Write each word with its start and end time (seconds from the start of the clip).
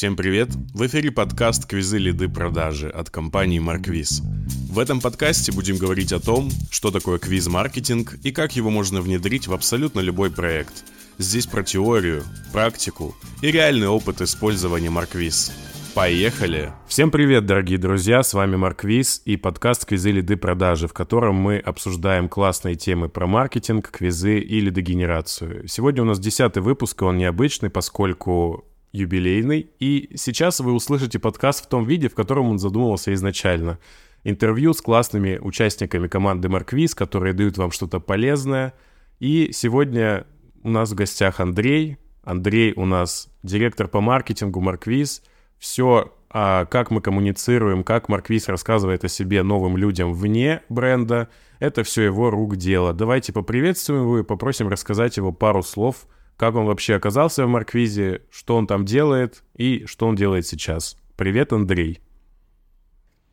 Всем 0.00 0.16
привет! 0.16 0.48
В 0.72 0.86
эфире 0.86 1.10
подкаст 1.10 1.66
«Квизы 1.66 1.98
лиды 1.98 2.30
продажи» 2.30 2.88
от 2.88 3.10
компании 3.10 3.58
Марквиз. 3.58 4.22
В 4.70 4.78
этом 4.78 4.98
подкасте 4.98 5.52
будем 5.52 5.76
говорить 5.76 6.14
о 6.14 6.20
том, 6.20 6.48
что 6.70 6.90
такое 6.90 7.18
квиз-маркетинг 7.18 8.14
и 8.24 8.32
как 8.32 8.56
его 8.56 8.70
можно 8.70 9.02
внедрить 9.02 9.46
в 9.46 9.52
абсолютно 9.52 10.00
любой 10.00 10.30
проект. 10.30 10.84
Здесь 11.18 11.44
про 11.44 11.62
теорию, 11.62 12.22
практику 12.50 13.14
и 13.42 13.50
реальный 13.50 13.88
опыт 13.88 14.22
использования 14.22 14.88
Марквиз. 14.88 15.52
Поехали! 15.94 16.72
Всем 16.88 17.10
привет, 17.10 17.44
дорогие 17.44 17.76
друзья, 17.76 18.22
с 18.22 18.32
вами 18.32 18.56
Марквиз 18.56 19.20
и 19.26 19.36
подкаст 19.36 19.84
«Квизы 19.84 20.12
лиды 20.12 20.38
продажи», 20.38 20.88
в 20.88 20.94
котором 20.94 21.34
мы 21.34 21.58
обсуждаем 21.58 22.30
классные 22.30 22.74
темы 22.74 23.10
про 23.10 23.26
маркетинг, 23.26 23.90
квизы 23.90 24.38
и 24.38 24.60
лидогенерацию. 24.60 25.68
Сегодня 25.68 26.00
у 26.04 26.06
нас 26.06 26.18
десятый 26.18 26.62
выпуск, 26.62 27.02
и 27.02 27.04
он 27.04 27.18
необычный, 27.18 27.68
поскольку 27.68 28.64
юбилейный, 28.92 29.70
и 29.78 30.10
сейчас 30.16 30.60
вы 30.60 30.72
услышите 30.72 31.18
подкаст 31.18 31.64
в 31.64 31.68
том 31.68 31.84
виде, 31.84 32.08
в 32.08 32.14
котором 32.14 32.48
он 32.48 32.58
задумывался 32.58 33.14
изначально. 33.14 33.78
Интервью 34.24 34.74
с 34.74 34.80
классными 34.80 35.38
участниками 35.38 36.08
команды 36.08 36.48
Марквиз, 36.48 36.94
которые 36.94 37.32
дают 37.32 37.56
вам 37.56 37.70
что-то 37.70 38.00
полезное. 38.00 38.74
И 39.18 39.50
сегодня 39.52 40.26
у 40.62 40.70
нас 40.70 40.90
в 40.90 40.94
гостях 40.94 41.40
Андрей. 41.40 41.98
Андрей 42.22 42.72
у 42.76 42.84
нас 42.84 43.28
директор 43.42 43.88
по 43.88 44.00
маркетингу 44.00 44.60
Марквиз. 44.60 45.22
Все, 45.58 46.12
а, 46.28 46.66
как 46.66 46.90
мы 46.90 47.00
коммуницируем, 47.00 47.82
как 47.82 48.08
Марквиз 48.08 48.48
рассказывает 48.48 49.04
о 49.04 49.08
себе 49.08 49.42
новым 49.42 49.76
людям 49.76 50.12
вне 50.12 50.62
бренда, 50.68 51.28
это 51.58 51.82
все 51.82 52.02
его 52.02 52.30
рук 52.30 52.56
дело. 52.56 52.92
Давайте 52.92 53.32
поприветствуем 53.32 54.02
его 54.02 54.18
и 54.18 54.24
попросим 54.24 54.68
рассказать 54.68 55.16
его 55.16 55.32
пару 55.32 55.62
слов– 55.62 56.06
как 56.40 56.54
он 56.54 56.64
вообще 56.64 56.94
оказался 56.94 57.44
в 57.44 57.50
Марквизе, 57.50 58.22
что 58.30 58.56
он 58.56 58.66
там 58.66 58.86
делает 58.86 59.42
и 59.54 59.84
что 59.84 60.06
он 60.06 60.16
делает 60.16 60.46
сейчас. 60.46 60.96
Привет, 61.16 61.52
Андрей. 61.52 62.00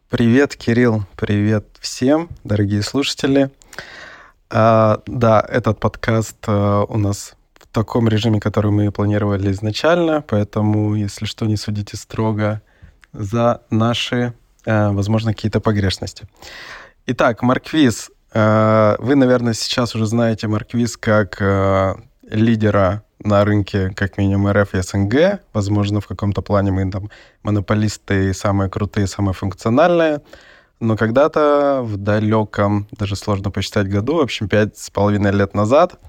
Привет, 0.09 0.57
Кирилл. 0.57 1.05
Привет 1.15 1.77
всем, 1.79 2.27
дорогие 2.43 2.81
слушатели. 2.81 3.49
А, 4.49 5.01
да, 5.05 5.39
этот 5.47 5.79
подкаст 5.79 6.35
а, 6.47 6.83
у 6.83 6.97
нас 6.97 7.35
в 7.53 7.67
таком 7.67 8.09
режиме, 8.09 8.41
который 8.41 8.71
мы 8.71 8.91
планировали 8.91 9.51
изначально, 9.51 10.21
поэтому, 10.21 10.93
если 10.95 11.23
что, 11.23 11.45
не 11.45 11.55
судите 11.55 11.95
строго 11.95 12.61
за 13.13 13.61
наши, 13.69 14.33
а, 14.65 14.91
возможно, 14.91 15.33
какие-то 15.33 15.61
погрешности. 15.61 16.27
Итак, 17.05 17.41
Марквиз. 17.41 18.11
А, 18.33 18.97
вы, 18.99 19.15
наверное, 19.15 19.53
сейчас 19.53 19.95
уже 19.95 20.07
знаете 20.07 20.49
Марквиз 20.49 20.97
как 20.97 21.41
а, 21.41 21.95
лидера 22.29 23.03
на 23.27 23.45
рынке, 23.45 23.91
как 23.95 24.17
минимум, 24.17 24.51
РФ 24.51 24.73
и 24.73 24.81
СНГ. 24.81 25.41
Возможно, 25.53 26.01
в 26.01 26.07
каком-то 26.07 26.41
плане 26.41 26.71
мы 26.71 26.89
там 26.89 27.09
монополисты 27.43 28.33
самые 28.33 28.69
крутые, 28.69 29.07
самые 29.07 29.33
функциональные. 29.33 30.21
Но 30.79 30.95
когда-то 30.95 31.81
в 31.83 31.97
далеком, 31.97 32.87
даже 32.91 33.15
сложно 33.15 33.51
посчитать 33.51 33.89
году, 33.89 34.15
в 34.15 34.21
общем, 34.21 34.47
пять 34.47 34.77
с 34.77 34.89
половиной 34.89 35.31
лет 35.31 35.53
назад, 35.53 35.99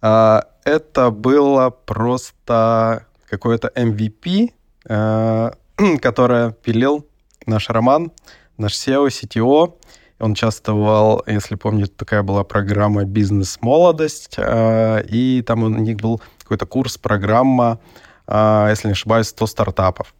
а, 0.00 0.44
это 0.64 1.10
было 1.10 1.70
просто 1.70 3.06
какое-то 3.28 3.72
MVP, 3.74 4.52
а, 4.88 5.54
которое 6.00 6.52
пилил 6.52 7.06
наш 7.46 7.68
Роман, 7.70 8.12
наш 8.58 8.74
SEO, 8.74 9.08
CTO, 9.08 9.74
он 10.20 10.32
участвовал, 10.32 11.22
если 11.26 11.56
помните, 11.56 11.92
такая 11.96 12.22
была 12.22 12.44
программа 12.44 13.04
«Бизнес-молодость», 13.04 14.36
э, 14.38 15.04
и 15.08 15.42
там 15.42 15.64
у 15.64 15.68
них 15.68 15.96
был 15.96 16.22
какой-то 16.44 16.66
курс, 16.66 16.96
программа, 16.96 17.80
э, 18.28 18.66
если 18.70 18.88
не 18.88 18.92
ошибаюсь, 18.92 19.28
100 19.28 19.46
стартапов. 19.46 20.14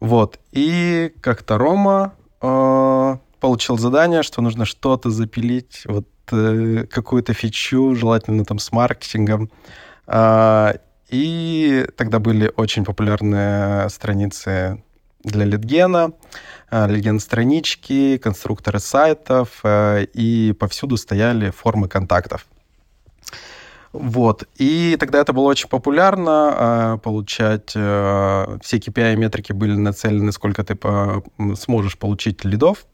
Вот. 0.00 0.40
И 0.50 1.12
как-то 1.20 1.58
Рома 1.58 2.14
э, 2.40 3.16
получил 3.38 3.78
задание, 3.78 4.24
что 4.24 4.42
нужно 4.42 4.64
что-то 4.64 5.10
запилить, 5.10 5.82
вот 5.86 6.08
какую-то 6.24 7.34
фичу, 7.34 7.94
желательно 7.94 8.44
там 8.44 8.58
с 8.58 8.72
маркетингом. 8.72 9.50
И 11.12 11.86
тогда 11.96 12.20
были 12.20 12.50
очень 12.56 12.84
популярные 12.84 13.90
страницы 13.90 14.82
для 15.24 15.44
литгена, 15.44 16.12
э, 16.70 16.88
литген-странички, 16.88 18.18
конструкторы 18.18 18.80
сайтов, 18.80 19.60
э, 19.62 20.04
и 20.14 20.52
повсюду 20.52 20.96
стояли 20.96 21.50
формы 21.50 21.88
контактов. 21.88 22.46
Вот. 23.92 24.48
И 24.56 24.96
тогда 24.98 25.20
это 25.20 25.32
было 25.32 25.44
очень 25.44 25.68
популярно, 25.68 26.96
э, 26.96 26.98
получать 27.02 27.70
все 27.70 28.76
KPI 28.78 29.16
метрики 29.16 29.52
были 29.52 29.74
нацелены, 29.74 30.32
сколько 30.32 30.64
ты 30.64 30.78
сможешь 31.56 31.98
получить 31.98 32.44
лидов. 32.44 32.86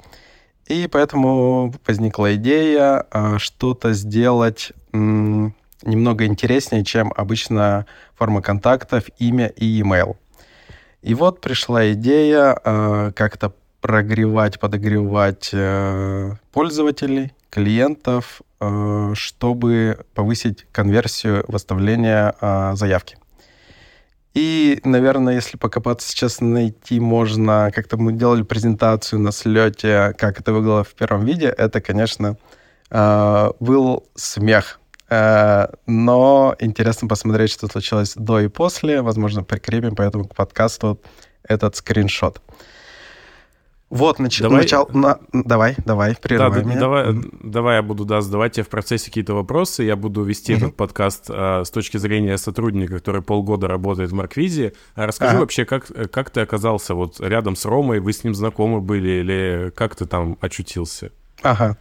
И 0.66 0.88
поэтому 0.90 1.72
возникла 1.86 2.34
идея 2.34 3.06
что-то 3.38 3.94
сделать 3.94 4.72
немного 4.92 6.26
интереснее, 6.26 6.84
чем 6.84 7.12
обычно 7.16 7.86
форма 8.16 8.42
контактов, 8.42 9.04
имя 9.18 9.46
и 9.46 9.80
email. 9.80 10.16
И 11.02 11.14
вот 11.14 11.40
пришла 11.40 11.92
идея 11.92 12.58
э, 12.62 13.12
как-то 13.14 13.54
прогревать, 13.80 14.58
подогревать 14.58 15.50
э, 15.52 16.32
пользователей, 16.52 17.32
клиентов, 17.50 18.42
э, 18.60 19.12
чтобы 19.14 20.04
повысить 20.14 20.66
конверсию 20.72 21.44
выставления 21.48 22.34
э, 22.40 22.72
заявки. 22.74 23.16
И, 24.34 24.80
наверное, 24.84 25.34
если 25.34 25.56
покопаться 25.56 26.08
сейчас 26.08 26.40
найти 26.40 27.00
можно, 27.00 27.70
как-то 27.74 27.96
мы 27.96 28.12
делали 28.12 28.42
презентацию 28.42 29.20
на 29.20 29.32
слете, 29.32 30.14
как 30.18 30.40
это 30.40 30.52
выглядело 30.52 30.84
в 30.84 30.94
первом 30.94 31.24
виде, 31.24 31.46
это, 31.46 31.80
конечно, 31.80 32.36
э, 32.90 33.50
был 33.60 34.06
смех 34.14 34.80
но 35.86 36.54
интересно 36.58 37.08
посмотреть, 37.08 37.50
что 37.50 37.66
случилось 37.66 38.12
до 38.14 38.40
и 38.40 38.48
после. 38.48 39.00
Возможно, 39.00 39.42
прикрепим 39.42 39.96
поэтому 39.96 40.28
к 40.28 40.34
подкасту 40.34 41.00
этот 41.42 41.76
скриншот. 41.76 42.42
Вот, 43.90 44.18
нач... 44.18 44.40
давай... 44.40 44.58
начал... 44.58 44.88
На... 44.92 45.18
Давай, 45.32 45.74
давай, 45.84 46.14
прерывай 46.14 46.62
да, 46.62 46.68
меня. 46.68 46.80
Давай, 46.80 47.06
давай 47.42 47.76
я 47.76 47.82
буду 47.82 48.04
да, 48.04 48.20
задавать 48.20 48.52
тебе 48.52 48.64
в 48.64 48.68
процессе 48.68 49.06
какие-то 49.06 49.34
вопросы. 49.34 49.82
Я 49.82 49.96
буду 49.96 50.22
вести 50.24 50.52
mm-hmm. 50.52 50.56
этот 50.56 50.76
подкаст 50.76 51.26
а, 51.30 51.64
с 51.64 51.70
точки 51.70 51.96
зрения 51.96 52.36
сотрудника, 52.36 52.94
который 52.96 53.22
полгода 53.22 53.66
работает 53.66 54.10
в 54.10 54.14
Марквизе. 54.14 54.74
А 54.94 55.06
расскажи 55.06 55.32
ага. 55.32 55.40
вообще, 55.40 55.64
как, 55.64 55.86
как 56.10 56.28
ты 56.28 56.42
оказался 56.42 56.94
вот 56.94 57.18
рядом 57.20 57.56
с 57.56 57.64
Ромой? 57.64 58.00
Вы 58.00 58.12
с 58.12 58.24
ним 58.24 58.34
знакомы 58.34 58.80
были 58.80 59.08
или 59.08 59.72
как 59.74 59.96
ты 59.96 60.04
там 60.04 60.36
очутился? 60.40 61.10
Ага. 61.42 61.78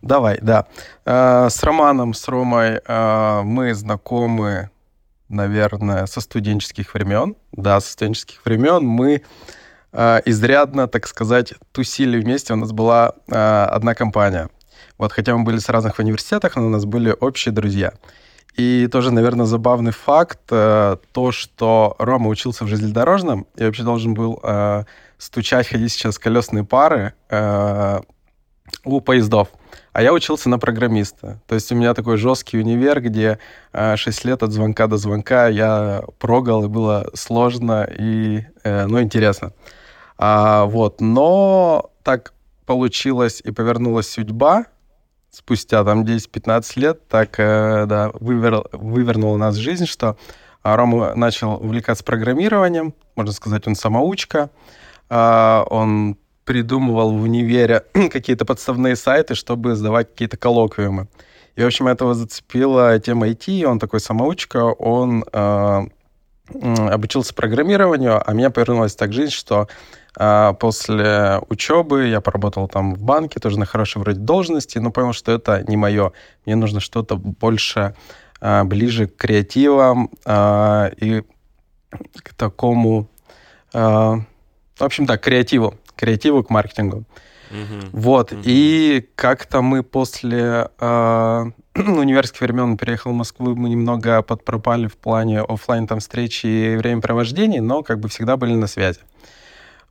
Давай, 0.00 0.38
да. 0.40 0.66
Э, 1.04 1.48
с 1.50 1.60
Романом, 1.64 2.14
с 2.14 2.28
Ромой 2.28 2.80
э, 2.86 3.42
мы 3.42 3.74
знакомы, 3.74 4.70
наверное, 5.28 6.06
со 6.06 6.20
студенческих 6.20 6.94
времен. 6.94 7.34
Да, 7.50 7.80
со 7.80 7.92
студенческих 7.92 8.44
времен 8.44 8.84
мы 8.84 9.22
э, 9.92 10.20
изрядно, 10.24 10.86
так 10.86 11.06
сказать, 11.06 11.54
тусили 11.72 12.20
вместе. 12.20 12.52
У 12.52 12.56
нас 12.56 12.72
была 12.72 13.12
одна 13.26 13.94
компания. 13.94 14.48
Вот, 14.96 15.12
хотя 15.12 15.36
мы 15.36 15.44
были 15.44 15.58
с 15.58 15.68
разных 15.68 15.98
университетах, 15.98 16.56
но 16.56 16.66
у 16.66 16.70
нас 16.70 16.84
были 16.84 17.14
общие 17.20 17.52
друзья. 17.52 17.92
И 18.56 18.88
тоже, 18.90 19.12
наверное, 19.12 19.46
забавный 19.46 19.92
факт, 19.92 20.40
то, 20.46 20.98
что 21.30 21.94
Рома 21.98 22.28
учился 22.28 22.64
в 22.64 22.68
железнодорожном 22.68 23.46
и 23.56 23.64
вообще 23.64 23.84
должен 23.84 24.14
был 24.14 24.42
стучать, 25.18 25.68
ходить 25.68 25.92
сейчас 25.92 26.18
колесные 26.18 26.64
пары 26.64 27.14
у 28.84 29.00
поездов 29.00 29.48
а 29.98 30.02
я 30.02 30.12
учился 30.12 30.48
на 30.48 30.60
программиста. 30.60 31.40
То 31.48 31.56
есть 31.56 31.72
у 31.72 31.74
меня 31.74 31.92
такой 31.92 32.18
жесткий 32.18 32.58
универ, 32.58 33.00
где 33.00 33.40
э, 33.72 33.96
6 33.96 34.24
лет 34.26 34.42
от 34.44 34.52
звонка 34.52 34.86
до 34.86 34.96
звонка 34.96 35.48
я 35.48 36.04
прогал, 36.20 36.64
и 36.64 36.68
было 36.68 37.10
сложно 37.14 37.82
и, 37.82 38.44
э, 38.62 38.86
ну, 38.86 39.00
интересно. 39.00 39.52
А, 40.18 40.66
вот, 40.66 41.00
но 41.00 41.90
так 42.02 42.34
получилось 42.66 43.40
и 43.44 43.52
повернулась 43.52 44.10
судьба, 44.10 44.66
спустя 45.30 45.84
там 45.84 46.04
10-15 46.04 46.72
лет, 46.76 47.08
так, 47.08 47.38
э, 47.38 47.86
да, 47.86 48.10
вывер, 48.14 48.64
вывернула 48.72 49.36
нас 49.36 49.54
жизнь, 49.54 49.86
что 49.86 50.16
Рома 50.62 51.14
начал 51.14 51.54
увлекаться 51.54 52.02
программированием, 52.02 52.94
можно 53.14 53.32
сказать, 53.32 53.66
он 53.66 53.76
самоучка, 53.76 54.50
э, 55.08 55.64
он 55.70 56.16
придумывал 56.44 57.16
в 57.16 57.22
универе 57.22 57.84
какие-то 58.10 58.44
подставные 58.44 58.96
сайты, 58.96 59.34
чтобы 59.34 59.76
сдавать 59.76 60.10
какие-то 60.10 60.36
коллоквиумы. 60.36 61.06
И, 61.54 61.62
в 61.62 61.66
общем, 61.66 61.88
этого 61.88 62.14
зацепила 62.14 62.98
тема 62.98 63.28
IT, 63.28 63.64
он 63.64 63.78
такой 63.78 64.00
самоучка, 64.00 64.64
он 64.64 65.24
э, 65.32 65.86
обучился 66.52 67.34
программированию, 67.34 68.22
а 68.24 68.32
меня 68.32 68.50
повернулась 68.50 68.94
так 68.94 69.12
жизнь, 69.12 69.32
что 69.32 69.68
э, 70.18 70.54
после 70.60 71.40
учебы 71.48 72.08
я 72.08 72.20
поработал 72.20 72.68
там 72.68 72.94
в 72.94 72.98
банке, 72.98 73.40
тоже 73.40 73.58
на 73.58 73.66
хорошей 73.66 73.98
вроде 73.98 74.20
должности, 74.20 74.78
но 74.78 74.90
понял, 74.90 75.12
что 75.12 75.32
это 75.32 75.64
не 75.66 75.76
мое. 75.76 76.12
Мне 76.44 76.56
нужно 76.56 76.80
что-то 76.80 77.16
больше 77.16 77.94
э, 78.40 78.64
ближе 78.64 79.06
к 79.06 79.16
креативам 79.16 80.10
э, 80.26 80.90
и 80.96 81.22
к 82.22 82.34
такому 82.34 83.08
в 84.78 84.84
общем 84.84 85.06
так, 85.06 85.22
креативу, 85.22 85.74
креативу 85.96 86.42
к 86.42 86.50
маркетингу. 86.50 87.04
Угу. 87.50 87.88
Вот, 87.92 88.32
угу. 88.32 88.42
и 88.44 89.08
как-то 89.14 89.62
мы 89.62 89.82
после 89.82 90.68
э, 90.78 91.44
универских 91.74 92.42
времен 92.42 92.76
переехал 92.76 93.12
в 93.12 93.14
Москву, 93.14 93.54
мы 93.54 93.70
немного 93.70 94.20
подпропали 94.22 94.86
в 94.86 94.96
плане 94.96 95.40
офлайн 95.40 95.86
там 95.86 96.00
встречи 96.00 96.46
и 96.46 96.76
времяпровождений, 96.76 97.60
но 97.60 97.82
как 97.82 98.00
бы 98.00 98.08
всегда 98.08 98.36
были 98.36 98.54
на 98.54 98.66
связи. 98.66 99.00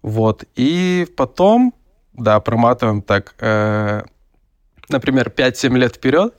Вот, 0.08 0.46
и 0.56 1.06
потом, 1.18 1.74
да, 2.14 2.40
проматываем 2.40 3.02
так, 3.02 3.36
э, 3.40 4.04
например, 4.88 5.30
5-7 5.30 5.78
лет 5.78 5.98
вперед, 5.98 6.34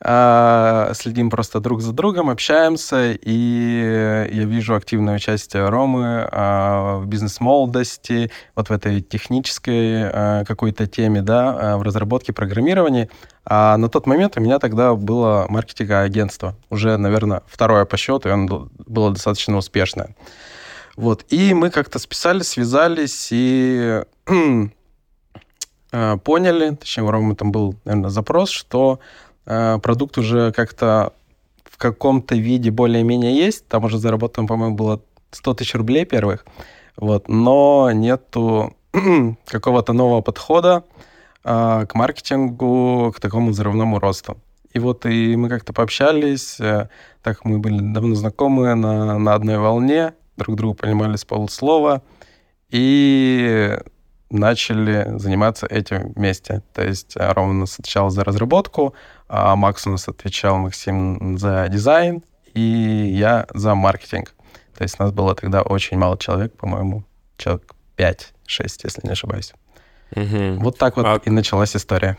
а, 0.00 0.92
следим 0.94 1.28
просто 1.28 1.58
друг 1.58 1.80
за 1.80 1.92
другом, 1.92 2.30
общаемся, 2.30 3.10
и 3.10 4.28
я 4.32 4.44
вижу 4.44 4.76
активное 4.76 5.16
участие 5.16 5.68
Ромы 5.68 6.28
а, 6.30 6.98
в 6.98 7.06
бизнес-молодости, 7.08 8.30
вот 8.54 8.68
в 8.68 8.72
этой 8.72 9.00
технической 9.00 10.04
а, 10.04 10.44
какой-то 10.44 10.86
теме, 10.86 11.20
да, 11.20 11.78
в 11.78 11.82
разработке 11.82 12.32
программирования. 12.32 13.10
А 13.44 13.76
на 13.76 13.88
тот 13.88 14.06
момент 14.06 14.36
у 14.36 14.40
меня 14.40 14.60
тогда 14.60 14.94
было 14.94 15.46
маркетинговое 15.48 16.04
агентство, 16.04 16.56
уже, 16.70 16.96
наверное, 16.96 17.42
второе 17.48 17.86
по 17.86 17.96
счету, 17.96 18.28
и 18.28 18.32
оно 18.32 18.68
было 18.86 19.10
достаточно 19.10 19.56
успешное. 19.56 20.14
Вот, 21.00 21.24
и 21.30 21.54
мы 21.54 21.70
как-то 21.70 21.98
списались, 21.98 22.48
связались, 22.48 23.28
и 23.30 24.02
поняли, 25.90 26.76
точнее, 26.76 27.04
у 27.04 27.10
Ромы 27.10 27.34
там 27.34 27.52
был, 27.52 27.74
наверное, 27.84 28.10
запрос, 28.10 28.50
что 28.50 29.00
Э, 29.46 29.78
продукт 29.82 30.16
уже 30.16 30.52
как-то 30.52 31.12
в 31.64 31.76
каком-то 31.76 32.36
виде 32.36 32.70
более-менее 32.70 33.34
есть. 33.34 33.66
Там 33.66 33.84
уже 33.84 33.98
заработано, 33.98 34.46
по-моему, 34.46 34.76
было 34.76 35.00
100 35.32 35.54
тысяч 35.54 35.74
рублей 35.74 36.04
первых. 36.04 36.46
Вот, 36.96 37.28
но 37.28 37.90
нету 37.92 38.76
какого-то 39.46 39.92
нового 39.92 40.20
подхода 40.20 40.84
а, 41.42 41.86
к 41.86 41.94
маркетингу, 41.94 43.12
к 43.16 43.20
такому 43.20 43.50
взрывному 43.50 43.98
росту. 43.98 44.36
И 44.72 44.78
вот 44.78 45.04
и 45.06 45.34
мы 45.34 45.48
как-то 45.48 45.72
пообщались, 45.72 46.60
э, 46.60 46.88
так 47.22 47.44
мы 47.44 47.58
были 47.58 47.80
давно 47.80 48.14
знакомы 48.14 48.74
на, 48.74 49.18
на 49.18 49.34
одной 49.34 49.58
волне, 49.58 50.12
друг 50.44 50.56
друга 50.56 50.76
понимали 50.76 51.16
с 51.16 51.24
полуслова. 51.24 52.02
И 52.70 53.76
начали 54.30 55.18
заниматься 55.18 55.66
этим 55.66 56.12
вместе. 56.12 56.62
То 56.72 56.84
есть 56.84 57.16
э, 57.16 57.32
Рома 57.32 57.50
у 57.50 57.54
нас 57.54 57.78
отвечал 57.78 58.10
за 58.10 58.24
разработку, 58.24 58.94
а 59.28 59.56
Макс 59.56 59.86
у 59.86 59.90
нас 59.90 60.08
отвечал, 60.08 60.58
Максим, 60.58 61.36
за 61.36 61.66
дизайн, 61.68 62.22
и 62.54 62.60
я 62.60 63.46
за 63.52 63.74
маркетинг. 63.74 64.34
То 64.76 64.84
есть 64.84 64.96
у 64.98 65.02
нас 65.02 65.12
было 65.12 65.34
тогда 65.34 65.62
очень 65.62 65.98
мало 65.98 66.16
человек, 66.16 66.56
по-моему, 66.56 67.04
человек 67.36 67.74
5-6, 67.96 68.30
если 68.84 69.00
не 69.02 69.10
ошибаюсь. 69.10 69.52
Угу. 70.14 70.62
Вот 70.62 70.78
так 70.78 70.96
вот 70.96 71.06
а... 71.06 71.20
и 71.24 71.30
началась 71.30 71.76
история. 71.76 72.16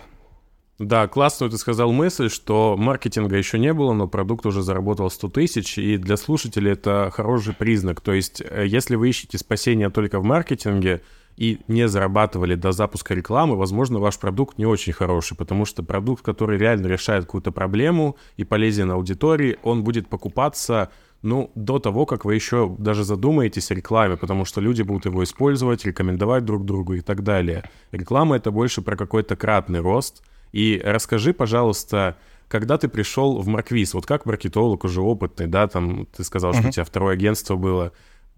Да, 0.82 1.08
классную 1.08 1.52
ты 1.52 1.58
сказал 1.58 1.92
мысль, 1.92 2.28
что 2.28 2.76
маркетинга 2.76 3.38
еще 3.38 3.60
не 3.60 3.72
было, 3.72 3.94
но 3.94 4.08
продукт 4.08 4.48
уже 4.48 4.64
заработал 4.64 5.12
100 5.12 5.30
тысяч, 5.30 5.78
и 5.78 5.96
для 5.98 6.18
слушателей 6.18 6.72
это 6.72 7.12
хороший 7.14 7.54
признак. 7.54 8.02
То 8.02 8.14
есть, 8.14 8.42
э, 8.42 8.66
если 8.66 8.96
вы 8.96 9.10
ищете 9.10 9.38
спасение 9.38 9.92
только 9.92 10.20
в 10.20 10.24
маркетинге, 10.24 11.02
и 11.38 11.60
не 11.68 11.88
зарабатывали 11.88 12.56
до 12.56 12.72
запуска 12.72 13.14
рекламы, 13.14 13.56
возможно, 13.56 14.00
ваш 14.00 14.20
продукт 14.20 14.58
не 14.58 14.66
очень 14.66 14.92
хороший, 14.92 15.38
потому 15.38 15.66
что 15.66 15.82
продукт, 15.82 16.24
который 16.24 16.58
реально 16.58 16.88
решает 16.88 17.26
какую-то 17.26 17.52
проблему 17.52 18.18
и 18.36 18.44
полезен 18.44 18.92
аудитории, 18.92 19.58
он 19.64 19.84
будет 19.84 20.10
покупаться 20.10 20.92
ну, 21.22 21.52
до 21.56 21.80
того, 21.80 22.06
как 22.06 22.26
вы 22.26 22.36
еще 22.36 22.76
даже 22.78 23.04
задумаетесь 23.04 23.72
о 23.72 23.76
рекламе, 23.76 24.18
потому 24.18 24.46
что 24.46 24.62
люди 24.62 24.82
будут 24.82 25.06
его 25.06 25.24
использовать, 25.24 25.86
рекомендовать 25.86 26.44
друг 26.44 26.66
другу 26.66 26.96
и 26.96 27.02
так 27.02 27.24
далее. 27.24 27.64
Реклама— 27.92 28.36
это 28.38 28.52
больше 28.52 28.82
про 28.82 28.98
какой-то 28.98 29.36
кратный 29.36 29.80
рост. 29.80 30.24
И 30.52 30.82
расскажи, 30.84 31.34
пожалуйста, 31.34 32.18
когда 32.48 32.78
ты 32.78 32.88
пришел 32.88 33.40
в 33.40 33.48
Марквиз, 33.48 33.94
вот 33.94 34.06
как 34.06 34.26
маркетолог 34.26 34.84
уже 34.84 35.02
опытный, 35.02 35.48
да, 35.48 35.68
там 35.68 36.06
ты 36.08 36.24
сказал, 36.24 36.52
uh-huh. 36.52 36.60
что 36.60 36.68
у 36.68 36.72
тебя 36.72 36.84
второе 36.84 37.14
агентство 37.14 37.56
было, 37.56 37.94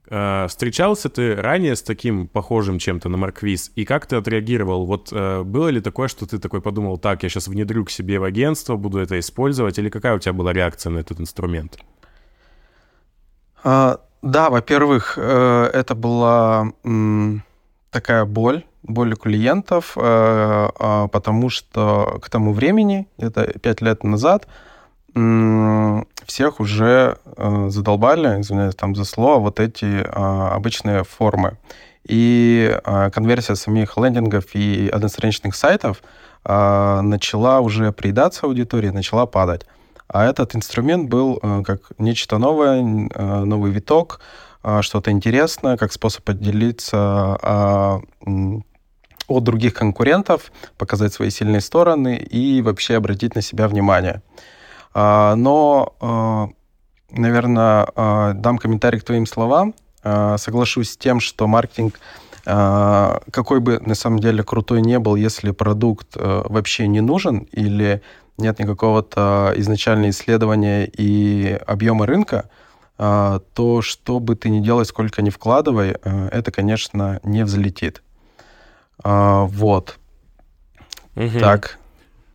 Э, 0.10 0.48
встречался 0.48 1.10
ты 1.10 1.36
ранее 1.36 1.76
с 1.76 1.82
таким 1.82 2.28
похожим 2.28 2.80
чем-то 2.80 3.10
на 3.10 3.18
Марквиз? 3.18 3.72
И 3.76 3.86
как 3.86 4.06
ты 4.06 4.18
отреагировал? 4.18 4.86
Вот 4.86 5.10
э, 5.12 5.44
было 5.44 5.70
ли 5.70 5.82
такое, 5.82 6.08
что 6.08 6.26
ты 6.26 6.40
такой 6.40 6.62
подумал, 6.62 6.98
так, 6.98 7.24
я 7.24 7.30
сейчас 7.30 7.48
внедрю 7.48 7.86
к 7.86 7.90
себе 7.90 8.20
в 8.20 8.24
агентство, 8.24 8.76
буду 8.76 9.00
это 9.00 9.18
использовать? 9.20 9.80
Или 9.80 9.90
какая 9.90 10.16
у 10.16 10.20
тебя 10.20 10.34
была 10.34 10.52
реакция 10.52 10.92
на 10.92 11.00
этот 11.00 11.20
инструмент? 11.22 11.80
А, 13.64 14.02
да, 14.22 14.50
во-первых, 14.50 15.18
э, 15.18 15.70
это 15.74 15.96
была 15.96 16.74
такая 17.90 18.26
боль, 18.26 18.66
боль 18.84 19.14
у 19.14 19.16
клиентов, 19.16 19.94
э, 19.96 20.70
э, 20.80 21.08
потому 21.12 21.50
что 21.50 22.20
к 22.22 22.30
тому 22.30 22.54
времени, 22.54 23.08
это 23.18 23.46
пять 23.60 23.82
лет 23.82 24.04
назад, 24.04 24.48
всех 26.26 26.60
уже 26.60 27.18
э, 27.38 27.68
задолбали, 27.70 28.42
извиняюсь 28.42 28.76
там 28.76 28.96
за 28.96 29.06
слово, 29.06 29.40
вот 29.40 29.60
эти 29.60 29.86
э, 29.86 30.08
обычные 30.10 31.04
формы. 31.04 31.58
И 32.08 32.76
э, 32.84 33.12
конверсия 33.12 33.56
самих 33.56 33.98
лендингов 33.98 34.56
и 34.56 34.90
одностраничных 34.92 35.56
сайтов 35.56 36.02
начала 36.46 37.62
уже 37.62 37.94
приедаться 37.94 38.48
аудитории, 38.48 38.90
начала 38.90 39.26
падать. 39.26 39.66
А 40.10 40.26
этот 40.26 40.58
инструмент 40.58 41.08
был 41.08 41.40
э, 41.42 41.64
как 41.66 41.92
нечто 41.98 42.38
новое, 42.38 42.82
новый 42.82 43.72
виток, 43.72 44.20
что-то 44.82 45.12
интересное, 45.12 45.78
как 45.78 45.92
способ 45.94 46.24
поделиться 46.24 48.02
от 49.28 49.44
других 49.44 49.74
конкурентов, 49.74 50.52
показать 50.78 51.14
свои 51.14 51.30
сильные 51.30 51.62
стороны 51.62 52.18
и 52.18 52.62
вообще 52.62 52.96
обратить 52.96 53.36
на 53.36 53.42
себя 53.42 53.68
внимание. 53.68 54.22
А, 54.94 55.36
но, 55.36 55.96
а, 56.00 56.50
наверное, 57.12 57.88
а, 57.96 58.34
дам 58.34 58.58
комментарий 58.58 59.00
к 59.00 59.04
твоим 59.04 59.26
словам. 59.26 59.74
Соглашусь 60.36 60.92
с 60.92 60.98
тем, 60.98 61.22
что 61.22 61.48
маркетинг 61.48 61.98
какой 62.44 63.62
бы 63.62 63.80
на 63.80 63.96
самом 63.96 64.20
деле 64.20 64.44
крутой 64.44 64.82
не 64.82 65.00
был, 65.00 65.16
если 65.16 65.52
продукт 65.52 66.18
вообще 66.18 66.90
не 66.90 67.00
нужен 67.00 67.48
или 67.54 68.02
нет 68.38 68.60
никакого-то 68.60 69.54
изначального 69.56 70.10
исследования 70.10 70.86
и 70.86 71.58
объема 71.66 72.06
рынка, 72.06 72.50
то 72.98 73.80
что 73.82 74.20
бы 74.20 74.36
ты 74.36 74.50
ни 74.50 74.60
делал, 74.60 74.84
сколько 74.84 75.22
ни 75.22 75.30
вкладывай, 75.30 75.92
это, 75.92 76.52
конечно, 76.52 77.22
не 77.24 77.46
взлетит. 77.46 78.04
Вот. 79.02 80.00
Угу. 81.16 81.40
Так. 81.40 81.80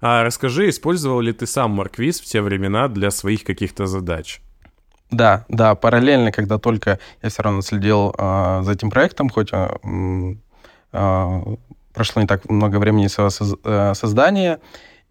А 0.00 0.22
расскажи, 0.22 0.68
использовал 0.68 1.20
ли 1.20 1.32
ты 1.32 1.46
сам 1.46 1.72
Марквиз 1.72 2.20
в 2.20 2.24
те 2.24 2.40
времена 2.40 2.88
для 2.88 3.10
своих 3.10 3.44
каких-то 3.44 3.86
задач? 3.86 4.40
Да, 5.10 5.44
да, 5.48 5.74
параллельно, 5.74 6.32
когда 6.32 6.58
только 6.58 6.98
я 7.22 7.30
все 7.30 7.42
равно 7.42 7.62
следил 7.62 8.14
э, 8.16 8.60
за 8.62 8.72
этим 8.72 8.90
проектом, 8.90 9.30
хоть 9.30 9.48
э, 9.52 9.68
э, 10.92 11.40
прошло 11.94 12.22
не 12.22 12.28
так 12.28 12.48
много 12.48 12.76
времени 12.76 13.06
с 13.06 13.18
его 13.18 13.28
соз- 13.28 13.94
создания, 13.94 14.60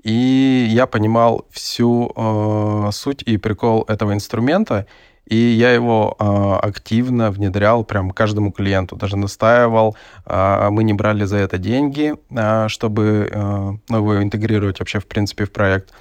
и 0.03 0.67
я 0.69 0.85
понимал 0.85 1.47
всю 1.49 2.13
э, 2.15 2.89
суть 2.91 3.23
и 3.23 3.37
прикол 3.37 3.83
этого 3.87 4.13
инструмента, 4.13 4.85
и 5.29 5.35
я 5.35 5.71
его 5.71 6.15
э, 6.17 6.67
активно 6.67 7.31
внедрял 7.31 7.83
прям 7.83 8.11
каждому 8.11 8.51
клиенту, 8.51 8.95
даже 8.95 9.17
настаивал. 9.17 9.97
Э, 10.25 10.69
мы 10.69 10.83
не 10.83 10.93
брали 10.93 11.25
за 11.25 11.37
это 11.37 11.57
деньги, 11.57 12.15
э, 12.29 12.67
чтобы 12.69 13.29
э, 13.29 13.71
ну, 13.89 13.97
его 13.97 14.23
интегрировать 14.23 14.79
вообще, 14.79 14.99
в 14.99 15.05
принципе, 15.05 15.43
в 15.43 15.51
проект. 15.51 15.93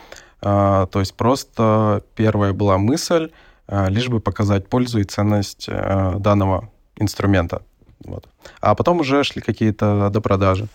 Э, 0.43 0.87
то 0.91 1.01
есть 1.01 1.15
просто 1.15 2.03
первая 2.15 2.53
была 2.53 2.79
мысль, 2.79 3.31
э, 3.67 3.91
лишь 3.91 4.09
бы 4.09 4.21
показать 4.21 4.69
пользу 4.69 5.01
и 5.01 5.05
ценность 5.05 5.67
э, 5.69 6.15
данного 6.19 6.69
инструмента. 6.97 7.63
Вот. 8.05 8.29
А 8.61 8.77
потом 8.77 9.01
уже 9.01 9.25
шли 9.25 9.43
какие-то 9.43 10.09
допродажи. 10.11 10.69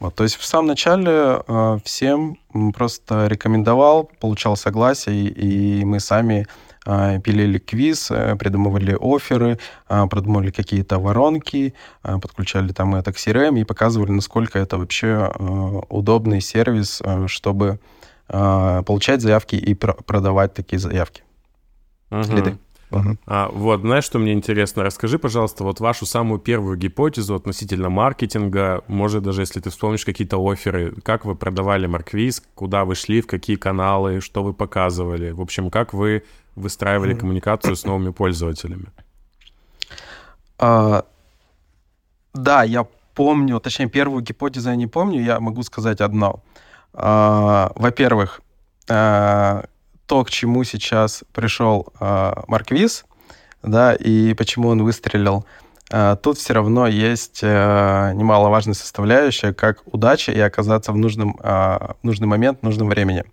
Вот, 0.00 0.14
то 0.14 0.24
есть 0.24 0.36
в 0.36 0.44
самом 0.44 0.66
начале 0.66 1.40
э, 1.46 1.78
всем 1.84 2.36
просто 2.74 3.28
рекомендовал, 3.28 4.10
получал 4.20 4.56
согласие, 4.56 5.28
и, 5.28 5.80
и 5.80 5.84
мы 5.84 6.00
сами 6.00 6.46
пилили 6.86 7.58
квиз, 7.58 8.10
э, 8.10 8.36
придумывали 8.36 8.96
оферы, 8.98 9.58
а, 9.88 10.06
придумывали 10.06 10.50
какие-то 10.50 10.98
воронки, 10.98 11.74
а, 12.02 12.18
подключали 12.18 12.72
там 12.72 12.94
это 12.94 13.12
к 13.12 13.16
CRM 13.16 13.58
и 13.60 13.64
показывали, 13.64 14.12
насколько 14.12 14.58
это 14.58 14.78
вообще 14.78 15.32
удобный 15.88 16.40
сервис, 16.40 17.02
чтобы 17.26 17.78
получать 18.28 19.20
заявки 19.22 19.54
и 19.54 19.74
продавать 19.74 20.54
такие 20.54 20.78
заявки. 20.78 21.22
Угу. 22.10 22.36
Лиды. 22.36 22.58
Uh-huh. 22.90 23.16
А, 23.26 23.48
вот, 23.48 23.80
знаешь, 23.80 24.04
что 24.04 24.18
мне 24.18 24.32
интересно? 24.32 24.84
Расскажи, 24.84 25.18
пожалуйста, 25.18 25.64
вот 25.64 25.80
вашу 25.80 26.06
самую 26.06 26.38
первую 26.38 26.76
гипотезу 26.76 27.34
относительно 27.34 27.90
маркетинга, 27.90 28.82
может, 28.86 29.24
даже 29.24 29.42
если 29.42 29.60
ты 29.60 29.70
вспомнишь 29.70 30.04
какие-то 30.04 30.38
оферы, 30.38 30.94
как 31.02 31.24
вы 31.24 31.34
продавали 31.34 31.86
Марквиз, 31.86 32.42
куда 32.54 32.84
вы 32.84 32.94
шли, 32.94 33.22
в 33.22 33.26
какие 33.26 33.56
каналы, 33.56 34.20
что 34.20 34.44
вы 34.44 34.54
показывали, 34.54 35.32
в 35.32 35.40
общем, 35.40 35.70
как 35.70 35.92
вы 35.92 36.22
выстраивали 36.56 37.14
коммуникацию 37.14 37.76
с 37.76 37.84
новыми 37.84 38.10
пользователями? 38.10 38.86
А, 40.58 41.04
Да, 42.34 42.64
я 42.64 42.86
помню, 43.14 43.60
точнее, 43.60 43.88
первую 43.88 44.22
гипотезу 44.22 44.70
я 44.70 44.76
не 44.76 44.86
помню, 44.86 45.22
я 45.22 45.40
могу 45.40 45.62
сказать 45.62 46.00
одно. 46.00 46.42
А, 46.92 47.72
во-первых, 47.74 48.40
а, 48.88 49.64
то, 50.06 50.24
к 50.24 50.30
чему 50.30 50.64
сейчас 50.64 51.24
пришел 51.32 51.92
а, 52.00 52.44
Марквиз, 52.46 53.04
да, 53.62 53.94
и 53.94 54.34
почему 54.34 54.68
он 54.68 54.82
выстрелил, 54.82 55.44
тут 56.22 56.38
все 56.38 56.52
равно 56.52 56.88
есть 56.88 57.42
немаловажная 57.42 58.74
составляющая, 58.74 59.52
как 59.52 59.82
удача 59.86 60.32
и 60.32 60.40
оказаться 60.40 60.90
в 60.90 60.96
нужном, 60.96 61.38
в 61.40 61.96
нужный 62.02 62.26
момент, 62.26 62.58
в 62.60 62.64
нужном 62.64 62.88
времени. 62.88 63.24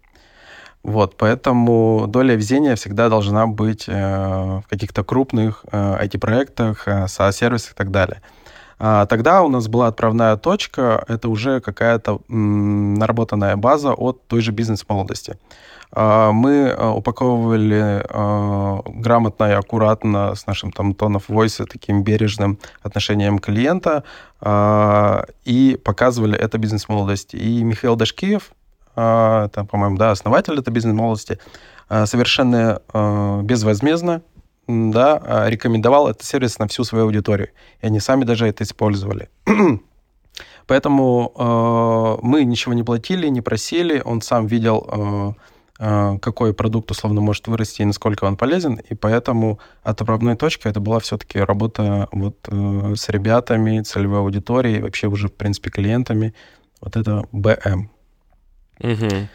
Вот, 0.84 1.16
поэтому 1.18 2.06
доля 2.08 2.36
везения 2.36 2.76
всегда 2.76 3.08
должна 3.08 3.48
быть 3.48 3.88
в 3.88 4.64
каких-то 4.70 5.04
крупных 5.06 5.64
IT-проектах, 5.72 6.88
SaaS-сервисах 6.88 7.72
и 7.72 7.76
так 7.76 7.90
далее. 7.90 8.22
А, 8.86 9.06
тогда 9.06 9.44
у 9.44 9.48
нас 9.50 9.70
была 9.70 9.88
отправная 9.88 10.36
точка, 10.36 11.06
это 11.08 11.30
уже 11.30 11.62
какая-то 11.62 12.20
наработанная 12.28 13.56
база 13.56 13.94
от 13.94 14.28
той 14.28 14.42
же 14.42 14.52
бизнес-молодости. 14.52 15.38
А, 15.94 16.34
мы 16.34 16.70
а, 16.70 16.92
упаковывали 16.92 18.04
грамотно 19.02 19.46
и 19.46 19.54
аккуратно 19.54 20.36
с 20.36 20.48
нашим 20.48 20.74
там 20.74 20.92
tone 20.92 21.16
of 21.16 21.24
voice, 21.30 21.66
таким 21.66 22.04
бережным 22.04 22.60
отношением 22.82 23.40
клиента, 23.40 24.04
и 25.46 25.80
показывали 25.86 26.38
это 26.38 26.58
бизнес-молодости. 26.58 27.38
И 27.38 27.64
Михаил 27.64 27.96
Дашкиев, 27.96 28.52
там, 28.96 29.68
по-моему, 29.68 29.98
да, 29.98 30.12
основатель 30.12 30.58
этой 30.58 30.72
бизнес-молодости, 30.72 31.40
совершенно 31.90 32.82
безвозмездно 33.44 34.22
да, 34.68 35.22
а, 35.24 35.50
рекомендовал 35.50 36.08
этот 36.10 36.24
сервис 36.24 36.60
на 36.60 36.68
всю 36.68 36.84
свою 36.84 37.06
аудиторию. 37.06 37.50
И 37.82 37.88
они 37.88 38.00
сами 38.00 38.24
даже 38.24 38.48
это 38.48 38.64
использовали. 38.64 39.30
Поэтому 40.68 41.34
э, 41.36 42.26
мы 42.26 42.44
ничего 42.46 42.74
не 42.74 42.84
платили, 42.84 43.28
не 43.28 43.42
просили. 43.42 44.02
Он 44.04 44.22
сам 44.22 44.48
видел, 44.48 44.88
э, 44.90 45.34
э, 45.80 46.18
какой 46.20 46.54
продукт 46.54 46.90
условно 46.90 47.20
может 47.20 47.48
вырасти 47.48 47.82
и 47.82 47.86
насколько 47.86 48.24
он 48.24 48.38
полезен. 48.38 48.80
И 48.90 48.96
поэтому 48.96 49.60
отправной 49.84 50.38
точкой 50.38 50.70
это 50.70 50.80
была 50.80 51.00
все-таки 51.00 51.40
работа 51.40 52.08
вот, 52.14 52.38
э, 52.48 52.94
с 52.96 53.10
ребятами, 53.10 53.82
целевой 53.82 54.20
аудиторией, 54.20 54.82
вообще 54.82 55.08
уже, 55.08 55.28
в 55.28 55.34
принципе, 55.34 55.70
клиентами. 55.70 56.34
Вот 56.80 56.96
это 56.96 57.26
БМ. 57.34 57.93
Угу. 58.80 59.28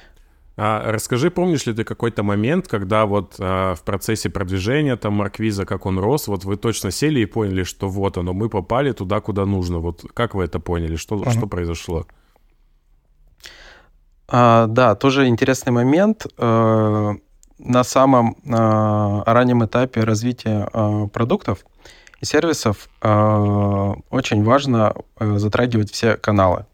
А 0.61 0.91
расскажи, 0.91 1.31
помнишь 1.31 1.67
ли 1.67 1.73
ты 1.73 1.85
какой-то 1.85 2.25
момент, 2.25 2.67
когда 2.67 3.07
вот 3.07 3.37
а, 3.39 3.77
в 3.77 3.83
процессе 3.83 4.29
продвижения 4.29 4.97
там 4.97 5.13
Марквиза, 5.15 5.65
как 5.65 5.87
он 5.87 6.01
рос, 6.01 6.27
вот 6.27 6.45
вы 6.45 6.57
точно 6.57 6.91
сели 6.91 7.21
и 7.21 7.27
поняли, 7.27 7.63
что 7.63 7.89
вот 7.89 8.19
оно, 8.19 8.33
мы 8.33 8.49
попали 8.49 8.91
туда, 8.91 9.21
куда 9.21 9.47
нужно. 9.47 9.79
Вот 9.79 10.05
как 10.15 10.35
вы 10.35 10.43
это 10.43 10.59
поняли? 10.59 10.97
Что, 10.97 11.15
uh-huh. 11.15 11.31
что 11.31 11.47
произошло? 11.47 12.07
А, 14.29 14.67
да, 14.67 14.95
тоже 14.95 15.27
интересный 15.27 15.73
момент. 15.73 16.27
А, 16.37 17.15
на 17.59 17.85
самом 17.85 18.37
а, 18.49 19.23
раннем 19.27 19.65
этапе 19.65 20.03
развития 20.03 20.69
а, 20.73 21.07
продуктов 21.07 21.65
и 22.21 22.25
сервисов 22.25 22.89
очень 23.01 24.43
важно 24.43 24.93
затрагивать 25.21 25.93
все 25.93 26.17
каналы. 26.17 26.67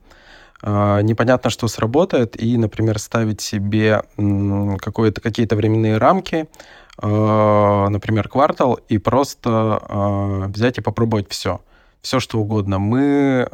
А, 0.67 1.03
непонятно, 1.03 1.51
что 1.51 1.69
сработает, 1.69 2.43
и, 2.43 2.57
например, 2.57 2.99
ставить 2.99 3.43
себе 3.43 4.03
какие-то 4.17 5.57
временные 5.57 5.99
рамки, 5.99 6.49
а, 6.97 7.89
например, 7.91 8.29
квартал, 8.29 8.81
и 8.89 8.97
просто 8.97 9.51
а, 9.51 10.47
взять 10.49 10.79
и 10.79 10.81
попробовать 10.81 11.27
все. 11.29 11.61
Все, 12.01 12.19
что 12.19 12.39
угодно. 12.39 12.79
Мы 12.79 13.49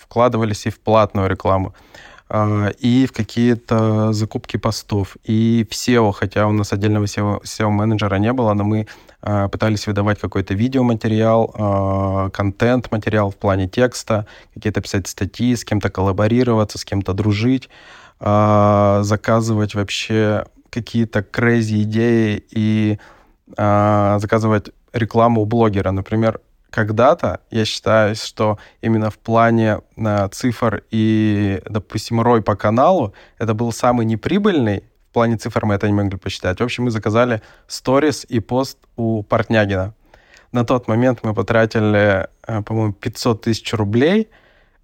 вкладывались 0.00 0.66
и 0.66 0.70
в 0.70 0.80
платную 0.80 1.28
рекламу. 1.28 1.72
И 2.80 3.06
в 3.08 3.12
какие-то 3.12 4.12
закупки 4.12 4.56
постов, 4.56 5.16
и 5.22 5.64
в 5.70 5.72
SEO, 5.72 6.10
хотя 6.10 6.48
у 6.48 6.52
нас 6.52 6.72
отдельного 6.72 7.04
SEO, 7.04 7.44
SEO-менеджера 7.44 8.16
не 8.16 8.32
было, 8.32 8.54
но 8.54 8.64
мы 8.64 8.88
пытались 9.48 9.86
выдавать 9.86 10.20
какой-то 10.20 10.54
видеоматериал, 10.54 11.54
а, 11.54 12.30
контент-материал 12.30 13.30
в 13.30 13.36
плане 13.36 13.68
текста, 13.68 14.26
какие-то 14.54 14.80
писать 14.80 15.06
статьи, 15.06 15.54
с 15.54 15.64
кем-то 15.64 15.90
коллаборироваться, 15.90 16.78
с 16.78 16.84
кем-то 16.84 17.12
дружить, 17.12 17.68
заказывать 18.18 19.74
вообще 19.74 20.46
какие-то 20.70 21.18
crazy 21.18 21.82
идеи 21.82 22.42
и 22.50 22.98
заказывать 23.56 24.70
рекламу 24.94 25.42
у 25.42 25.44
блогера. 25.44 25.90
Например, 25.90 26.40
когда-то, 26.76 27.40
я 27.50 27.64
считаю, 27.64 28.14
что 28.14 28.58
именно 28.82 29.10
в 29.10 29.18
плане 29.18 29.80
э, 29.96 30.28
цифр 30.30 30.82
и, 30.90 31.62
допустим, 31.64 32.20
рой 32.20 32.42
по 32.42 32.54
каналу, 32.54 33.14
это 33.38 33.54
был 33.54 33.72
самый 33.72 34.04
неприбыльный, 34.04 34.84
плане 35.16 35.38
цифр 35.38 35.64
мы 35.64 35.74
это 35.74 35.86
не 35.86 35.94
могли 35.94 36.18
посчитать. 36.18 36.60
В 36.60 36.62
общем, 36.62 36.84
мы 36.84 36.90
заказали 36.90 37.40
сторис 37.68 38.26
и 38.28 38.38
пост 38.40 38.76
у 38.96 39.22
Портнягина. 39.22 39.94
На 40.52 40.64
тот 40.64 40.88
момент 40.88 41.20
мы 41.22 41.32
потратили, 41.32 42.28
э, 42.46 42.62
по-моему, 42.62 42.92
500 42.92 43.40
тысяч 43.40 43.72
рублей. 43.72 44.28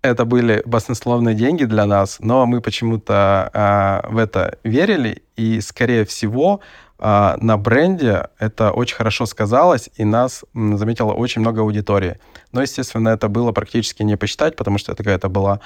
Это 0.00 0.24
были 0.24 0.62
баснословные 0.64 1.34
деньги 1.34 1.64
для 1.64 1.84
нас, 1.84 2.16
но 2.20 2.46
мы 2.46 2.62
почему-то 2.62 3.50
э, 3.52 4.08
в 4.10 4.16
это 4.16 4.56
верили, 4.64 5.22
и, 5.36 5.60
скорее 5.60 6.06
всего, 6.06 6.60
а, 6.98 7.36
на 7.40 7.58
бренде 7.58 8.28
это 8.38 8.70
очень 8.70 8.96
хорошо 8.96 9.26
сказалось, 9.26 9.90
и 9.96 10.04
нас 10.04 10.44
заметило 10.54 11.12
очень 11.12 11.42
много 11.42 11.60
аудитории. 11.60 12.16
Но, 12.52 12.62
естественно, 12.62 13.10
это 13.10 13.28
было 13.28 13.52
практически 13.52 14.02
не 14.04 14.16
посчитать, 14.16 14.56
потому 14.56 14.78
что 14.78 14.92
это 14.92 15.04
какая-то 15.04 15.28
была 15.28 15.60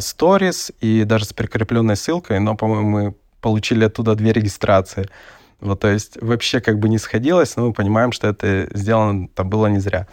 сторис, 0.00 0.70
uh, 0.70 0.74
и 0.80 1.04
даже 1.04 1.24
с 1.24 1.32
прикрепленной 1.32 1.96
ссылкой, 1.96 2.40
но, 2.40 2.56
по-моему, 2.56 2.88
мы 2.88 3.14
получили 3.40 3.84
оттуда 3.84 4.14
две 4.14 4.32
регистрации. 4.32 5.08
Вот, 5.60 5.80
то 5.80 5.88
есть 5.88 6.20
вообще 6.22 6.60
как 6.60 6.78
бы 6.78 6.88
не 6.88 6.98
сходилось, 6.98 7.56
но 7.56 7.66
мы 7.66 7.72
понимаем, 7.72 8.12
что 8.12 8.28
это 8.28 8.68
сделано 8.74 9.28
там 9.28 9.50
было 9.50 9.66
не 9.66 9.80
зря. 9.80 10.06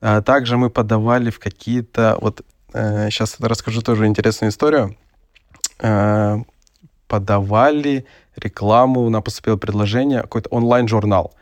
А 0.00 0.22
также 0.22 0.56
мы 0.56 0.70
подавали 0.70 1.30
в 1.30 1.38
какие-то... 1.38 2.18
Вот 2.20 2.42
э, 2.72 3.10
сейчас 3.10 3.36
расскажу 3.40 3.82
тоже 3.82 4.06
интересную 4.06 4.50
историю. 4.50 4.96
Э, 5.80 6.38
подавали 7.08 8.06
рекламу, 8.36 9.08
нам 9.10 9.22
поступило 9.22 9.56
предложение, 9.56 10.22
какой-то 10.22 10.48
онлайн-журнал. 10.50 11.34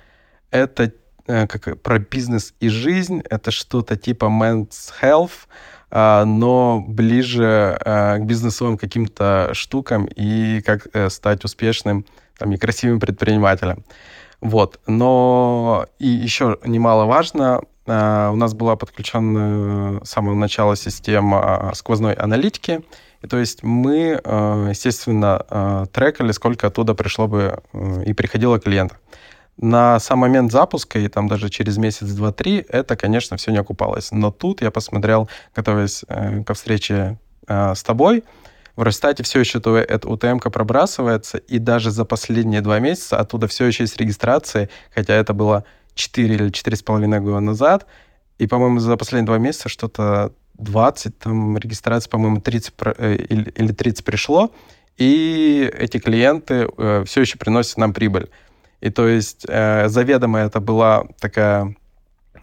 Это 0.51 0.93
э, 1.27 1.47
как 1.47 1.81
про 1.81 1.99
бизнес 1.99 2.55
и 2.61 2.69
жизнь, 2.69 3.23
это 3.31 3.51
что-то 3.51 3.97
типа 3.97 4.27
Men's 4.27 4.93
Health, 5.01 5.49
но 5.95 6.85
ближе 6.87 7.79
э, 7.85 8.19
к 8.19 8.23
бизнесовым 8.25 8.77
каким-то 8.77 9.51
штукам 9.53 10.07
и 10.07 10.61
как 10.61 10.89
э, 10.93 11.09
стать 11.09 11.45
успешным 11.45 12.05
там, 12.37 12.53
и 12.53 12.57
красивым 12.57 12.99
предпринимателем. 12.99 13.85
Вот. 14.41 14.81
Но 14.89 15.87
и 16.01 16.09
еще 16.09 16.59
немаловажно, 16.65 17.61
э, 17.87 18.31
у 18.33 18.35
нас 18.35 18.55
была 18.55 18.75
подключена 18.75 20.01
с 20.05 20.11
самого 20.11 20.35
начала 20.35 20.75
система 20.75 21.71
сквозной 21.75 22.15
аналитики, 22.15 22.83
и 23.23 23.29
то 23.29 23.39
есть 23.39 23.63
мы, 23.63 24.21
естественно, 24.69 25.87
трекали, 25.93 26.33
сколько 26.33 26.67
оттуда 26.67 26.95
пришло 26.95 27.27
бы 27.27 27.63
и 28.05 28.13
приходило 28.13 28.61
клиентов. 28.61 28.99
На 29.57 30.01
сам 30.01 30.19
момент 30.19 30.51
запуска, 30.51 30.99
и 30.99 31.09
там 31.09 31.29
даже 31.29 31.49
через 31.49 31.77
месяц, 31.77 32.09
два, 32.09 32.33
три, 32.33 32.65
это, 32.69 32.97
конечно, 32.97 33.37
все 33.37 33.53
не 33.53 33.59
окупалось. 33.59 34.11
Но 34.11 34.31
тут 34.31 34.63
я 34.63 34.71
посмотрел, 34.71 35.29
готовясь 35.55 36.05
ко 36.45 36.55
встрече 36.55 37.19
с 37.47 37.83
тобой, 37.83 38.25
в 38.77 38.83
Росстате 38.83 39.23
все 39.23 39.41
еще 39.41 39.59
эта 39.59 40.09
утм 40.09 40.39
пробрасывается, 40.39 41.39
и 41.39 41.59
даже 41.59 41.91
за 41.91 42.05
последние 42.05 42.61
два 42.61 42.81
месяца 42.81 43.19
оттуда 43.19 43.47
все 43.47 43.67
еще 43.67 43.85
есть 43.85 43.97
регистрации, 43.97 44.69
хотя 44.93 45.15
это 45.15 45.33
было 45.33 45.65
4 45.95 46.35
или 46.35 46.51
4,5 46.51 47.21
года 47.21 47.41
назад, 47.41 47.87
и, 48.39 48.49
по-моему, 48.49 48.81
за 48.81 48.97
последние 48.97 49.27
два 49.27 49.39
месяца 49.39 49.69
что-то 49.69 50.33
20, 50.55 51.19
там 51.19 51.57
регистрация, 51.57 52.11
по-моему, 52.11 52.41
30 52.41 52.75
э, 52.99 53.15
или 53.15 53.73
30 53.73 54.05
пришло, 54.05 54.53
и 54.97 55.71
эти 55.73 55.99
клиенты 55.99 56.69
э, 56.77 57.05
все 57.07 57.21
еще 57.21 57.39
приносят 57.39 57.77
нам 57.77 57.93
прибыль. 57.93 58.29
И 58.81 58.91
то 58.91 59.09
есть 59.09 59.47
э, 59.49 59.89
заведомо 59.89 60.41
это 60.41 60.61
была 60.61 61.05
такая 61.21 61.77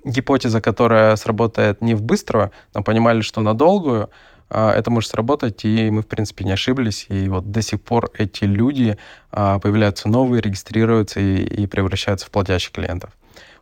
гипотеза, 0.04 0.62
которая 0.62 1.16
сработает 1.16 1.82
не 1.82 1.96
в 1.96 2.02
быстро, 2.02 2.52
но 2.74 2.84
понимали, 2.84 3.22
что 3.22 3.42
на 3.42 3.54
долгую 3.54 4.10
это 4.50 4.92
может 4.92 5.12
сработать, 5.12 5.64
и 5.64 5.90
мы, 5.90 6.02
в 6.02 6.08
принципе, 6.08 6.44
не 6.44 6.52
ошиблись. 6.52 7.06
И 7.08 7.30
вот 7.30 7.52
до 7.52 7.62
сих 7.62 7.82
пор 7.82 8.10
эти 8.18 8.44
люди, 8.44 8.98
появляются 9.30 10.10
новые, 10.10 10.42
регистрируются 10.42 11.22
и, 11.22 11.38
и 11.38 11.68
превращаются 11.68 12.28
в 12.28 12.32
платящих 12.32 12.74
клиентов. 12.74 13.12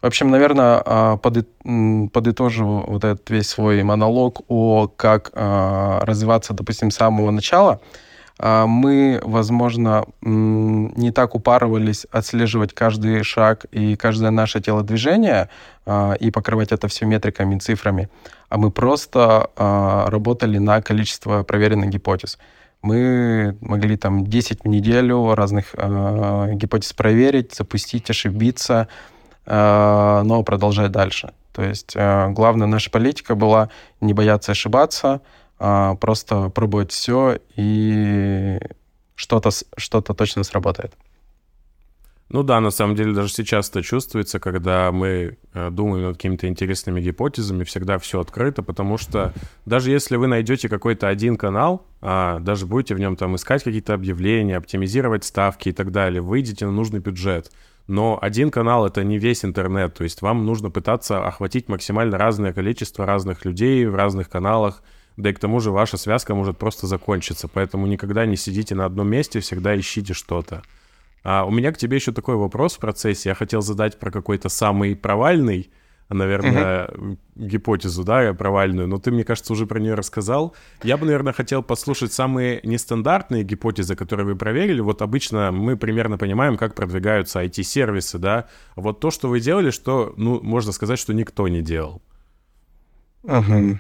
В 0.02 0.06
общем, 0.06 0.32
наверное, 0.32 0.82
а, 0.86 1.18
подытожу 1.18 2.86
вот 2.88 3.04
этот 3.04 3.30
весь 3.30 3.50
свой 3.50 3.84
монолог 3.84 4.42
о 4.48 4.88
как 4.88 5.32
а, 5.34 6.00
развиваться, 6.06 6.54
допустим, 6.54 6.90
с 6.90 6.96
самого 6.96 7.32
начала. 7.32 7.82
А, 8.42 8.68
мы, 8.68 9.20
возможно, 9.22 10.06
не 10.22 11.12
так 11.12 11.36
упарывались 11.36 12.08
отслеживать 12.10 12.74
каждый 12.74 13.24
шаг 13.24 13.66
и 13.72 13.98
каждое 13.98 14.32
наше 14.32 14.62
телодвижение 14.62 15.50
а, 15.86 16.14
и 16.14 16.32
покрывать 16.32 16.72
это 16.72 16.88
все 16.88 17.06
метриками, 17.06 17.60
цифрами, 17.60 18.10
а 18.48 18.58
мы 18.58 18.72
просто 18.72 19.50
а, 19.58 20.10
работали 20.10 20.58
на 20.58 20.82
количество 20.82 21.44
проверенных 21.44 21.90
гипотез. 21.90 22.40
Мы 22.82 23.58
могли 23.60 23.98
там 23.98 24.26
10 24.26 24.64
в 24.64 24.68
неделю 24.70 25.36
разных 25.36 25.76
гипотез 25.76 26.94
проверить, 26.94 27.54
запустить, 27.54 28.10
ошибиться, 28.10 28.88
но 29.46 30.44
продолжать 30.46 30.90
дальше. 30.90 31.34
То 31.52 31.62
есть 31.62 31.94
главная 31.94 32.68
наша 32.68 32.90
политика 32.90 33.36
была 33.36 33.70
не 34.00 34.14
бояться 34.14 34.54
ошибаться, 34.54 35.20
просто 35.60 36.50
пробовать 36.50 36.92
все, 36.92 37.40
и 37.56 38.60
что-то 39.16 39.50
что 39.78 40.02
точно 40.02 40.44
сработает. 40.44 40.94
Ну 42.32 42.44
да, 42.44 42.60
на 42.60 42.70
самом 42.70 42.96
деле 42.96 43.14
даже 43.14 43.34
сейчас 43.34 43.70
это 43.70 43.82
чувствуется, 43.82 44.40
когда 44.40 44.92
мы 44.92 45.38
э, 45.54 45.70
думаем 45.72 46.06
над 46.06 46.18
какими-то 46.18 46.48
интересными 46.48 47.02
гипотезами, 47.02 47.64
всегда 47.64 47.98
все 47.98 48.20
открыто, 48.20 48.62
потому 48.62 49.00
что 49.00 49.34
даже 49.66 49.90
если 49.90 50.16
вы 50.16 50.28
найдете 50.28 50.70
какой-то 50.70 51.08
один 51.08 51.38
канал, 51.38 51.88
а, 52.02 52.38
даже 52.40 52.68
будете 52.68 52.94
в 52.94 53.00
нем 53.00 53.16
там 53.16 53.36
искать 53.36 53.64
какие-то 53.64 53.96
объявления, 53.96 54.58
оптимизировать 54.58 55.24
ставки 55.24 55.70
и 55.70 55.72
так 55.72 55.92
далее, 55.92 56.22
выйдете 56.22 56.68
на 56.68 56.72
нужный 56.72 57.00
бюджет. 57.00 57.52
Но 57.88 58.20
один 58.22 58.52
канал 58.52 58.86
это 58.86 59.04
не 59.04 59.18
весь 59.18 59.44
интернет, 59.44 59.96
то 59.96 60.04
есть 60.04 60.22
вам 60.22 60.46
нужно 60.46 60.70
пытаться 60.70 61.26
охватить 61.26 61.68
максимально 61.68 62.20
разное 62.20 62.54
количество 62.54 63.08
разных 63.08 63.44
людей 63.44 63.88
в 63.88 63.96
разных 63.96 64.30
каналах, 64.30 64.84
да 65.20 65.32
и 65.32 65.34
к 65.34 65.40
тому 65.40 65.60
же 65.60 65.72
ваша 65.72 65.98
связка 65.98 66.34
может 66.34 66.58
просто 66.58 66.88
закончиться, 66.88 67.50
поэтому 67.50 67.88
никогда 67.88 68.26
не 68.26 68.38
сидите 68.38 68.74
на 68.74 68.86
одном 68.86 69.10
месте, 69.10 69.42
всегда 69.42 69.78
ищите 69.78 70.14
что-то. 70.14 70.64
А 71.24 71.44
у 71.44 71.52
меня 71.52 71.74
к 71.74 71.78
тебе 71.78 71.98
еще 71.98 72.14
такой 72.14 72.36
вопрос 72.36 72.78
в 72.78 72.80
процессе. 72.80 73.30
Я 73.30 73.36
хотел 73.36 73.62
задать 73.62 74.00
про 74.00 74.12
какой-то 74.12 74.48
самый 74.48 74.96
провальный, 74.96 75.70
наверное, 76.08 76.86
uh-huh. 76.86 77.18
гипотезу, 77.36 78.06
да, 78.06 78.34
провальную, 78.34 78.88
но 78.88 78.98
ты, 78.98 79.12
мне 79.12 79.26
кажется, 79.26 79.52
уже 79.52 79.66
про 79.66 79.80
нее 79.80 79.94
рассказал. 79.94 80.56
Я 80.84 80.96
бы, 80.96 81.06
наверное, 81.06 81.34
хотел 81.34 81.64
послушать 81.64 82.14
самые 82.14 82.62
нестандартные 82.64 83.44
гипотезы, 83.44 83.98
которые 83.98 84.26
вы 84.26 84.38
проверили. 84.38 84.80
Вот 84.80 85.02
обычно 85.02 85.52
мы 85.52 85.76
примерно 85.76 86.18
понимаем, 86.18 86.56
как 86.56 86.76
продвигаются 86.76 87.44
IT-сервисы, 87.44 88.20
да. 88.20 88.48
Вот 88.78 89.02
то, 89.02 89.12
что 89.12 89.28
вы 89.28 89.42
делали, 89.42 89.72
что, 89.72 90.14
ну, 90.16 90.40
можно 90.42 90.72
сказать, 90.72 90.98
что 90.98 91.14
никто 91.14 91.50
не 91.50 91.62
делал. 91.62 92.02
Uh-huh. 93.24 93.78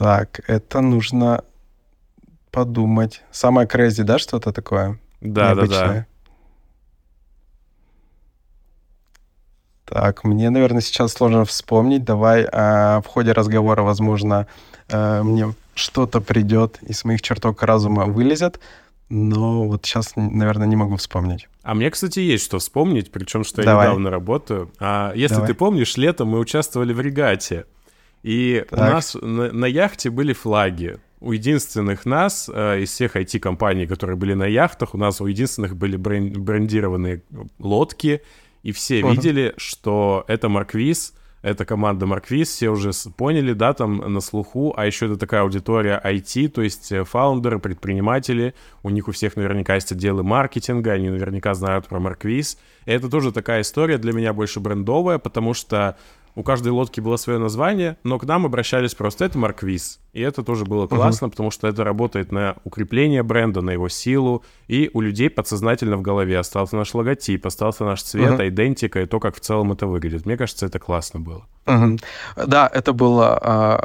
Так, 0.00 0.40
это 0.46 0.80
нужно 0.80 1.44
подумать. 2.50 3.22
Самое 3.30 3.68
crazy, 3.68 4.02
да, 4.02 4.18
что-то 4.18 4.50
такое? 4.50 4.98
Да, 5.20 5.54
да, 5.54 5.66
да. 5.66 6.06
Так, 9.84 10.24
мне, 10.24 10.48
наверное, 10.48 10.80
сейчас 10.80 11.12
сложно 11.12 11.44
вспомнить. 11.44 12.02
Давай 12.02 12.48
а, 12.50 13.02
в 13.02 13.08
ходе 13.08 13.32
разговора, 13.32 13.82
возможно, 13.82 14.46
а, 14.88 15.22
мне 15.22 15.52
что-то 15.74 16.22
придет 16.22 16.78
из 16.80 17.04
моих 17.04 17.20
чертог 17.20 17.62
разума 17.62 18.06
вылезет, 18.06 18.58
но 19.10 19.66
вот 19.66 19.84
сейчас, 19.84 20.12
наверное, 20.16 20.66
не 20.66 20.76
могу 20.76 20.96
вспомнить. 20.96 21.46
А 21.62 21.74
мне, 21.74 21.90
кстати, 21.90 22.20
есть 22.20 22.44
что 22.44 22.58
вспомнить, 22.58 23.12
причем 23.12 23.44
что 23.44 23.62
Давай. 23.62 23.84
я 23.84 23.90
недавно 23.90 24.08
работаю. 24.08 24.70
А, 24.78 25.12
если 25.14 25.34
Давай. 25.34 25.48
ты 25.48 25.54
помнишь, 25.54 25.98
летом 25.98 26.28
мы 26.28 26.38
участвовали 26.38 26.94
в 26.94 27.02
регате. 27.02 27.66
И 28.22 28.64
так. 28.68 28.78
у 28.78 28.82
нас 28.82 29.16
на, 29.20 29.52
на 29.52 29.66
яхте 29.66 30.10
были 30.10 30.32
флаги. 30.32 30.98
У 31.20 31.32
единственных 31.32 32.06
нас, 32.06 32.50
э, 32.52 32.80
из 32.82 32.90
всех 32.90 33.16
IT-компаний, 33.16 33.86
которые 33.86 34.16
были 34.16 34.34
на 34.34 34.46
яхтах, 34.46 34.94
у 34.94 34.98
нас 34.98 35.20
у 35.20 35.26
единственных 35.26 35.76
были 35.76 35.96
брендированные 35.96 37.22
лодки, 37.58 38.22
и 38.62 38.72
все 38.72 39.00
uh-huh. 39.00 39.10
видели, 39.10 39.54
что 39.56 40.24
это 40.28 40.48
Марквиз, 40.48 41.14
это 41.42 41.64
команда 41.64 42.06
Марквиз, 42.06 42.48
все 42.48 42.68
уже 42.68 42.90
поняли, 43.16 43.54
да, 43.54 43.72
там 43.72 43.96
на 43.96 44.20
слуху, 44.20 44.74
а 44.76 44.84
еще 44.84 45.06
это 45.06 45.16
такая 45.16 45.42
аудитория 45.42 46.00
IT, 46.04 46.48
то 46.48 46.60
есть 46.60 46.92
э, 46.92 47.04
фаундеры, 47.04 47.58
предприниматели, 47.58 48.54
у 48.82 48.90
них 48.90 49.08
у 49.08 49.12
всех 49.12 49.36
наверняка 49.36 49.74
есть 49.74 49.90
отделы 49.92 50.22
маркетинга, 50.22 50.92
они 50.92 51.08
наверняка 51.08 51.54
знают 51.54 51.86
про 51.88 51.98
Марквиз. 51.98 52.58
И 52.84 52.90
это 52.90 53.08
тоже 53.08 53.32
такая 53.32 53.62
история 53.62 53.96
для 53.96 54.12
меня 54.12 54.34
больше 54.34 54.60
брендовая, 54.60 55.18
потому 55.18 55.54
что 55.54 55.96
у 56.34 56.42
каждой 56.42 56.68
лодки 56.68 57.00
было 57.00 57.16
свое 57.16 57.38
название, 57.38 57.96
но 58.04 58.18
к 58.18 58.24
нам 58.24 58.46
обращались 58.46 58.94
просто 58.94 59.24
это 59.24 59.38
Марквиз. 59.38 60.00
И 60.12 60.20
это 60.20 60.42
тоже 60.42 60.64
было 60.64 60.86
классно, 60.86 61.26
uh-huh. 61.26 61.30
потому 61.30 61.50
что 61.50 61.68
это 61.68 61.84
работает 61.84 62.32
на 62.32 62.56
укрепление 62.64 63.22
бренда, 63.22 63.60
на 63.60 63.70
его 63.70 63.88
силу, 63.88 64.44
и 64.66 64.90
у 64.92 65.00
людей 65.00 65.30
подсознательно 65.30 65.96
в 65.96 66.02
голове 66.02 66.38
остался 66.38 66.76
наш 66.76 66.94
логотип, 66.94 67.46
остался 67.46 67.84
наш 67.84 68.02
цвет, 68.02 68.40
uh-huh. 68.40 68.48
идентика 68.48 69.02
и 69.02 69.06
то, 69.06 69.20
как 69.20 69.36
в 69.36 69.40
целом 69.40 69.72
это 69.72 69.86
выглядит. 69.86 70.26
Мне 70.26 70.36
кажется, 70.36 70.66
это 70.66 70.78
классно 70.78 71.20
было. 71.20 71.46
Uh-huh. 71.66 72.00
Да, 72.46 72.70
это 72.72 72.92
было 72.92 73.38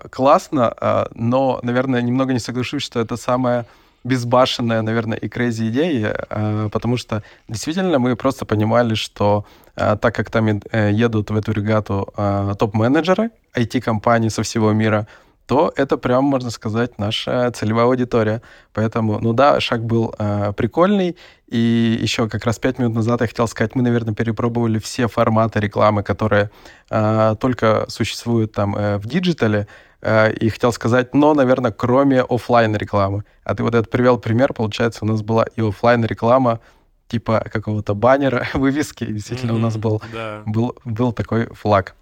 э, 0.03 0.07
классно, 0.09 0.73
э, 0.79 1.05
но, 1.13 1.59
наверное, 1.63 2.01
немного 2.01 2.33
не 2.33 2.39
соглашусь, 2.39 2.83
что 2.83 2.99
это 2.99 3.17
самое 3.17 3.65
безбашенная, 4.05 4.81
наверное, 4.81 5.17
и 5.17 5.27
crazy 5.27 5.69
идея, 5.69 6.25
э, 6.29 6.69
потому 6.71 6.95
что 6.97 7.23
действительно 7.47 7.99
мы 7.99 8.15
просто 8.15 8.45
понимали, 8.45 8.93
что 8.93 9.45
так 9.75 10.15
как 10.15 10.29
там 10.29 10.47
э, 10.47 10.91
едут 10.91 11.29
в 11.29 11.35
эту 11.35 11.51
регату 11.51 12.13
топ-менеджеры 12.59 13.31
IT-компаний 13.55 14.29
со 14.29 14.41
всего 14.43 14.71
мира, 14.73 15.07
то 15.47 15.71
это 15.75 15.97
прям, 15.97 16.23
можно 16.25 16.49
сказать, 16.49 16.97
наша 16.97 17.51
целевая 17.51 17.85
аудитория. 17.85 18.41
Поэтому, 18.73 19.19
ну 19.19 19.33
да, 19.33 19.59
шаг 19.59 19.85
был 19.85 20.13
э, 20.17 20.53
прикольный. 20.53 21.17
И 21.47 21.99
еще 22.01 22.27
как 22.27 22.45
раз 22.45 22.57
пять 22.57 22.79
минут 22.79 22.95
назад 22.95 23.21
я 23.21 23.27
хотел 23.27 23.47
сказать, 23.47 23.75
мы, 23.75 23.83
наверное, 23.83 24.15
перепробовали 24.15 24.79
все 24.79 25.07
форматы 25.07 25.59
рекламы, 25.59 26.01
которые 26.03 26.49
э, 26.89 27.35
только 27.39 27.85
существуют 27.89 28.53
там 28.53 28.75
э, 28.75 28.97
в 28.97 29.05
диджитале. 29.05 29.67
Э, 30.01 30.31
и 30.31 30.49
хотел 30.49 30.71
сказать, 30.71 31.13
но, 31.13 31.33
наверное, 31.35 31.71
кроме 31.71 32.21
офлайн 32.21 32.75
рекламы. 32.75 33.23
А 33.43 33.53
ты 33.53 33.61
вот 33.61 33.75
этот 33.75 33.91
привел 33.91 34.17
пример, 34.17 34.53
получается, 34.53 35.05
у 35.05 35.07
нас 35.07 35.21
была 35.21 35.45
и 35.55 35.61
офлайн 35.61 36.03
реклама 36.05 36.59
типа 37.07 37.45
какого-то 37.51 37.93
баннера, 37.93 38.47
вывески. 38.53 39.05
Действительно, 39.05 39.51
mm-hmm, 39.51 39.55
у 39.55 39.59
нас 39.59 39.77
был, 39.77 40.01
да. 40.11 40.43
был, 40.45 40.75
был 40.85 41.13
такой 41.13 41.47
флаг. 41.47 41.95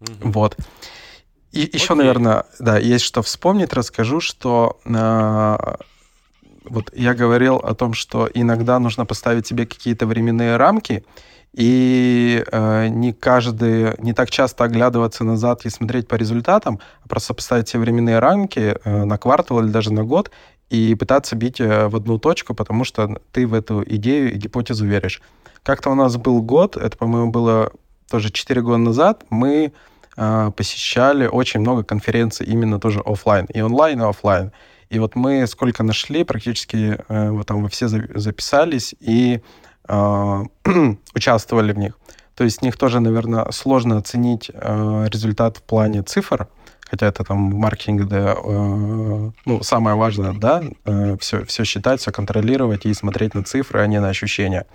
Mm-hmm. 0.00 0.32
Вот. 0.32 0.56
И 1.52 1.70
еще, 1.72 1.92
okay. 1.92 1.98
наверное, 1.98 2.44
да, 2.58 2.78
есть 2.78 3.04
что 3.04 3.22
вспомнить, 3.22 3.72
расскажу, 3.72 4.20
что 4.20 4.80
э, 4.84 5.76
вот 6.64 6.90
я 6.94 7.14
говорил 7.14 7.56
о 7.56 7.74
том, 7.74 7.94
что 7.94 8.28
иногда 8.34 8.78
нужно 8.78 9.06
поставить 9.06 9.46
себе 9.46 9.66
какие-то 9.66 10.06
временные 10.06 10.56
рамки, 10.56 11.04
и 11.52 12.44
э, 12.50 12.88
не 12.88 13.12
каждый, 13.12 13.94
не 13.98 14.12
так 14.12 14.30
часто 14.30 14.64
оглядываться 14.64 15.22
назад 15.22 15.64
и 15.64 15.70
смотреть 15.70 16.08
по 16.08 16.16
результатам, 16.16 16.80
а 17.04 17.08
просто 17.08 17.32
поставить 17.32 17.68
себе 17.68 17.82
временные 17.82 18.18
рамки 18.18 18.76
э, 18.84 19.04
на 19.04 19.16
квартал 19.18 19.60
или 19.60 19.68
даже 19.68 19.92
на 19.92 20.02
год 20.02 20.32
и 20.70 20.94
пытаться 20.94 21.36
бить 21.36 21.60
э, 21.60 21.88
в 21.88 21.96
одну 21.96 22.18
точку, 22.18 22.54
потому 22.54 22.84
что 22.84 23.20
ты 23.32 23.46
в 23.46 23.54
эту 23.54 23.84
идею 23.86 24.32
и 24.32 24.36
гипотезу 24.36 24.86
веришь. 24.86 25.22
Как-то 25.62 25.90
у 25.90 25.94
нас 25.94 26.16
был 26.16 26.42
год, 26.42 26.76
это, 26.76 26.96
по-моему, 26.96 27.30
было 27.30 27.72
тоже 28.10 28.30
4 28.30 28.62
года 28.62 28.78
назад, 28.78 29.24
мы 29.30 29.72
э, 30.16 30.50
посещали 30.56 31.26
очень 31.26 31.60
много 31.60 31.84
конференций 31.84 32.46
именно 32.46 32.78
тоже 32.80 33.00
офлайн, 33.00 33.46
и 33.46 33.60
онлайн, 33.60 34.00
и 34.00 34.04
офлайн. 34.04 34.52
И 34.90 34.98
вот 34.98 35.16
мы 35.16 35.46
сколько 35.46 35.82
нашли, 35.82 36.24
практически 36.24 36.98
э, 37.08 37.30
вот 37.30 37.46
там 37.46 37.62
вы 37.62 37.68
все 37.68 37.88
записались, 37.88 38.94
и 39.00 39.40
а, 39.86 40.44
участвовали 41.14 41.72
в 41.72 41.78
них. 41.78 41.98
То 42.34 42.44
есть 42.44 42.60
в 42.60 42.62
них 42.62 42.76
тоже, 42.76 43.00
наверное, 43.00 43.50
сложно 43.52 43.98
оценить 43.98 44.50
э, 44.52 45.06
результат 45.08 45.58
в 45.58 45.62
плане 45.62 46.02
цифр, 46.02 46.48
хотя 46.90 47.06
это 47.06 47.24
там 47.24 47.50
в 47.50 47.54
маркетинге, 47.56 48.04
да, 48.04 48.34
э, 48.36 49.30
ну, 49.44 49.62
самое 49.62 49.96
важное, 49.96 50.32
да, 50.32 50.62
э, 50.84 51.16
все, 51.20 51.44
все 51.44 51.64
считать, 51.64 52.00
все 52.00 52.12
контролировать 52.12 52.86
и 52.86 52.94
смотреть 52.94 53.34
на 53.34 53.42
цифры, 53.42 53.80
а 53.80 53.86
не 53.86 54.00
на 54.00 54.08
ощущения. 54.08 54.66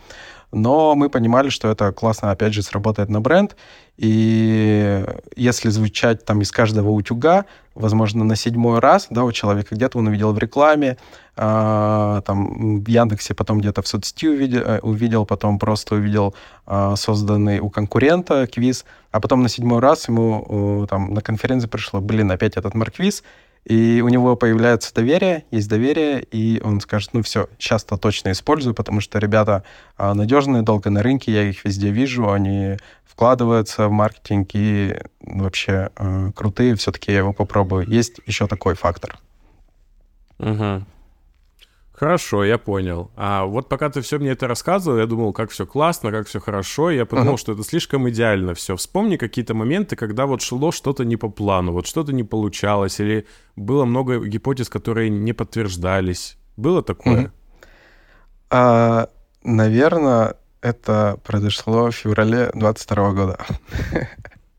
Но 0.51 0.95
мы 0.95 1.09
понимали, 1.09 1.49
что 1.49 1.69
это 1.69 1.91
классно, 1.91 2.31
опять 2.31 2.53
же, 2.53 2.63
сработает 2.63 3.09
на 3.09 3.21
бренд, 3.21 3.55
и 3.97 5.05
если 5.35 5.69
звучать 5.69 6.25
там 6.25 6.41
из 6.41 6.51
каждого 6.51 6.89
утюга, 6.89 7.45
возможно, 7.75 8.23
на 8.23 8.35
седьмой 8.35 8.79
раз, 8.79 9.07
да, 9.09 9.23
у 9.25 9.31
человека 9.31 9.75
где-то 9.75 9.99
он 9.99 10.07
увидел 10.07 10.33
в 10.33 10.39
рекламе, 10.39 10.97
э, 11.35 12.21
там 12.25 12.81
в 12.81 12.88
Яндексе, 12.88 13.35
потом 13.35 13.59
где-то 13.59 13.81
в 13.83 13.88
соцсети 13.88 14.27
увидел, 14.27 14.62
э, 14.62 14.79
увидел 14.79 15.25
потом 15.25 15.59
просто 15.59 15.95
увидел 15.95 16.33
э, 16.65 16.93
созданный 16.95 17.59
у 17.59 17.69
конкурента 17.69 18.47
квиз, 18.47 18.85
а 19.12 19.19
потом 19.19 19.43
на 19.43 19.49
седьмой 19.49 19.79
раз 19.79 20.07
ему 20.07 20.83
э, 20.83 20.88
там 20.88 21.13
на 21.13 21.21
конференции 21.21 21.67
пришло, 21.67 22.01
блин, 22.01 22.31
опять 22.31 22.57
этот 22.57 22.73
марквиз, 22.73 23.23
и 23.65 24.02
у 24.02 24.10
него 24.10 24.36
появляется 24.36 24.93
доверие, 24.93 25.45
есть 25.52 25.69
доверие, 25.69 26.24
и 26.24 26.62
он 26.63 26.82
скажет, 26.82 27.12
ну 27.13 27.22
все, 27.22 27.48
сейчас-то 27.58 27.98
точно 27.98 28.32
использую, 28.32 28.74
потому 28.74 29.02
что 29.02 29.19
ребята 29.19 29.63
а, 29.98 30.13
надежные, 30.13 30.63
долго 30.63 30.89
на 30.89 31.04
рынке, 31.04 31.32
я 31.32 31.43
их 31.43 31.63
везде 31.65 31.89
вижу, 31.89 32.32
они 32.32 32.78
вкладываются 33.06 33.88
в 33.88 33.91
маркетинг 33.91 34.52
и 34.54 34.95
вообще 35.22 35.89
э, 35.98 36.32
крутые, 36.34 36.76
все-таки 36.76 37.12
я 37.12 37.17
его 37.17 37.34
попробую. 37.34 37.86
Есть 37.86 38.22
еще 38.26 38.48
такой 38.48 38.76
фактор. 38.76 39.19
Угу. 40.39 40.86
Хорошо, 41.99 42.45
я 42.45 42.57
понял. 42.57 43.12
А 43.17 43.43
вот 43.43 43.67
пока 43.67 43.89
ты 43.89 43.99
все 43.99 44.19
мне 44.19 44.29
это 44.29 44.47
рассказывал, 44.47 44.99
я 44.99 45.05
думал, 45.05 45.33
как 45.33 45.49
все 45.49 45.65
классно, 45.65 46.12
как 46.12 46.27
все 46.27 46.39
хорошо. 46.39 46.91
Я 46.91 47.05
подумал, 47.05 47.33
uh-huh. 47.33 47.38
что 47.38 47.51
это 47.51 47.63
слишком 47.63 48.07
идеально 48.07 48.53
все. 48.53 48.77
Вспомни 48.77 49.17
какие-то 49.17 49.53
моменты, 49.53 49.97
когда 49.97 50.25
вот 50.25 50.41
шло 50.41 50.71
что-то 50.71 51.03
не 51.03 51.17
по 51.17 51.27
плану, 51.27 51.73
вот 51.73 51.88
что-то 51.88 52.13
не 52.13 52.23
получалось, 52.23 53.01
или 53.01 53.27
было 53.57 53.83
много 53.83 54.25
гипотез, 54.25 54.69
которые 54.69 55.09
не 55.09 55.33
подтверждались. 55.33 56.38
Было 56.55 56.81
такое? 56.81 57.23
Uh-huh. 57.23 57.31
А, 58.49 59.09
наверное, 59.43 60.35
это 60.62 61.19
произошло 61.25 61.91
в 61.91 61.95
феврале 61.95 62.49
22 62.53 63.12
года. 63.12 63.38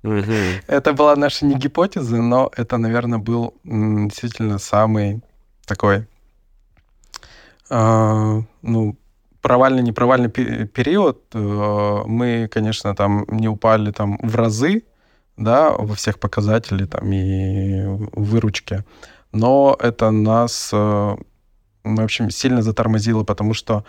Uh-huh. 0.03 0.62
Это 0.66 0.92
была 0.92 1.16
наша 1.16 1.46
не 1.46 1.55
гипотеза, 1.55 2.18
но 2.18 2.50
это, 2.55 2.76
наверное, 2.76 3.18
был 3.18 3.55
действительно 3.64 4.59
самый 4.59 5.22
такой 5.66 6.07
ну, 7.70 8.96
провальный, 9.40 9.83
непровальный 9.83 10.28
период, 10.28 11.24
э, 11.33 12.02
мы, 12.06 12.48
конечно, 12.48 12.94
там 12.94 13.24
не 13.28 13.48
упали 13.48 13.90
там 13.90 14.18
в 14.22 14.35
разы, 14.37 14.85
да, 15.37 15.70
во 15.70 15.94
всех 15.94 16.18
показателях 16.18 16.90
там 16.90 17.12
и 17.12 17.85
выручке, 18.12 18.85
но 19.33 19.76
это 19.78 20.11
нас, 20.11 20.70
э, 20.72 21.16
в 21.85 22.00
общем, 22.00 22.30
сильно 22.30 22.62
затормозило, 22.62 23.24
потому 23.24 23.54
что, 23.54 23.85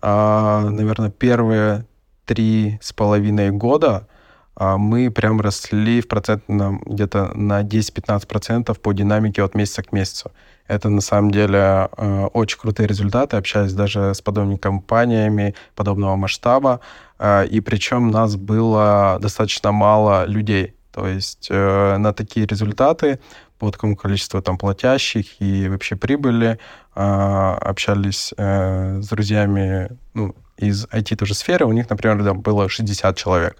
а, 0.00 0.68
наверное, 0.68 1.10
первые 1.10 1.86
три 2.24 2.78
с 2.80 2.92
половиной 2.92 3.50
года 3.50 4.06
а, 4.06 4.11
мы 4.58 5.10
прям 5.10 5.40
росли 5.40 6.00
в 6.00 6.08
процентном 6.08 6.82
где-то 6.84 7.32
на 7.34 7.62
10-15% 7.62 8.78
по 8.78 8.92
динамике 8.92 9.42
от 9.42 9.54
месяца 9.54 9.82
к 9.82 9.92
месяцу. 9.92 10.30
Это 10.72 10.88
на 10.88 11.00
самом 11.00 11.30
деле 11.30 11.88
э, 11.96 12.24
очень 12.32 12.58
крутые 12.58 12.86
результаты, 12.86 13.36
общаясь 13.36 13.72
даже 13.72 14.14
с 14.14 14.22
подобными 14.22 14.56
компаниями 14.56 15.54
подобного 15.74 16.16
масштаба. 16.16 16.80
Э, 17.18 17.46
и 17.46 17.60
причем 17.60 18.10
нас 18.10 18.36
было 18.36 19.18
достаточно 19.20 19.72
мало 19.72 20.24
людей. 20.26 20.74
То 20.92 21.06
есть 21.06 21.48
э, 21.50 21.96
на 21.98 22.12
такие 22.12 22.46
результаты 22.46 23.18
по 23.58 23.70
такому 23.70 23.96
количеству 23.96 24.40
там 24.40 24.56
платящих 24.56 25.40
и 25.40 25.68
вообще 25.68 25.94
прибыли 25.94 26.58
общались 26.94 28.34
с 28.36 29.08
друзьями 29.08 29.96
ну, 30.12 30.34
из 30.58 30.84
IT 30.86 31.16
тоже 31.16 31.34
сферы. 31.34 31.64
У 31.64 31.72
них, 31.72 31.88
например, 31.88 32.22
там 32.22 32.40
было 32.40 32.68
60 32.68 33.16
человек, 33.16 33.56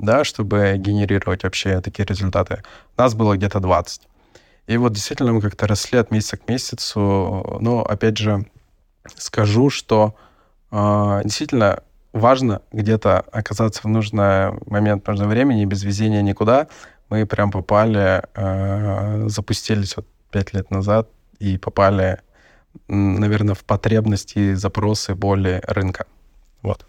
да, 0.00 0.24
чтобы 0.24 0.74
генерировать 0.78 1.42
вообще 1.42 1.80
такие 1.80 2.06
результаты. 2.06 2.62
Нас 2.96 3.14
было 3.14 3.36
где-то 3.36 3.60
20. 3.60 4.02
И 4.66 4.76
вот 4.76 4.92
действительно 4.92 5.32
мы 5.32 5.40
как-то 5.40 5.66
росли 5.66 5.98
от 5.98 6.10
месяца 6.10 6.36
к 6.36 6.48
месяцу. 6.48 7.58
Но 7.60 7.82
опять 7.82 8.16
же 8.16 8.46
скажу, 9.16 9.70
что 9.70 10.14
э, 10.70 11.20
действительно 11.24 11.82
важно 12.12 12.62
где-то 12.72 13.20
оказаться 13.32 13.82
в 13.82 13.86
нужный 13.86 14.52
момент, 14.66 15.04
в 15.04 15.08
нужное 15.08 15.28
время, 15.28 15.64
без 15.66 15.82
везения 15.82 16.22
никуда. 16.22 16.68
Мы 17.08 17.26
прям 17.26 17.50
попали, 17.50 18.22
э, 18.34 19.28
запустились 19.28 19.96
вот 19.96 20.06
пять 20.30 20.54
лет 20.54 20.70
назад 20.70 21.08
и 21.40 21.58
попали, 21.58 22.20
наверное, 22.86 23.54
в 23.54 23.64
потребности 23.64 24.54
запросы 24.54 25.14
боли 25.14 25.60
рынка. 25.66 26.06
Вот. 26.62 26.86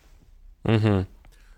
Угу. 0.63 1.07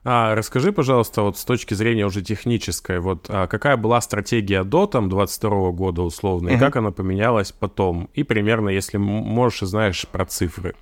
А, 0.06 0.36
расскажи, 0.36 0.74
пожалуйста, 0.74 1.22
вот 1.22 1.38
с 1.38 1.46
точки 1.46 1.74
зрения 1.74 2.06
уже 2.06 2.22
технической, 2.22 3.00
вот 3.00 3.28
а, 3.30 3.48
какая 3.48 3.78
была 3.78 4.02
стратегия 4.02 4.64
до 4.64 4.86
там 4.86 5.10
22 5.10 5.72
года 5.72 6.02
условно, 6.02 6.50
и 6.50 6.58
как 6.58 6.76
она 6.76 6.92
поменялась 6.92 7.52
потом? 7.54 8.10
И 8.14 8.24
примерно, 8.24 8.70
если 8.70 8.98
можешь 8.98 9.64
и 9.64 9.66
знаешь 9.66 10.06
про 10.12 10.26
цифры. 10.26 10.76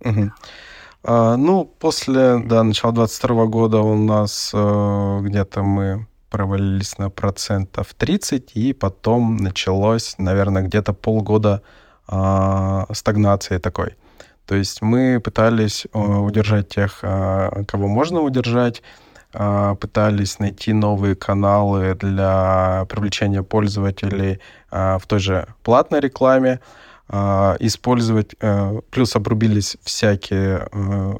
Uh-huh. 0.00 0.30
А, 1.04 1.36
ну, 1.36 1.64
после 1.64 2.38
да, 2.38 2.64
начала 2.64 2.92
22 2.92 3.46
года 3.46 3.80
у 3.80 3.96
нас 3.96 4.50
а, 4.54 5.20
где-то 5.20 5.62
мы 5.62 6.06
провалились 6.30 6.98
на 6.98 7.10
процентов 7.10 7.94
30, 7.94 8.52
и 8.54 8.72
потом 8.72 9.36
началось, 9.36 10.14
наверное, 10.18 10.62
где-то 10.62 10.94
полгода 10.94 11.62
а, 12.08 12.86
стагнации 12.92 13.58
такой. 13.58 13.96
То 14.46 14.56
есть 14.56 14.82
мы 14.82 15.20
пытались 15.20 15.86
э, 15.92 15.98
удержать 15.98 16.68
тех, 16.68 16.98
э, 17.02 17.64
кого 17.66 17.86
можно 17.86 18.20
удержать, 18.20 18.82
э, 19.32 19.76
пытались 19.80 20.38
найти 20.38 20.72
новые 20.72 21.14
каналы 21.14 21.94
для 21.94 22.86
привлечения 22.88 23.42
пользователей 23.42 24.40
в 24.70 25.02
той 25.06 25.18
же 25.18 25.46
платной 25.62 26.00
рекламе, 26.00 26.60
использовать, 27.10 28.34
плюс 28.90 29.14
обрубились 29.14 29.76
всякие, 29.82 30.66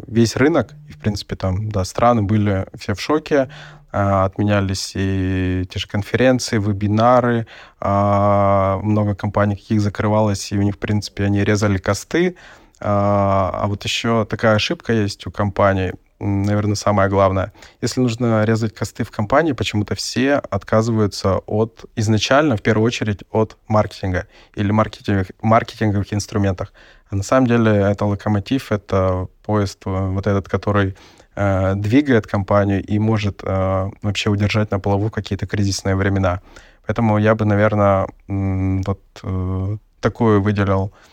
весь 0.07 0.37
рынок, 0.37 0.73
и, 0.89 0.93
в 0.93 0.99
принципе, 0.99 1.37
там, 1.37 1.69
да, 1.69 1.85
страны 1.85 2.23
были 2.23 2.67
все 2.79 2.95
в 2.95 3.01
шоке, 3.01 3.51
отменялись 3.91 4.93
и 4.95 5.67
те 5.69 5.79
же 5.79 5.87
конференции, 5.87 6.57
вебинары, 6.57 7.47
много 7.79 9.15
компаний 9.15 9.57
каких 9.57 9.83
закрывалось, 9.83 10.51
и 10.51 10.57
у 10.57 10.63
них, 10.63 10.77
в 10.77 10.79
принципе, 10.79 11.25
они 11.25 11.45
резали 11.45 11.77
косты, 11.77 12.37
а 12.85 13.67
вот 13.67 13.85
еще 13.85 14.25
такая 14.25 14.57
ошибка 14.57 14.93
есть 14.93 15.27
у 15.27 15.31
компаний, 15.31 15.93
наверное, 16.23 16.75
самое 16.75 17.09
главное. 17.09 17.53
Если 17.81 18.01
нужно 18.01 18.45
резать 18.45 18.75
косты 18.75 19.05
в 19.05 19.11
компании, 19.11 19.53
почему-то 19.53 19.95
все 19.95 20.35
отказываются 20.35 21.39
от 21.47 21.85
изначально, 21.97 22.57
в 22.57 22.63
первую 22.63 22.87
очередь, 22.87 23.25
от 23.31 23.57
маркетинга 23.69 24.27
или 24.55 24.71
маркетинг, 24.71 25.29
маркетинговых 25.43 26.13
инструментах. 26.13 26.73
А 27.11 27.17
на 27.17 27.23
самом 27.23 27.47
деле 27.47 27.73
это 27.73 28.05
локомотив, 28.05 28.73
это 28.73 29.29
поезд 29.45 29.83
э, 29.85 29.91
вот 29.91 30.27
этот, 30.27 30.49
который 30.49 30.97
э, 31.35 31.75
двигает 31.77 32.27
компанию 32.27 32.83
и 32.83 32.99
может 32.99 33.43
э, 33.43 33.91
вообще 34.03 34.31
удержать 34.31 34.71
на 34.71 34.79
плаву 34.79 35.11
какие-то 35.11 35.47
кризисные 35.47 35.97
времена. 35.97 36.41
Поэтому 36.87 37.19
я 37.19 37.35
бы, 37.35 37.45
наверное, 37.45 38.07
вот 38.29 39.01
э, 39.23 39.77
такую 40.01 40.43
выделил 40.43 40.93
Э, 40.93 41.12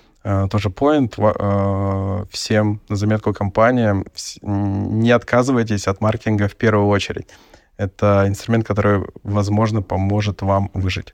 тоже 0.50 0.70
point 0.70 1.14
э, 1.18 2.26
всем 2.32 2.82
на 2.90 2.96
заметку 2.96 3.34
компаниям. 3.34 4.06
Не 4.42 5.12
отказывайтесь 5.12 5.88
от 5.88 6.02
маркетинга 6.02 6.48
в 6.48 6.56
первую 6.56 6.88
очередь. 6.88 7.28
Это 7.78 8.26
инструмент, 8.28 8.68
который, 8.68 9.06
возможно, 9.24 9.82
поможет 9.82 10.42
вам 10.42 10.70
выжить. 10.74 11.14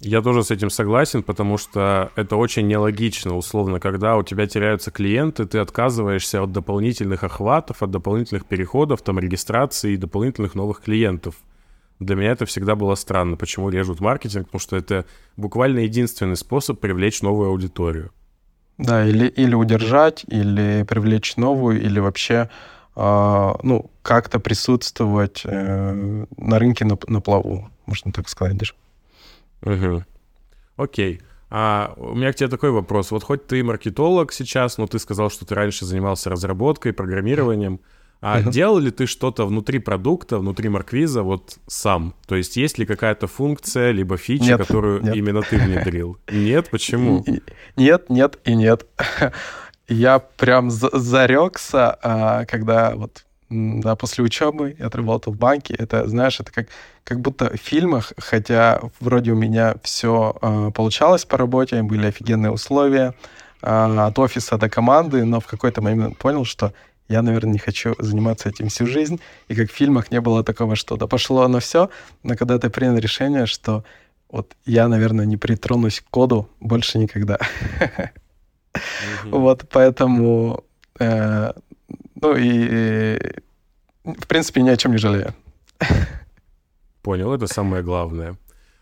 Я 0.00 0.22
тоже 0.22 0.44
с 0.44 0.50
этим 0.52 0.70
согласен, 0.70 1.22
потому 1.24 1.58
что 1.58 2.12
это 2.14 2.36
очень 2.36 2.68
нелогично, 2.68 3.36
условно, 3.36 3.80
когда 3.80 4.16
у 4.16 4.22
тебя 4.22 4.46
теряются 4.46 4.92
клиенты, 4.92 5.44
ты 5.44 5.58
отказываешься 5.58 6.42
от 6.42 6.52
дополнительных 6.52 7.24
охватов, 7.24 7.82
от 7.82 7.90
дополнительных 7.90 8.46
переходов, 8.46 9.02
там, 9.02 9.18
регистрации 9.18 9.94
и 9.94 9.96
дополнительных 9.96 10.54
новых 10.54 10.82
клиентов. 10.82 11.34
Для 12.00 12.14
меня 12.14 12.30
это 12.30 12.46
всегда 12.46 12.76
было 12.76 12.94
странно, 12.94 13.36
почему 13.36 13.70
режут 13.70 14.00
маркетинг, 14.00 14.46
потому 14.46 14.60
что 14.60 14.76
это 14.76 15.04
буквально 15.36 15.80
единственный 15.80 16.36
способ 16.36 16.78
привлечь 16.78 17.22
новую 17.22 17.48
аудиторию. 17.48 18.12
Да, 18.78 19.04
или, 19.04 19.26
или 19.26 19.54
удержать, 19.54 20.24
или 20.28 20.84
привлечь 20.88 21.36
новую, 21.36 21.82
или 21.82 21.98
вообще 21.98 22.48
э, 22.94 23.54
ну, 23.62 23.90
как-то 24.02 24.38
присутствовать 24.38 25.42
э, 25.44 26.24
на 26.36 26.58
рынке 26.60 26.84
на, 26.84 26.96
на 27.08 27.20
плаву, 27.20 27.68
можно 27.86 28.12
так 28.12 28.28
сказать 28.28 28.56
даже. 28.56 28.74
Угу. 29.62 30.04
Окей. 30.76 31.20
А 31.50 31.94
у 31.96 32.14
меня 32.14 32.32
к 32.32 32.36
тебе 32.36 32.48
такой 32.48 32.70
вопрос. 32.70 33.10
Вот 33.10 33.24
хоть 33.24 33.48
ты 33.48 33.64
маркетолог 33.64 34.32
сейчас, 34.32 34.78
но 34.78 34.86
ты 34.86 35.00
сказал, 35.00 35.30
что 35.30 35.44
ты 35.44 35.56
раньше 35.56 35.84
занимался 35.84 36.30
разработкой, 36.30 36.92
программированием. 36.92 37.74
Mm 37.74 37.80
а 38.20 38.40
uh-huh. 38.40 38.50
делал 38.50 38.78
ли 38.78 38.90
ты 38.90 39.06
что-то 39.06 39.46
внутри 39.46 39.78
продукта, 39.78 40.38
внутри 40.38 40.68
Марквиза 40.68 41.22
вот 41.22 41.58
сам? 41.66 42.14
То 42.26 42.34
есть 42.34 42.56
есть 42.56 42.78
ли 42.78 42.86
какая-то 42.86 43.28
функция, 43.28 43.92
либо 43.92 44.16
фича, 44.16 44.44
нет, 44.44 44.58
которую 44.58 45.02
нет. 45.02 45.14
именно 45.14 45.42
ты 45.42 45.56
внедрил? 45.56 46.18
Нет? 46.30 46.68
Почему? 46.70 47.24
Нет, 47.76 48.10
нет 48.10 48.38
и 48.44 48.54
нет. 48.54 48.86
Я 49.88 50.18
прям 50.18 50.70
зарекся, 50.70 51.96
а, 52.02 52.44
когда 52.44 52.94
вот 52.94 53.24
да, 53.50 53.96
после 53.96 54.24
учебы 54.24 54.76
я 54.78 54.86
отработал 54.86 55.32
в 55.32 55.38
банке. 55.38 55.74
Это, 55.74 56.06
знаешь, 56.06 56.38
это 56.40 56.52
как, 56.52 56.68
как 57.04 57.20
будто 57.20 57.56
в 57.56 57.60
фильмах, 57.60 58.12
хотя 58.18 58.80
вроде 59.00 59.32
у 59.32 59.36
меня 59.36 59.76
все 59.82 60.36
э, 60.42 60.70
получалось 60.74 61.24
по 61.24 61.38
работе, 61.38 61.82
были 61.82 62.06
офигенные 62.06 62.52
условия 62.52 63.14
э, 63.62 63.98
от 63.98 64.18
офиса 64.18 64.58
до 64.58 64.68
команды, 64.68 65.24
но 65.24 65.40
в 65.40 65.46
какой-то 65.46 65.80
момент 65.80 66.18
понял, 66.18 66.44
что 66.44 66.74
я, 67.08 67.22
наверное, 67.22 67.52
не 67.52 67.58
хочу 67.58 67.94
заниматься 67.98 68.48
этим 68.48 68.68
всю 68.68 68.86
жизнь. 68.86 69.20
И 69.48 69.54
как 69.54 69.70
в 69.70 69.74
фильмах 69.74 70.10
не 70.10 70.20
было 70.20 70.44
такого, 70.44 70.76
что 70.76 70.96
да 70.96 71.06
пошло 71.06 71.42
оно 71.42 71.60
все, 71.60 71.90
но 72.22 72.36
когда 72.36 72.58
ты 72.58 72.70
принял 72.70 72.96
решение, 72.98 73.46
что 73.46 73.84
вот 74.30 74.54
я, 74.66 74.88
наверное, 74.88 75.24
не 75.24 75.36
притронусь 75.36 76.00
к 76.00 76.10
коду 76.10 76.48
больше 76.60 76.98
никогда. 76.98 77.38
Вот, 79.24 79.66
поэтому, 79.70 80.62
э, 81.00 81.52
ну 82.20 82.36
и, 82.36 83.18
в 84.04 84.26
принципе, 84.28 84.62
ни 84.62 84.68
о 84.68 84.76
чем 84.76 84.92
не 84.92 84.98
жалею. 84.98 85.34
Понял, 87.02 87.32
это 87.32 87.46
самое 87.46 87.82
главное. 87.82 88.36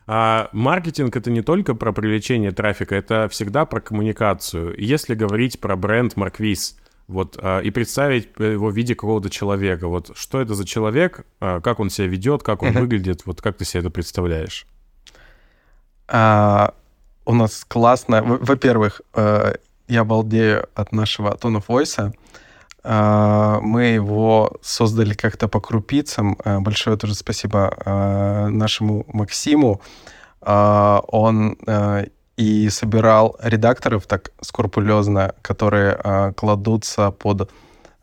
А 0.06 0.48
маркетинг 0.52 1.16
это 1.16 1.30
не 1.30 1.42
только 1.42 1.74
про 1.74 1.92
привлечение 1.92 2.50
трафика, 2.50 2.94
это 2.94 3.28
всегда 3.28 3.64
про 3.64 3.80
коммуникацию. 3.80 4.74
Если 4.78 5.14
говорить 5.14 5.60
про 5.60 5.76
бренд 5.76 6.16
Марквиз, 6.16 6.76
вот, 7.08 7.38
а, 7.40 7.60
и 7.60 7.70
представить 7.70 8.30
его 8.38 8.68
в 8.68 8.76
виде 8.76 8.94
какого-то 8.94 9.30
человека, 9.30 9.88
вот, 9.88 10.10
что 10.16 10.40
это 10.40 10.54
за 10.54 10.64
человек, 10.64 11.24
а, 11.40 11.60
как 11.60 11.80
он 11.80 11.90
себя 11.90 12.08
ведет, 12.08 12.42
как 12.42 12.62
он 12.62 12.70
uh-huh. 12.70 12.80
выглядит, 12.80 13.26
вот, 13.26 13.40
как 13.40 13.56
ты 13.56 13.64
себе 13.64 13.80
это 13.80 13.90
представляешь? 13.90 14.66
А, 16.08 16.74
у 17.24 17.34
нас 17.34 17.64
классно. 17.66 18.22
Во-первых, 18.22 19.02
э, 19.14 19.54
я 19.88 20.04
балдею 20.04 20.68
от 20.74 20.92
нашего 20.92 21.34
Tone 21.34 21.60
of 21.60 21.66
Voice. 21.66 22.12
Мы 22.84 23.82
его 23.82 24.52
создали 24.62 25.12
как-то 25.12 25.48
по 25.48 25.60
крупицам. 25.60 26.38
Э, 26.44 26.60
большое 26.60 26.96
тоже 26.96 27.16
спасибо 27.16 27.76
э, 27.84 28.46
нашему 28.48 29.04
Максиму. 29.08 29.80
Он 30.40 31.56
и 32.36 32.68
собирал 32.68 33.36
редакторов 33.42 34.06
так 34.06 34.32
скрупулезно, 34.40 35.34
которые 35.42 36.32
кладутся 36.36 37.10
под 37.10 37.50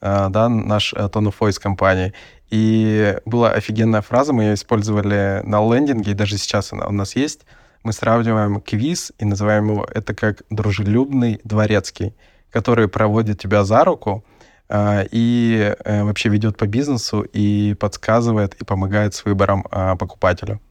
да, 0.01 0.49
наш 0.49 0.93
Tone 0.93 1.29
of 1.29 1.35
Voice 1.39 1.59
компании. 1.59 2.13
И 2.49 3.17
была 3.25 3.51
офигенная 3.51 4.01
фраза, 4.01 4.33
мы 4.33 4.43
ее 4.43 4.53
использовали 4.53 5.41
на 5.43 5.59
лендинге, 5.61 6.11
и 6.11 6.15
даже 6.15 6.37
сейчас 6.37 6.73
она 6.73 6.87
у 6.87 6.91
нас 6.91 7.15
есть. 7.15 7.41
Мы 7.83 7.93
сравниваем 7.93 8.61
квиз 8.61 9.11
и 9.17 9.25
называем 9.25 9.71
его 9.71 9.87
это 9.93 10.13
как 10.13 10.43
дружелюбный 10.49 11.41
дворецкий, 11.43 12.13
который 12.49 12.87
проводит 12.87 13.39
тебя 13.39 13.63
за 13.63 13.83
руку, 13.83 14.23
а, 14.69 15.03
и 15.11 15.75
э, 15.83 16.03
вообще 16.03 16.29
ведет 16.29 16.55
по 16.55 16.65
бизнесу 16.65 17.21
и 17.21 17.75
подсказывает 17.79 18.53
и 18.55 18.63
помогает 18.63 19.13
с 19.13 19.25
выбором 19.25 19.65
а, 19.69 19.95
покупателю. 19.95 20.61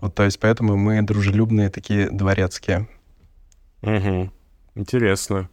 Вот, 0.00 0.14
то 0.14 0.24
есть 0.24 0.38
поэтому 0.38 0.76
мы 0.76 1.00
дружелюбные 1.02 1.70
такие 1.70 2.10
дворецкие. 2.10 2.86
Угу. 3.82 4.30
Интересно. 4.74 5.48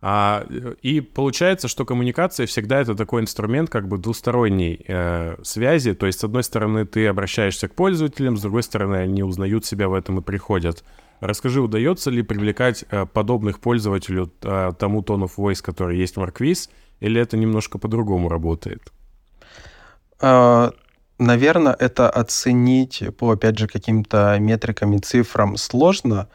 А, 0.00 0.46
и 0.82 1.00
получается, 1.00 1.66
что 1.66 1.84
коммуникация 1.84 2.46
всегда 2.46 2.80
это 2.80 2.94
такой 2.94 3.22
инструмент 3.22 3.68
как 3.68 3.88
бы 3.88 3.98
двусторонней 3.98 4.84
э, 4.86 5.36
связи. 5.42 5.94
То 5.94 6.06
есть, 6.06 6.20
с 6.20 6.24
одной 6.24 6.44
стороны, 6.44 6.86
ты 6.86 7.06
обращаешься 7.08 7.68
к 7.68 7.74
пользователям, 7.74 8.36
с 8.36 8.42
другой 8.42 8.62
стороны, 8.62 8.96
они 8.96 9.22
узнают 9.22 9.64
себя 9.64 9.88
в 9.88 9.94
этом 9.94 10.18
и 10.20 10.22
приходят. 10.22 10.84
Расскажи, 11.20 11.60
удается 11.60 12.10
ли 12.10 12.22
привлекать 12.22 12.84
э, 12.90 13.06
подобных 13.06 13.58
пользователю 13.58 14.32
э, 14.42 14.72
тому 14.78 15.00
of 15.00 15.32
voice, 15.36 15.62
который 15.62 15.98
есть 15.98 16.16
в 16.16 16.20
Markviz, 16.20 16.70
или 17.00 17.20
это 17.20 17.36
немножко 17.36 17.78
по-другому 17.78 18.28
работает? 18.28 18.92
А, 20.20 20.72
наверное, 21.18 21.74
это 21.76 22.08
оценить 22.08 23.02
по, 23.18 23.32
опять 23.32 23.58
же, 23.58 23.66
каким-то 23.66 24.36
метрикам 24.38 24.94
и 24.94 25.00
цифрам 25.00 25.56
сложно, 25.56 26.28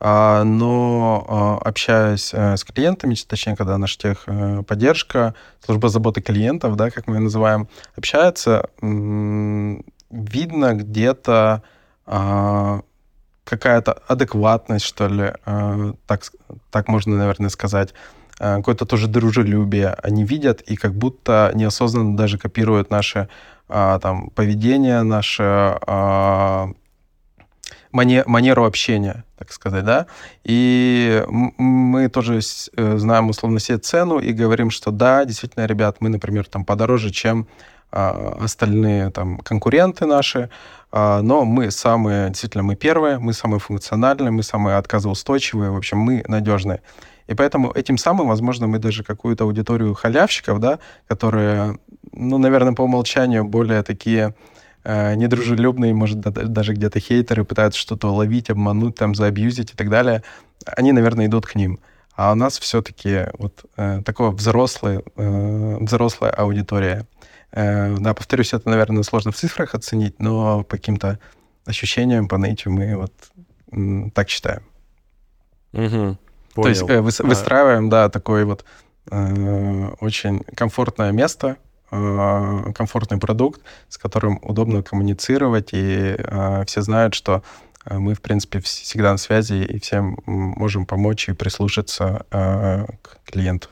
но 0.00 1.26
а, 1.28 1.68
общаясь 1.68 2.30
э, 2.32 2.56
с 2.56 2.64
клиентами, 2.64 3.14
точнее, 3.14 3.54
когда 3.56 3.76
наша 3.76 3.98
техподдержка, 3.98 5.34
служба 5.64 5.88
заботы 5.88 6.22
клиентов, 6.22 6.76
да, 6.76 6.90
как 6.90 7.06
мы 7.06 7.16
ее 7.16 7.20
называем, 7.20 7.68
общается, 7.96 8.70
видно 10.10 10.74
где-то 10.74 11.62
какая-то 13.44 13.92
адекватность, 14.08 14.84
что 14.84 15.06
ли, 15.06 15.32
так, 16.06 16.22
так 16.70 16.88
можно, 16.88 17.16
наверное, 17.16 17.50
сказать. 17.50 17.94
Э, 18.40 18.56
какое-то 18.56 18.86
тоже 18.86 19.06
дружелюбие 19.06 19.94
они 20.02 20.24
видят 20.24 20.62
и 20.62 20.76
как 20.76 20.94
будто 20.94 21.52
неосознанно 21.54 22.16
даже 22.16 22.38
копируют 22.38 22.90
наше 22.90 23.28
а, 23.68 23.98
там, 24.00 24.30
поведение, 24.30 25.02
наше 25.02 25.78
а, 27.92 28.22
манеру 28.26 28.64
общения, 28.64 29.24
так 29.38 29.52
сказать, 29.52 29.84
да. 29.84 30.06
И 30.44 31.24
мы 31.28 32.08
тоже 32.08 32.40
э, 32.76 32.96
знаем 32.98 33.28
условно 33.28 33.60
себе 33.60 33.78
цену 33.78 34.18
и 34.18 34.32
говорим, 34.32 34.70
что 34.70 34.90
да, 34.90 35.24
действительно, 35.24 35.66
ребят, 35.66 35.96
мы, 36.00 36.08
например, 36.08 36.46
там 36.46 36.64
подороже, 36.64 37.10
чем 37.10 37.46
а, 37.92 38.36
остальные 38.40 39.10
там 39.10 39.38
конкуренты 39.38 40.06
наши, 40.06 40.48
но 40.92 41.44
мы 41.44 41.70
самые, 41.70 42.28
действительно, 42.28 42.64
мы 42.64 42.74
первые, 42.74 43.18
мы 43.18 43.32
самые 43.32 43.60
функциональные, 43.60 44.32
мы 44.32 44.42
самые 44.42 44.76
отказоустойчивые, 44.76 45.70
в 45.70 45.76
общем, 45.76 45.98
мы 45.98 46.24
надежные. 46.26 46.80
И 47.30 47.34
поэтому 47.34 47.70
этим 47.70 47.96
самым, 47.96 48.26
возможно, 48.26 48.66
мы 48.66 48.80
даже 48.80 49.04
какую-то 49.04 49.44
аудиторию 49.44 49.94
халявщиков, 49.94 50.58
да, 50.58 50.80
которые, 51.06 51.78
ну, 52.12 52.38
наверное, 52.38 52.72
по 52.72 52.82
умолчанию 52.82 53.44
более 53.44 53.84
такие 53.84 54.26
э, 54.28 54.32
недружелюбные, 54.84 55.92
может, 55.92 56.20
даже 56.20 56.72
где-то 56.72 57.00
хейтеры 57.00 57.44
пытаются 57.44 57.78
что-то 57.78 58.12
ловить, 58.12 58.50
обмануть, 58.50 58.96
там, 58.96 59.14
заабьюзить 59.14 59.72
и 59.72 59.76
так 59.76 59.90
далее, 59.90 60.22
они, 60.64 60.92
наверное, 60.92 61.26
идут 61.26 61.46
к 61.46 61.54
ним. 61.54 61.80
А 62.14 62.32
у 62.32 62.34
нас 62.34 62.58
все-таки 62.58 63.28
вот 63.38 63.64
э, 63.76 64.02
такое 64.04 64.30
взрослая, 64.30 65.02
э, 65.16 65.76
взрослая 65.80 66.30
аудитория. 66.30 67.06
Э, 67.52 67.96
да, 67.98 68.12
повторюсь, 68.14 68.52
это, 68.52 68.68
наверное, 68.68 69.02
сложно 69.04 69.32
в 69.32 69.36
цифрах 69.36 69.74
оценить, 69.74 70.20
но 70.20 70.62
по 70.62 70.76
каким-то 70.76 71.18
ощущениям, 71.64 72.28
по 72.28 72.36
наитию 72.36 72.74
мы 72.74 72.96
вот 72.96 73.12
м, 73.72 74.10
так 74.10 74.28
считаем. 74.28 74.62
Угу. 75.72 76.18
Понял. 76.54 76.62
То 76.62 76.68
есть 76.68 76.82
э, 76.82 77.00
вы, 77.00 77.10
выстраиваем, 77.28 77.88
да, 77.88 78.08
такое 78.08 78.44
вот 78.44 78.64
э, 79.10 79.88
очень 80.00 80.40
комфортное 80.40 81.12
место, 81.12 81.48
э, 81.48 81.54
комфортный 81.90 83.18
продукт, 83.18 83.60
с 83.88 83.98
которым 83.98 84.38
удобно 84.42 84.82
коммуницировать, 84.82 85.70
и 85.72 86.14
э, 86.16 86.64
все 86.66 86.82
знают, 86.82 87.14
что 87.14 87.42
э, 87.84 87.98
мы, 87.98 88.14
в 88.14 88.20
принципе, 88.20 88.60
всегда 88.60 89.12
на 89.12 89.18
связи 89.18 89.64
и 89.64 89.80
всем 89.80 90.18
можем 90.26 90.86
помочь 90.86 91.28
и 91.28 91.32
прислушаться 91.32 92.26
э, 92.30 92.86
к 93.02 93.18
клиенту. 93.24 93.68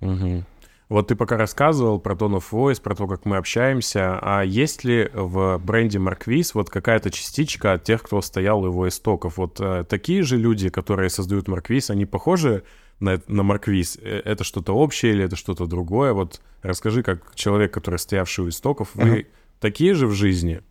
Угу. 0.00 0.44
Вот 0.90 1.06
ты 1.06 1.14
пока 1.14 1.36
рассказывал 1.36 2.00
про 2.00 2.16
Tone 2.16 2.38
of 2.38 2.44
Voice, 2.50 2.82
про 2.82 2.96
то, 2.96 3.06
как 3.06 3.24
мы 3.24 3.36
общаемся, 3.36 4.18
а 4.20 4.42
есть 4.42 4.82
ли 4.82 5.08
в 5.14 5.58
бренде 5.58 5.98
Marquis 5.98 6.50
вот 6.52 6.68
какая-то 6.68 7.12
частичка 7.12 7.74
от 7.74 7.84
тех, 7.84 8.02
кто 8.02 8.20
стоял 8.20 8.62
у 8.62 8.66
его 8.66 8.88
истоков? 8.88 9.36
Вот 9.36 9.60
э, 9.60 9.84
такие 9.88 10.24
же 10.24 10.36
люди, 10.36 10.68
которые 10.68 11.08
создают 11.08 11.48
Marquis, 11.48 11.92
они 11.92 12.06
похожи 12.06 12.64
на, 13.00 13.20
на 13.26 13.42
Marquis? 13.42 13.98
Э, 14.02 14.20
это 14.24 14.44
что-то 14.44 14.72
общее 14.74 15.12
или 15.12 15.24
это 15.24 15.36
что-то 15.36 15.66
другое? 15.66 16.12
Вот 16.12 16.40
расскажи, 16.62 17.02
как 17.02 17.34
человек, 17.34 17.72
который 17.72 17.98
стоявший 17.98 18.44
у 18.44 18.48
истоков, 18.48 18.90
вы 18.94 19.20
uh-huh. 19.20 19.26
такие 19.60 19.94
же 19.94 20.06
в 20.06 20.12
жизни? 20.12 20.62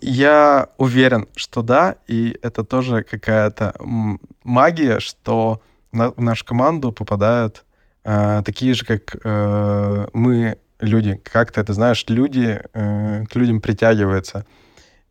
Я 0.00 0.68
уверен, 0.78 1.26
что 1.34 1.62
да, 1.62 1.96
и 2.06 2.38
это 2.42 2.64
тоже 2.64 3.02
какая-то 3.02 3.74
магия, 4.44 5.00
что 5.00 5.60
в 5.92 6.20
нашу 6.20 6.44
команду 6.44 6.92
попадают 6.92 7.64
э, 8.04 8.42
такие 8.44 8.74
же, 8.74 8.84
как 8.84 9.16
э, 9.24 10.06
мы, 10.12 10.58
люди. 10.80 11.20
Как 11.24 11.52
ты 11.52 11.60
это 11.60 11.72
знаешь, 11.72 12.04
люди 12.08 12.60
э, 12.72 13.24
к 13.26 13.36
людям 13.36 13.60
притягиваются. 13.60 14.46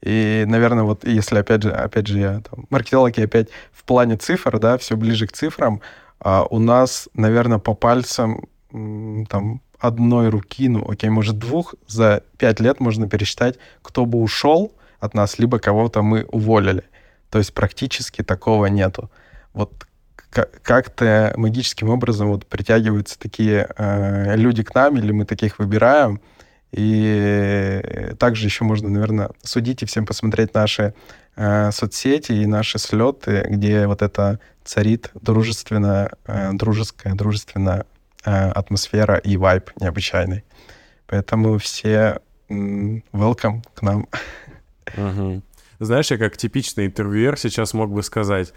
И, 0.02 0.46
наверное, 0.48 0.84
вот 0.84 1.06
если, 1.06 1.40
опять 1.40 1.64
же, 1.64 1.72
опять 1.72 2.08
же, 2.08 2.20
я 2.20 2.42
там, 2.42 2.66
маркетолог, 2.70 3.18
и 3.18 3.24
опять 3.24 3.50
в 3.72 3.84
плане 3.84 4.16
цифр, 4.18 4.60
да, 4.60 4.78
все 4.78 4.96
ближе 4.96 5.28
к 5.28 5.34
цифрам, 5.34 5.82
а 6.20 6.44
у 6.44 6.60
нас, 6.60 7.10
наверное, 7.14 7.58
по 7.58 7.74
пальцам 7.74 8.48
там 8.72 9.62
одной 9.80 10.30
руки, 10.30 10.68
ну, 10.70 10.90
окей, 10.90 11.10
может, 11.10 11.38
двух, 11.38 11.76
за 11.88 12.24
пять 12.38 12.60
лет 12.60 12.80
можно 12.80 13.08
пересчитать, 13.08 13.58
кто 13.82 14.06
бы 14.06 14.20
ушел 14.20 14.74
от 15.00 15.14
нас, 15.14 15.40
либо 15.40 15.60
кого-то 15.60 16.02
мы 16.02 16.24
уволили. 16.26 16.84
То 17.30 17.38
есть 17.40 17.54
практически 17.54 18.24
такого 18.24 18.68
нету. 18.68 19.12
Вот 19.54 19.88
как-то 20.30 21.34
магическим 21.36 21.90
образом 21.90 22.30
вот 22.30 22.46
притягиваются 22.46 23.18
такие 23.18 23.68
э, 23.78 24.36
люди 24.36 24.64
к 24.64 24.74
нам, 24.76 24.98
или 24.98 25.12
мы 25.12 25.26
таких 25.26 25.58
выбираем. 25.60 26.22
И 26.72 27.82
также 28.20 28.46
еще 28.46 28.64
можно, 28.64 28.90
наверное, 28.90 29.30
судить 29.42 29.84
и 29.84 29.86
всем 29.86 30.06
посмотреть 30.06 30.54
наши 30.54 30.94
э, 31.36 31.72
соцсети 31.72 32.34
и 32.34 32.46
наши 32.46 32.78
слеты, 32.78 33.46
где 33.50 33.88
вот 33.88 34.02
это 34.02 34.40
царит 34.66 35.12
дружественная, 35.14 36.12
э, 36.26 36.52
дружеская, 36.54 37.16
дружественная 37.16 37.86
э, 38.26 38.50
атмосфера 38.50 39.16
и 39.18 39.38
вайб 39.38 39.72
необычайный. 39.80 40.44
Поэтому 41.08 41.58
все 41.58 42.20
welcome 42.50 43.62
к 43.74 43.82
нам. 43.82 44.08
Угу. 44.98 45.42
Знаешь, 45.80 46.12
я 46.12 46.18
как 46.18 46.38
типичный 46.38 46.88
интервьюер 46.88 47.38
сейчас 47.38 47.74
мог 47.74 47.92
бы 47.92 48.04
сказать, 48.04 48.54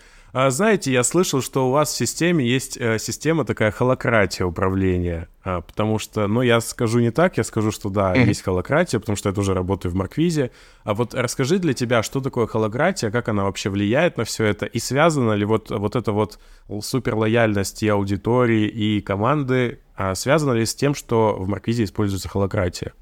знаете, 0.51 0.93
я 0.93 1.03
слышал, 1.03 1.43
что 1.43 1.69
у 1.69 1.73
вас 1.73 1.93
в 1.93 1.97
системе 1.97 2.47
есть 2.47 2.77
э, 2.77 2.99
система 2.99 3.45
такая 3.45 3.71
холократия 3.73 4.45
управления, 4.45 5.29
а, 5.43 5.61
потому 5.61 5.99
что, 5.99 6.29
ну, 6.29 6.43
я 6.43 6.61
скажу 6.61 7.01
не 7.01 7.11
так, 7.11 7.37
я 7.37 7.45
скажу, 7.45 7.73
что 7.73 7.89
да, 7.89 8.15
mm-hmm. 8.15 8.27
есть 8.27 8.43
холократия, 8.43 9.01
потому 9.01 9.17
что 9.17 9.29
я 9.29 9.35
тоже 9.35 9.55
работаю 9.55 9.91
в 9.91 9.97
Марквизе. 9.97 10.53
А 10.85 10.95
вот 10.95 11.15
расскажи 11.15 11.59
для 11.59 11.75
тебя, 11.75 12.03
что 12.03 12.21
такое 12.21 12.47
холократия, 12.47 13.11
как 13.11 13.29
она 13.29 13.45
вообще 13.45 13.71
влияет 13.71 14.19
на 14.19 14.25
все 14.25 14.45
это, 14.45 14.67
и 14.67 14.79
связана 14.79 15.33
ли 15.33 15.45
вот, 15.45 15.71
вот 15.71 15.97
эта 15.97 16.13
вот 16.13 16.39
суперлояльность 16.81 17.83
и 17.83 17.89
аудитории, 17.89 18.69
и 18.69 19.01
команды, 19.01 19.81
а 19.97 20.15
связана 20.15 20.53
ли 20.53 20.65
с 20.65 20.75
тем, 20.75 20.95
что 20.95 21.37
в 21.39 21.49
Марквизе 21.49 21.85
используется 21.85 22.29
холократия? 22.29 22.93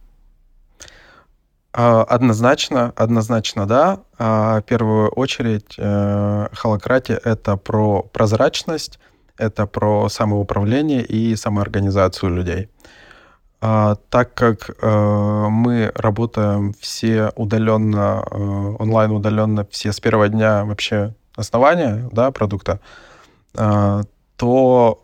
А, 1.73 2.03
однозначно, 2.03 2.93
однозначно, 2.97 3.67
да. 3.67 4.01
А, 4.19 4.61
в 4.61 4.65
первую 4.65 5.11
очередь, 5.11 5.75
э, 5.77 6.49
холократия— 6.53 7.21
это 7.25 7.57
про 7.57 8.03
прозрачность, 8.03 8.99
это 9.37 9.67
про 9.67 10.09
самоуправление 10.09 11.05
и 11.05 11.37
самоорганизацию 11.37 12.35
людей. 12.35 12.69
А, 13.61 13.97
так 14.09 14.35
как 14.35 14.71
э, 14.71 15.47
мы 15.51 15.93
работаем 15.95 16.75
все 16.81 17.33
удаленно, 17.37 18.25
э, 18.31 18.75
онлайн 18.79 19.11
удаленно, 19.11 19.67
все 19.71 19.93
с 19.93 20.01
первого 20.01 20.29
дня 20.29 20.65
вообще 20.65 21.15
основания 21.37 22.09
да, 22.13 22.31
продукта, 22.31 22.81
то 24.37 24.99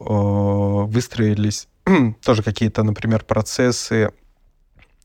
выстроились 0.88 1.68
тоже 2.24 2.42
какие-то, 2.42 2.82
например, 2.82 3.24
процессы 3.24 4.10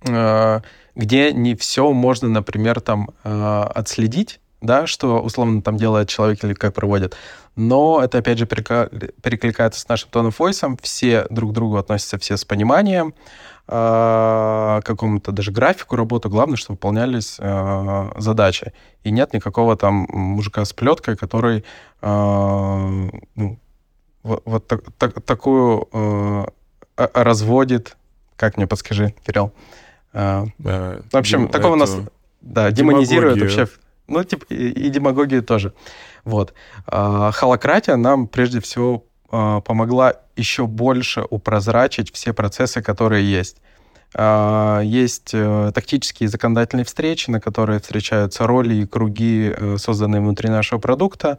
где 0.02 1.34
не 1.34 1.56
все 1.56 1.92
можно, 1.94 2.28
например, 2.28 2.82
там 2.82 3.12
э, 3.24 3.64
отследить, 3.74 4.40
да, 4.62 4.86
что 4.88 5.22
условно 5.22 5.62
там 5.62 5.78
делает 5.78 6.10
человек 6.10 6.44
или 6.44 6.54
как 6.54 6.74
проводит. 6.74 7.16
Но 7.56 8.02
это, 8.04 8.18
опять 8.18 8.38
же, 8.38 8.46
перекликается 8.46 9.80
с 9.80 9.88
нашим 9.88 10.10
тоном 10.10 10.34
войсом. 10.38 10.78
Все 10.82 11.26
друг 11.30 11.52
к 11.52 11.54
другу 11.54 11.78
относятся 11.78 12.18
все 12.18 12.36
с 12.36 12.46
пониманием, 12.46 13.14
э, 13.68 14.82
какому-то 14.84 15.32
даже 15.32 15.52
графику 15.52 15.96
работы. 15.96 16.30
Главное, 16.30 16.58
что 16.58 16.74
выполнялись 16.74 17.38
э, 17.40 18.12
задачи. 18.18 18.74
И 19.04 19.12
нет 19.12 19.34
никакого 19.34 19.78
там 19.78 20.08
мужика 20.10 20.66
с 20.66 20.74
плеткой, 20.74 21.16
который 21.16 21.64
э, 22.02 23.10
ну, 23.36 23.60
вот, 24.24 24.42
вот 24.46 24.68
так, 24.68 24.82
так, 24.98 25.22
такую 25.22 25.88
э, 25.94 26.46
разводит, 26.98 27.96
как 28.36 28.58
мне 28.58 28.68
подскажи, 28.68 29.14
Кирилл, 29.26 29.54
а, 30.14 30.46
в 30.58 31.16
общем, 31.16 31.42
дем, 31.44 31.48
такого 31.50 31.76
нас 31.76 31.96
да, 32.42 32.72
демонизирует 32.72 33.40
вообще. 33.42 33.68
Ну, 34.08 34.24
типа, 34.24 34.46
и, 34.50 34.70
и 34.70 34.90
демагогию 34.90 35.44
тоже. 35.44 35.74
Вот. 36.24 36.54
А, 36.88 37.32
холократия 37.32 37.96
нам 37.96 38.28
прежде 38.28 38.60
всего 38.60 39.06
а, 39.32 39.62
помогла 39.62 40.16
еще 40.36 40.66
больше 40.66 41.24
упрозрачить 41.30 42.14
все 42.14 42.34
процессы, 42.34 42.82
которые 42.82 43.30
есть. 43.30 43.58
Есть 44.12 45.36
э, 45.36 45.72
тактические 45.72 46.30
законодательные 46.30 46.84
встречи, 46.84 47.30
на 47.30 47.40
которые 47.40 47.80
встречаются 47.80 48.48
роли 48.48 48.74
и 48.74 48.88
круги, 48.88 49.54
э, 49.56 49.78
созданные 49.78 50.20
внутри 50.20 50.50
нашего 50.50 50.80
продукта, 50.80 51.38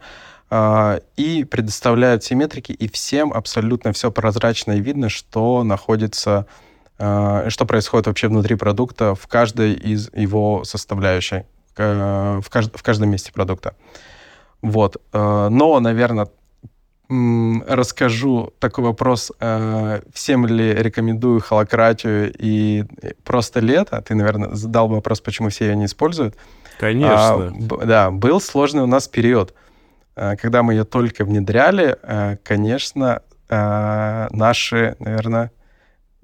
и 1.17 1.47
предоставляют 1.51 2.23
все 2.23 2.37
метрики, 2.37 2.71
и 2.71 2.89
всем 2.89 3.33
абсолютно 3.33 3.93
все 3.93 4.13
прозрачно 4.13 4.73
и 4.73 4.81
видно, 4.81 5.09
что 5.09 5.65
находится 5.65 6.47
что 7.01 7.65
происходит 7.67 8.09
вообще 8.09 8.29
внутри 8.29 8.57
продукта 8.57 9.15
в 9.15 9.27
каждой 9.27 9.73
из 9.73 10.13
его 10.13 10.65
составляющей, 10.65 11.47
в, 11.77 12.45
кажд, 12.51 12.77
в 12.77 12.83
каждом 12.83 13.09
месте 13.09 13.33
продукта. 13.33 13.75
Вот. 14.63 14.97
Э, 15.13 15.49
но, 15.51 15.81
наверное, 15.81 16.29
расскажу 17.09 18.53
такой 18.59 18.85
вопрос. 18.85 19.33
Э, 19.41 20.01
всем 20.13 20.47
ли 20.47 20.75
рекомендую 20.75 21.41
холократию 21.41 22.33
и 22.37 22.85
просто 23.25 23.61
лето? 23.61 24.03
Ты, 24.03 24.15
наверное, 24.15 24.55
задал 24.55 24.89
вопрос, 24.89 25.21
почему 25.21 25.49
все 25.49 25.69
ее 25.69 25.77
не 25.77 25.87
используют. 25.87 26.37
Конечно. 26.79 27.17
А, 27.17 27.53
да, 27.85 28.11
был 28.11 28.41
сложный 28.41 28.83
у 28.83 28.87
нас 28.87 29.09
период. 29.09 29.55
Когда 30.15 30.63
мы 30.63 30.75
ее 30.75 30.85
только 30.85 31.25
внедряли, 31.25 31.97
конечно, 32.43 33.23
наши, 33.49 34.97
наверное, 34.99 35.51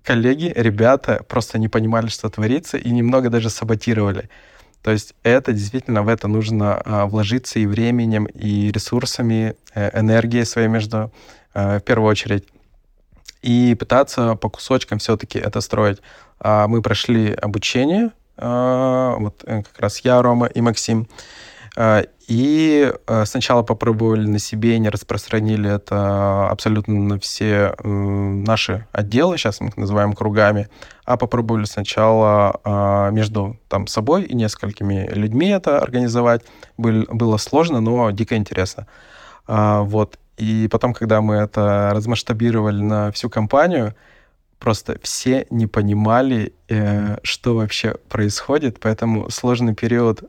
коллеги, 0.06 0.52
ребята 0.56 1.24
просто 1.28 1.58
не 1.58 1.68
понимали, 1.68 2.06
что 2.06 2.28
творится, 2.30 2.78
и 2.78 2.90
немного 2.90 3.28
даже 3.28 3.50
саботировали. 3.50 4.30
То 4.82 4.92
есть 4.92 5.14
это 5.24 5.52
действительно 5.52 6.02
в 6.02 6.08
это 6.08 6.28
нужно 6.28 6.80
а, 6.84 7.06
вложиться 7.06 7.58
и 7.58 7.66
временем, 7.66 8.26
и 8.26 8.70
ресурсами, 8.70 9.56
э, 9.74 10.00
энергией 10.00 10.44
своей 10.44 10.68
между, 10.68 11.10
э, 11.54 11.78
в 11.78 11.80
первую 11.80 12.08
очередь, 12.08 12.44
и 13.42 13.74
пытаться 13.74 14.36
по 14.36 14.48
кусочкам 14.48 14.98
все-таки 14.98 15.40
это 15.40 15.60
строить. 15.60 15.98
А 16.38 16.68
мы 16.68 16.82
прошли 16.82 17.32
обучение, 17.32 18.10
а, 18.36 19.16
вот 19.18 19.42
э, 19.44 19.62
как 19.62 19.80
раз 19.80 19.98
я, 20.00 20.22
Рома 20.22 20.46
и 20.46 20.60
Максим, 20.60 21.08
и 22.26 22.92
э, 23.06 23.24
сначала 23.24 23.62
попробовали 23.62 24.26
на 24.26 24.38
себе, 24.38 24.78
не 24.78 24.88
распространили 24.88 25.72
это 25.72 26.48
абсолютно 26.48 26.94
на 26.94 27.20
все 27.20 27.74
наши 27.84 28.86
отделы, 28.92 29.36
сейчас 29.36 29.60
мы 29.60 29.68
их 29.68 29.76
называем 29.76 30.12
кругами, 30.14 30.68
а 31.04 31.16
попробовали 31.16 31.64
сначала 31.64 32.60
а, 32.64 33.10
между 33.10 33.58
там, 33.68 33.86
собой 33.86 34.24
и 34.24 34.34
несколькими 34.34 35.08
людьми 35.12 35.48
это 35.48 35.78
организовать. 35.78 36.42
Было 36.76 37.36
сложно, 37.36 37.80
но 37.80 38.10
дико 38.10 38.36
интересно. 38.36 38.86
А, 39.46 39.82
вот. 39.82 40.18
И 40.36 40.68
потом, 40.70 40.94
когда 40.94 41.20
мы 41.20 41.36
это 41.36 41.92
размасштабировали 41.94 42.82
на 42.82 43.12
всю 43.12 43.30
компанию, 43.30 43.94
просто 44.58 44.98
все 45.02 45.46
не 45.50 45.66
понимали, 45.66 46.52
э, 46.68 47.18
что 47.22 47.54
вообще 47.54 47.94
происходит, 48.08 48.80
поэтому 48.80 49.30
сложный 49.30 49.74
период 49.74 50.22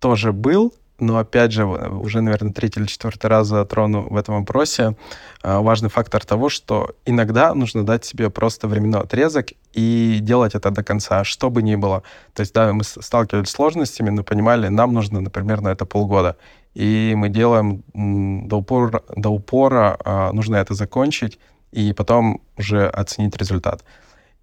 тоже 0.00 0.32
был, 0.32 0.74
но 1.00 1.16
опять 1.18 1.52
же, 1.52 1.64
уже, 1.64 2.20
наверное, 2.20 2.52
третий 2.52 2.80
или 2.80 2.86
четвертый 2.86 3.26
раз 3.26 3.46
затрону 3.46 4.06
в 4.08 4.16
этом 4.16 4.38
вопросе 4.40 4.96
а, 5.42 5.60
важный 5.60 5.88
фактор 5.88 6.24
того, 6.24 6.50
что 6.50 6.94
иногда 7.06 7.54
нужно 7.54 7.84
дать 7.84 8.04
себе 8.04 8.28
просто 8.28 8.68
временной 8.68 9.00
отрезок 9.00 9.48
и 9.72 10.18
делать 10.20 10.54
это 10.54 10.70
до 10.70 10.84
конца, 10.84 11.24
что 11.24 11.48
бы 11.48 11.62
ни 11.62 11.74
было. 11.76 12.02
То 12.34 12.40
есть, 12.40 12.52
да, 12.52 12.72
мы 12.72 12.84
сталкивались 12.84 13.48
с 13.48 13.52
сложностями, 13.52 14.10
но 14.10 14.22
понимали, 14.22 14.68
нам 14.68 14.92
нужно, 14.92 15.20
например, 15.20 15.62
на 15.62 15.68
это 15.68 15.86
полгода. 15.86 16.36
И 16.74 17.14
мы 17.16 17.30
делаем 17.30 17.82
до 17.94 18.56
упора, 18.56 19.02
до 19.16 19.30
упора 19.30 20.30
нужно 20.32 20.56
это 20.56 20.74
закончить, 20.74 21.38
и 21.72 21.92
потом 21.92 22.42
уже 22.56 22.86
оценить 22.88 23.36
результат. 23.36 23.84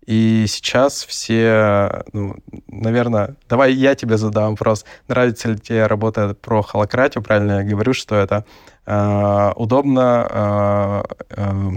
И 0.07 0.45
сейчас 0.47 1.03
все, 1.03 2.03
ну, 2.13 2.37
наверное, 2.67 3.35
давай 3.49 3.73
я 3.73 3.93
тебе 3.93 4.17
задам 4.17 4.51
вопрос. 4.51 4.85
Нравится 5.09 5.49
ли 5.49 5.59
тебе 5.59 5.85
работа 5.85 6.33
про 6.33 6.61
холократию? 6.61 7.21
Правильно 7.21 7.59
я 7.59 7.63
говорю, 7.63 7.91
что 7.93 8.15
это 8.15 8.45
э, 8.85 9.51
удобно, 9.57 10.27
э, 10.29 11.03
э, 11.31 11.71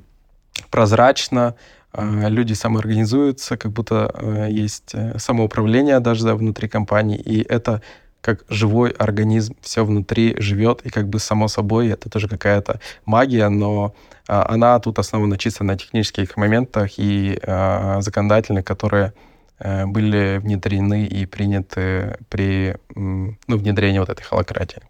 прозрачно, 0.71 1.57
э, 1.93 2.29
люди 2.29 2.53
самоорганизуются, 2.53 3.57
как 3.57 3.73
будто 3.73 4.15
э, 4.15 4.47
есть 4.49 4.95
самоуправление 5.17 5.99
даже 5.99 6.33
внутри 6.33 6.69
компании, 6.69 7.19
и 7.19 7.43
это 7.43 7.83
как 8.21 8.45
живой 8.49 8.91
организм, 8.91 9.57
все 9.61 9.85
внутри 9.85 10.37
живет, 10.39 10.83
и 10.85 10.91
как 10.91 11.09
бы 11.09 11.19
само 11.19 11.49
собой 11.49 11.89
это 11.89 12.11
тоже 12.11 12.29
какая-то 12.29 12.81
магия, 13.05 13.49
но 13.49 13.95
а, 14.29 14.47
она 14.53 14.79
тут 14.79 14.99
основана 14.99 15.39
чисто 15.39 15.65
на 15.65 15.77
технических 15.77 16.37
моментах 16.37 16.99
и 16.99 17.39
а, 17.43 18.01
законодательных, 18.01 18.65
которые 18.65 19.15
а, 19.59 19.87
были 19.87 20.39
внедрены 20.39 21.07
и 21.07 21.27
приняты 21.27 22.19
при 22.29 22.77
ну, 22.95 23.37
внедрении 23.47 23.99
вот 23.99 24.11
этой 24.11 24.23
холократии. 24.23 24.83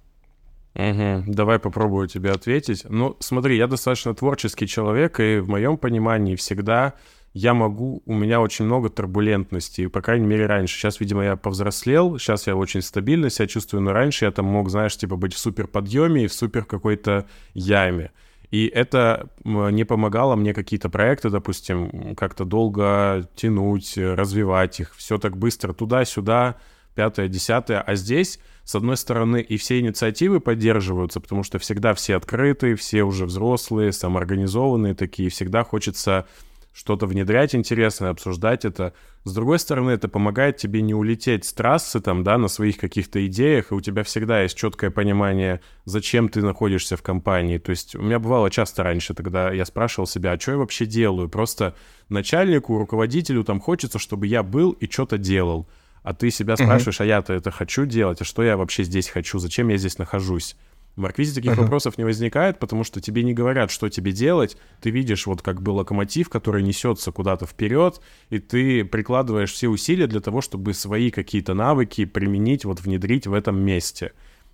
Угу. 0.74 1.24
Давай 1.26 1.58
попробую 1.58 2.06
тебе 2.06 2.30
ответить. 2.30 2.84
Ну, 2.88 3.16
смотри, 3.20 3.56
я 3.56 3.66
достаточно 3.66 4.14
творческий 4.14 4.66
человек, 4.66 5.18
и 5.18 5.38
в 5.38 5.48
моем 5.48 5.76
понимании 5.76 6.36
всегда 6.36 6.94
я 7.32 7.54
могу, 7.54 8.02
у 8.06 8.14
меня 8.14 8.40
очень 8.40 8.64
много 8.64 8.88
турбулентности, 8.88 9.86
по 9.86 10.02
крайней 10.02 10.26
мере, 10.26 10.46
раньше. 10.46 10.76
Сейчас, 10.76 10.98
видимо, 10.98 11.24
я 11.24 11.36
повзрослел, 11.36 12.18
сейчас 12.18 12.46
я 12.46 12.56
очень 12.56 12.82
стабильно 12.82 13.30
себя 13.30 13.46
чувствую, 13.46 13.82
но 13.82 13.92
раньше 13.92 14.24
я 14.24 14.32
там 14.32 14.46
мог, 14.46 14.68
знаешь, 14.68 14.96
типа 14.96 15.16
быть 15.16 15.34
в 15.34 15.38
супер 15.38 15.68
подъеме 15.68 16.24
и 16.24 16.26
в 16.26 16.32
супер 16.32 16.64
какой-то 16.64 17.26
яме. 17.54 18.10
И 18.50 18.66
это 18.66 19.30
не 19.44 19.84
помогало 19.84 20.34
мне 20.34 20.52
какие-то 20.52 20.90
проекты, 20.90 21.30
допустим, 21.30 22.16
как-то 22.16 22.44
долго 22.44 23.28
тянуть, 23.36 23.96
развивать 23.96 24.80
их, 24.80 24.92
все 24.96 25.18
так 25.18 25.36
быстро 25.36 25.72
туда-сюда, 25.72 26.56
пятое, 26.96 27.28
десятое. 27.28 27.80
А 27.80 27.94
здесь, 27.94 28.40
с 28.64 28.74
одной 28.74 28.96
стороны, 28.96 29.40
и 29.40 29.56
все 29.56 29.78
инициативы 29.78 30.40
поддерживаются, 30.40 31.20
потому 31.20 31.44
что 31.44 31.60
всегда 31.60 31.94
все 31.94 32.16
открыты, 32.16 32.74
все 32.74 33.04
уже 33.04 33.24
взрослые, 33.24 33.92
самоорганизованные 33.92 34.96
такие, 34.96 35.30
всегда 35.30 35.62
хочется 35.62 36.26
что-то 36.72 37.06
внедрять 37.06 37.54
интересное, 37.54 38.10
обсуждать 38.10 38.64
это. 38.64 38.94
С 39.24 39.34
другой 39.34 39.58
стороны, 39.58 39.90
это 39.90 40.08
помогает 40.08 40.56
тебе 40.56 40.82
не 40.82 40.94
улететь 40.94 41.44
с 41.44 41.52
трассы 41.52 42.00
там, 42.00 42.22
да, 42.22 42.38
на 42.38 42.48
своих 42.48 42.78
каких-то 42.78 43.24
идеях, 43.26 43.70
и 43.70 43.74
у 43.74 43.80
тебя 43.80 44.02
всегда 44.02 44.42
есть 44.42 44.56
четкое 44.56 44.90
понимание, 44.90 45.60
зачем 45.84 46.28
ты 46.28 46.42
находишься 46.42 46.96
в 46.96 47.02
компании. 47.02 47.58
То 47.58 47.70
есть 47.70 47.94
у 47.96 48.02
меня 48.02 48.18
бывало 48.18 48.50
часто 48.50 48.82
раньше, 48.82 49.14
тогда 49.14 49.52
я 49.52 49.64
спрашивал 49.64 50.06
себя, 50.06 50.32
а 50.32 50.40
что 50.40 50.52
я 50.52 50.58
вообще 50.58 50.86
делаю? 50.86 51.28
Просто 51.28 51.74
начальнику, 52.08 52.78
руководителю 52.78 53.44
там 53.44 53.60
хочется, 53.60 53.98
чтобы 53.98 54.26
я 54.26 54.42
был 54.42 54.70
и 54.70 54.90
что-то 54.90 55.18
делал. 55.18 55.68
А 56.02 56.14
ты 56.14 56.30
себя 56.30 56.56
спрашиваешь, 56.56 57.00
а 57.02 57.04
я-то 57.04 57.34
это 57.34 57.50
хочу 57.50 57.84
делать, 57.84 58.22
а 58.22 58.24
что 58.24 58.42
я 58.42 58.56
вообще 58.56 58.84
здесь 58.84 59.08
хочу, 59.08 59.38
зачем 59.38 59.68
я 59.68 59.76
здесь 59.76 59.98
нахожусь? 59.98 60.56
В 60.96 61.00
Марквизе 61.00 61.34
таких 61.34 61.52
uh-huh. 61.52 61.62
вопросов 61.62 61.98
не 61.98 62.04
возникает, 62.04 62.58
потому 62.58 62.84
что 62.84 63.00
тебе 63.00 63.22
не 63.22 63.32
говорят, 63.32 63.70
что 63.70 63.88
тебе 63.88 64.12
делать. 64.12 64.56
Ты 64.80 64.90
видишь 64.90 65.26
вот 65.26 65.40
как 65.40 65.62
бы 65.62 65.70
локомотив, 65.70 66.28
который 66.28 66.62
несется 66.62 67.12
куда-то 67.12 67.46
вперед, 67.46 68.00
и 68.28 68.38
ты 68.38 68.84
прикладываешь 68.84 69.52
все 69.52 69.68
усилия 69.68 70.06
для 70.06 70.20
того, 70.20 70.40
чтобы 70.40 70.74
свои 70.74 71.10
какие-то 71.10 71.54
навыки 71.54 72.04
применить, 72.04 72.64
вот 72.64 72.80
внедрить 72.80 73.26
в 73.26 73.34
этом 73.34 73.58
месте. 73.60 74.12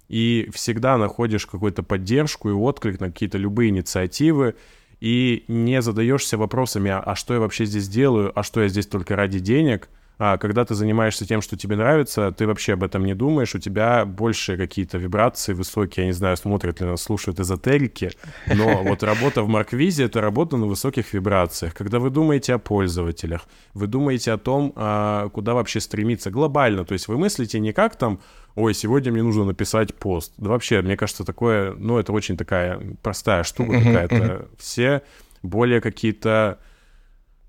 И 0.08 0.48
всегда 0.52 0.98
находишь 0.98 1.46
какую-то 1.46 1.82
поддержку 1.82 2.50
и 2.50 2.52
отклик 2.52 3.00
на 3.00 3.06
какие-то 3.06 3.38
любые 3.38 3.70
инициативы, 3.70 4.54
и 5.00 5.44
не 5.48 5.82
задаешься 5.82 6.38
вопросами, 6.38 6.90
а, 6.90 7.00
а 7.00 7.14
что 7.16 7.34
я 7.34 7.40
вообще 7.40 7.66
здесь 7.66 7.88
делаю, 7.88 8.32
а 8.38 8.42
что 8.42 8.62
я 8.62 8.68
здесь 8.68 8.86
только 8.86 9.16
ради 9.16 9.40
денег— 9.40 9.88
а 10.18 10.38
когда 10.38 10.64
ты 10.64 10.74
занимаешься 10.74 11.26
тем, 11.26 11.42
что 11.42 11.56
тебе 11.56 11.76
нравится, 11.76 12.32
ты 12.32 12.46
вообще 12.46 12.72
об 12.72 12.82
этом 12.82 13.04
не 13.04 13.14
думаешь, 13.14 13.54
у 13.54 13.58
тебя 13.58 14.06
больше 14.06 14.56
какие-то 14.56 14.96
вибрации 14.96 15.52
высокие, 15.52 16.04
я 16.04 16.06
не 16.06 16.12
знаю, 16.12 16.36
смотрят 16.36 16.80
ли 16.80 16.86
нас, 16.86 17.02
слушают 17.02 17.38
эзотерики, 17.38 18.10
но 18.46 18.82
вот 18.82 19.02
работа 19.02 19.42
в 19.42 19.48
Марквизе— 19.48 20.04
это 20.06 20.22
работа 20.22 20.56
на 20.56 20.66
высоких 20.66 21.12
вибрациях. 21.12 21.74
Когда 21.74 21.98
вы 21.98 22.08
думаете 22.10 22.54
о 22.54 22.58
пользователях, 22.58 23.42
вы 23.74 23.86
думаете 23.88 24.32
о 24.32 24.38
том, 24.38 24.72
а, 24.74 25.28
куда 25.28 25.52
вообще 25.52 25.80
стремиться 25.80 26.30
глобально, 26.30 26.84
то 26.84 26.94
есть 26.94 27.08
вы 27.08 27.18
мыслите 27.18 27.60
не 27.60 27.74
как 27.74 27.96
там, 27.96 28.20
ой, 28.54 28.72
сегодня 28.72 29.12
мне 29.12 29.22
нужно 29.22 29.44
написать 29.44 29.94
пост. 29.94 30.32
Да 30.38 30.48
вообще, 30.48 30.80
мне 30.80 30.96
кажется, 30.96 31.24
такое, 31.24 31.74
ну, 31.74 31.98
это 31.98 32.12
очень 32.12 32.38
такая 32.38 32.80
простая 33.02 33.44
штука 33.44 33.72
какая-то. 33.78 34.48
Все 34.58 35.02
более 35.42 35.80
какие-то 35.80 36.58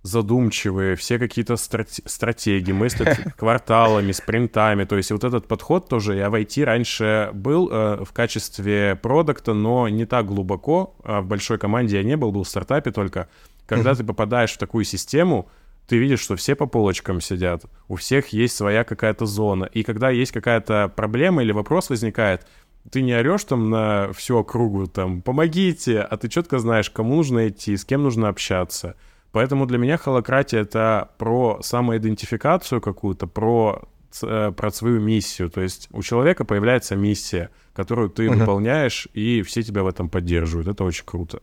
задумчивые, 0.08 0.96
все 0.96 1.20
какие-то 1.20 1.56
страт- 1.58 2.02
стратегии, 2.06 2.72
мыслят 2.72 3.20
кварталами, 3.38 4.12
спринтами. 4.12 4.86
То 4.86 4.98
есть 4.98 5.12
вот 5.12 5.24
этот 5.24 5.48
подход 5.48 5.90
тоже 5.90 6.16
я 6.16 6.30
в 6.30 6.36
IT 6.36 6.64
раньше 6.64 7.30
был 7.34 7.70
э, 7.70 8.04
в 8.04 8.12
качестве 8.14 8.96
продукта, 8.96 9.54
но 9.54 9.88
не 9.90 10.06
так 10.06 10.26
глубоко. 10.26 10.96
А 11.04 11.22
в 11.22 11.28
большой 11.28 11.58
команде 11.58 11.98
я 11.98 12.04
не 12.04 12.18
был, 12.18 12.32
был 12.32 12.44
в 12.44 12.50
стартапе 12.50 12.92
только. 12.92 13.28
Когда 13.66 13.94
ты 13.94 14.04
попадаешь 14.04 14.54
в 14.54 14.58
такую 14.58 14.86
систему, 14.86 15.50
ты 15.88 15.98
видишь, 15.98 16.22
что 16.22 16.36
все 16.36 16.56
по 16.56 16.66
полочкам 16.66 17.22
сидят, 17.22 17.64
у 17.88 17.96
всех 17.96 18.30
есть 18.30 18.56
своя 18.56 18.84
какая-то 18.84 19.26
зона. 19.26 19.66
И 19.66 19.84
когда 19.84 20.10
есть 20.10 20.32
какая-то 20.32 20.92
проблема 20.96 21.44
или 21.44 21.52
вопрос 21.52 21.90
возникает, 21.90 22.46
ты 22.92 23.02
не 23.02 23.14
орешь 23.14 23.44
там 23.44 23.70
на 23.70 24.12
всю 24.14 24.38
округу, 24.38 24.88
там, 24.88 25.22
помогите, 25.22 26.00
а 26.00 26.18
ты 26.18 26.30
четко 26.30 26.60
знаешь, 26.60 26.90
кому 26.90 27.16
нужно 27.16 27.50
идти, 27.50 27.76
с 27.76 27.86
кем 27.86 28.04
нужно 28.04 28.30
общаться. 28.30 28.96
Поэтому 29.38 29.68
для 29.68 29.78
меня 29.78 29.98
холократия— 29.98 30.62
это 30.62 31.10
про 31.20 31.60
самоидентификацию 31.62 32.82
какую-то, 32.82 33.28
про, 33.28 33.84
э, 34.24 34.52
про 34.52 34.72
свою 34.72 35.00
миссию. 35.00 35.52
То 35.52 35.62
есть 35.62 35.90
у 35.92 36.02
человека 36.02 36.44
появляется 36.44 36.96
миссия, 36.96 37.52
которую 37.76 38.10
ты 38.10 38.26
uh-huh. 38.26 38.36
выполняешь, 38.36 39.08
и 39.14 39.44
все 39.44 39.62
тебя 39.62 39.84
в 39.84 39.88
этом 39.88 40.10
поддерживают. 40.10 40.68
Это 40.68 40.84
очень 40.84 41.06
круто. 41.06 41.40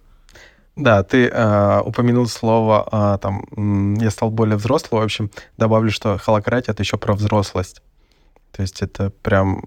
Да, 0.74 1.04
ты 1.04 1.28
э, 1.28 1.80
упомянул 1.84 2.26
слово, 2.26 2.88
э, 2.90 3.18
там, 3.22 3.94
я 3.94 4.10
стал 4.10 4.30
более 4.32 4.56
взрослым. 4.56 5.00
В 5.00 5.04
общем, 5.04 5.30
добавлю, 5.56 5.92
что 5.92 6.18
холократия— 6.18 6.72
это 6.74 6.82
еще 6.82 6.96
про 6.96 7.14
взрослость. 7.14 7.80
То 8.50 8.62
есть 8.62 8.82
это 8.82 9.10
прям 9.22 9.62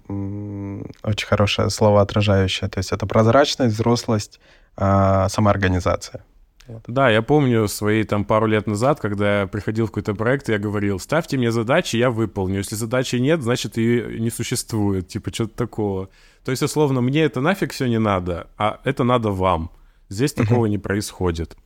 очень 1.02 1.26
хорошее 1.26 1.70
слово 1.70 2.02
отражающее. 2.02 2.68
То 2.68 2.78
есть 2.78 2.92
это 2.92 3.06
прозрачность, 3.06 3.74
взрослость, 3.74 4.38
э, 4.76 5.26
самоорганизация. 5.30 6.24
Вот. 6.68 6.82
Да, 6.86 7.08
я 7.10 7.22
помню 7.22 7.66
свои 7.66 8.04
там 8.04 8.24
пару 8.24 8.46
лет 8.46 8.66
назад, 8.66 9.00
когда 9.00 9.40
я 9.40 9.46
приходил 9.46 9.86
в 9.86 9.88
какой-то 9.88 10.14
проект, 10.14 10.48
я 10.48 10.58
говорил, 10.58 11.00
ставьте 11.00 11.38
мне 11.38 11.50
задачи, 11.50 11.96
я 11.96 12.10
выполню. 12.10 12.58
Если 12.58 12.74
задачи 12.74 13.16
нет, 13.16 13.42
значит, 13.42 13.78
ее 13.78 14.20
не 14.20 14.30
существует. 14.30 15.08
Типа, 15.08 15.32
что-то 15.32 15.56
такого. 15.56 16.10
То 16.44 16.50
есть, 16.50 16.62
условно, 16.62 17.00
мне 17.00 17.22
это 17.22 17.40
нафиг 17.40 17.72
все 17.72 17.86
не 17.86 17.98
надо, 17.98 18.48
а 18.58 18.80
это 18.84 19.02
надо 19.02 19.30
вам. 19.30 19.70
Здесь 20.10 20.32
такого 20.34 20.66
не 20.66 20.78
происходит. 20.78 21.56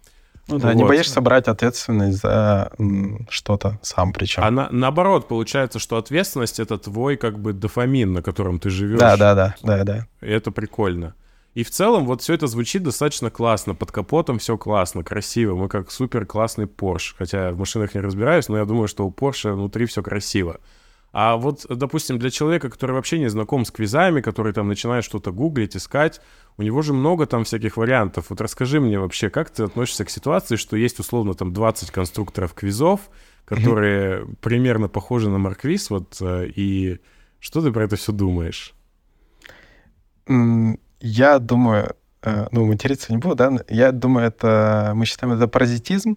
Ну 0.48 0.58
да, 0.58 0.68
вот. 0.68 0.74
не 0.74 0.84
боишься 0.84 1.20
брать 1.20 1.46
ответственность 1.46 2.20
за 2.20 2.72
что-то 3.28 3.78
сам 3.82 4.12
причем. 4.12 4.42
А 4.42 4.50
на, 4.50 4.68
наоборот, 4.70 5.28
получается, 5.28 5.78
что 5.78 5.96
ответственность 5.96 6.58
это 6.58 6.78
твой 6.78 7.16
как 7.16 7.38
бы 7.38 7.52
дофамин, 7.52 8.12
на 8.12 8.22
котором 8.22 8.58
ты 8.58 8.70
живешь. 8.70 8.98
Да, 8.98 9.16
да, 9.16 9.34
да, 9.34 9.54
да, 9.62 9.84
да. 9.84 10.06
И 10.20 10.26
это 10.26 10.50
прикольно. 10.50 11.14
И 11.54 11.64
в 11.64 11.70
целом 11.70 12.06
вот 12.06 12.22
все 12.22 12.34
это 12.34 12.46
звучит 12.46 12.82
достаточно 12.82 13.30
классно. 13.30 13.74
Под 13.74 13.92
капотом 13.92 14.38
все 14.38 14.56
классно, 14.56 15.04
красиво. 15.04 15.54
Мы 15.54 15.68
как 15.68 15.90
супер 15.90 16.24
классный 16.24 16.64
Porsche. 16.64 17.14
Хотя 17.18 17.52
в 17.52 17.58
машинах 17.58 17.94
не 17.94 18.00
разбираюсь, 18.00 18.48
но 18.48 18.56
я 18.58 18.64
думаю, 18.64 18.88
что 18.88 19.06
у 19.06 19.10
Porsche 19.10 19.52
внутри 19.52 19.84
все 19.86 20.02
красиво. 20.02 20.60
А 21.12 21.36
вот, 21.36 21.66
допустим, 21.68 22.18
для 22.18 22.30
человека, 22.30 22.70
который 22.70 22.92
вообще 22.92 23.18
не 23.18 23.28
знаком 23.28 23.66
с 23.66 23.70
квизами, 23.70 24.22
который 24.22 24.54
там 24.54 24.66
начинает 24.66 25.04
что-то 25.04 25.30
гуглить, 25.30 25.76
искать, 25.76 26.22
у 26.56 26.62
него 26.62 26.80
же 26.80 26.94
много 26.94 27.26
там 27.26 27.44
всяких 27.44 27.76
вариантов. 27.76 28.30
Вот 28.30 28.40
расскажи 28.40 28.80
мне 28.80 28.98
вообще, 28.98 29.28
как 29.28 29.50
ты 29.50 29.64
относишься 29.64 30.06
к 30.06 30.10
ситуации, 30.10 30.56
что 30.56 30.74
есть 30.74 30.98
условно 31.00 31.34
там 31.34 31.52
20 31.52 31.90
конструкторов 31.90 32.54
квизов, 32.54 33.10
которые 33.44 34.20
mm-hmm. 34.20 34.36
примерно 34.40 34.88
похожи 34.88 35.28
на 35.28 35.36
Марквиз, 35.36 35.90
вот, 35.90 36.16
э, 36.22 36.48
и 36.48 36.98
что 37.40 37.60
ты 37.60 37.72
про 37.72 37.84
это 37.84 37.96
все 37.96 38.12
думаешь? 38.12 38.74
Я 41.04 41.40
думаю, 41.40 41.96
э, 42.22 42.46
ну, 42.52 42.64
материться 42.64 43.12
не 43.12 43.18
буду, 43.18 43.34
да, 43.34 43.50
я 43.68 43.90
думаю, 43.90 44.28
это, 44.28 44.92
мы 44.94 45.04
считаем 45.04 45.32
это 45.34 45.48
паразитизм, 45.48 46.16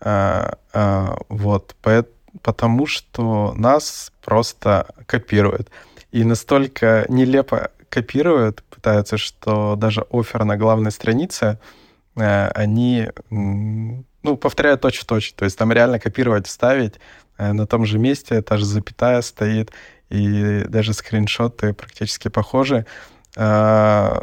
э, 0.00 0.52
э, 0.72 1.06
вот, 1.28 1.74
потому 2.42 2.86
что 2.86 3.52
нас 3.56 4.12
просто 4.24 4.86
копируют. 5.06 5.70
И 6.12 6.22
настолько 6.22 7.04
нелепо 7.08 7.72
копируют, 7.88 8.62
пытаются, 8.70 9.18
что 9.18 9.74
даже 9.74 10.06
офер 10.12 10.44
на 10.44 10.56
главной 10.56 10.92
странице, 10.92 11.58
они, 12.14 13.08
ну, 13.30 14.36
повторяют 14.36 14.82
точь-в-точь. 14.82 15.32
То 15.32 15.44
есть 15.44 15.58
там 15.58 15.72
реально 15.72 15.98
копировать, 15.98 16.46
вставить 16.46 17.00
на 17.38 17.66
том 17.66 17.86
же 17.86 17.98
месте, 17.98 18.40
та 18.42 18.56
же 18.56 18.66
запятая 18.66 19.20
стоит, 19.22 19.72
и 20.10 20.64
даже 20.68 20.92
скриншоты 20.92 21.72
практически 21.72 22.28
похожи. 22.28 22.86
А, 23.36 24.22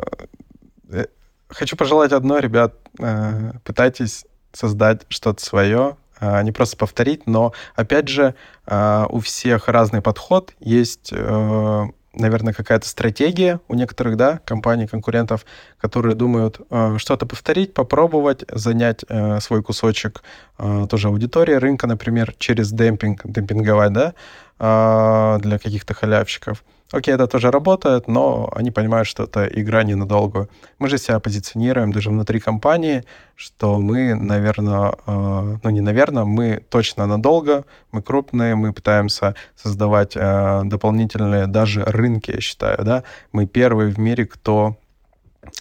э, 0.90 1.06
хочу 1.48 1.76
пожелать 1.78 2.12
одно, 2.12 2.40
ребят, 2.40 2.76
э, 3.00 3.52
пытайтесь 3.64 4.26
создать 4.52 5.02
что-то 5.10 5.44
свое, 5.44 5.98
а 6.20 6.42
не 6.44 6.52
просто 6.52 6.76
повторить, 6.76 7.28
но, 7.28 7.54
опять 7.76 8.10
же, 8.10 8.36
у 8.68 9.20
всех 9.20 9.70
разный 9.70 10.02
подход, 10.02 10.54
есть 10.60 11.12
э, 11.14 11.86
наверное, 12.14 12.54
какая-то 12.54 12.88
стратегия 12.88 13.60
у 13.68 13.76
некоторых, 13.76 14.18
да, 14.18 14.40
компаний, 14.46 14.88
конкурентов, 14.88 15.46
которые 15.80 16.16
думают 16.16 16.60
э, 16.70 16.98
что-то 16.98 17.26
повторить, 17.26 17.74
попробовать, 17.74 18.44
занять 18.52 19.04
э, 19.08 19.40
свой 19.40 19.64
кусочек 19.64 20.24
э, 20.58 20.88
тоже 20.90 21.08
аудитории 21.10 21.54
рынка, 21.54 21.88
например, 21.88 22.34
через 22.38 22.72
демпинг, 22.72 23.22
демпинговать, 23.26 23.94
да, 23.94 24.10
э, 24.10 24.14
для 24.60 25.58
каких-то 25.58 25.94
халявщиков. 25.94 26.64
Окей, 26.92 27.14
это 27.14 27.28
тоже 27.28 27.52
работает, 27.52 28.08
но 28.08 28.50
они 28.56 28.72
понимают, 28.72 29.08
что 29.08 29.26
это 29.26 29.46
игра 29.46 29.84
ненадолго. 29.84 30.48
Мы 30.80 30.90
же 30.90 30.98
себя 30.98 31.20
позиционируем 31.20 31.92
даже 31.92 32.10
внутри 32.10 32.40
компании, 32.40 33.04
что 33.36 33.80
мы, 33.80 34.16
наверное, 34.16 34.94
э, 35.06 35.58
ну 35.64 35.70
не 35.70 35.82
наверное, 35.82 36.26
мы 36.26 36.64
точно 36.70 37.06
надолго, 37.06 37.64
мы 37.92 38.02
крупные, 38.02 38.56
мы 38.56 38.74
пытаемся 38.74 39.36
создавать 39.56 40.14
э, 40.16 40.62
дополнительные 40.64 41.46
даже 41.46 41.84
рынки, 41.84 42.32
я 42.32 42.42
считаю, 42.42 42.84
да. 42.84 43.04
Мы 43.34 43.46
первые 43.46 43.94
в 43.94 44.00
мире, 44.00 44.26
кто 44.26 44.76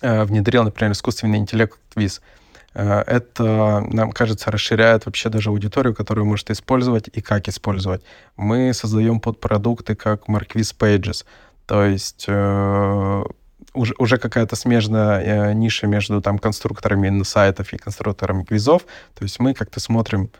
э, 0.00 0.24
внедрил, 0.24 0.64
например, 0.64 0.92
искусственный 0.92 1.36
интеллект 1.36 1.78
в 1.94 2.00
ВИЗ. 2.00 2.22
Э, 2.74 3.02
это, 3.06 3.84
нам 3.90 4.12
кажется, 4.12 4.50
расширяет 4.50 5.06
вообще 5.06 5.28
даже 5.28 5.50
аудиторию, 5.50 5.94
которую 5.94 6.26
может 6.26 6.50
использовать 6.50 7.08
и 7.12 7.20
как 7.20 7.48
использовать. 7.48 8.02
Мы 8.36 8.72
создаем 8.74 9.20
подпродукты 9.20 9.94
как 9.94 10.28
Marquis 10.28 10.74
Pages, 10.78 11.24
то 11.66 11.84
есть 11.84 12.24
э, 12.28 13.24
уже, 13.74 13.94
уже 13.98 14.18
какая-то 14.18 14.56
смежная 14.56 15.50
э, 15.50 15.52
ниша 15.52 15.86
между 15.86 16.20
там 16.20 16.38
конструкторами 16.38 17.22
сайтов 17.22 17.72
и 17.72 17.78
конструкторами 17.78 18.44
квизов. 18.44 18.82
То 19.14 19.24
есть 19.24 19.38
мы 19.40 19.54
как-то 19.54 19.80
смотрим 19.80 20.30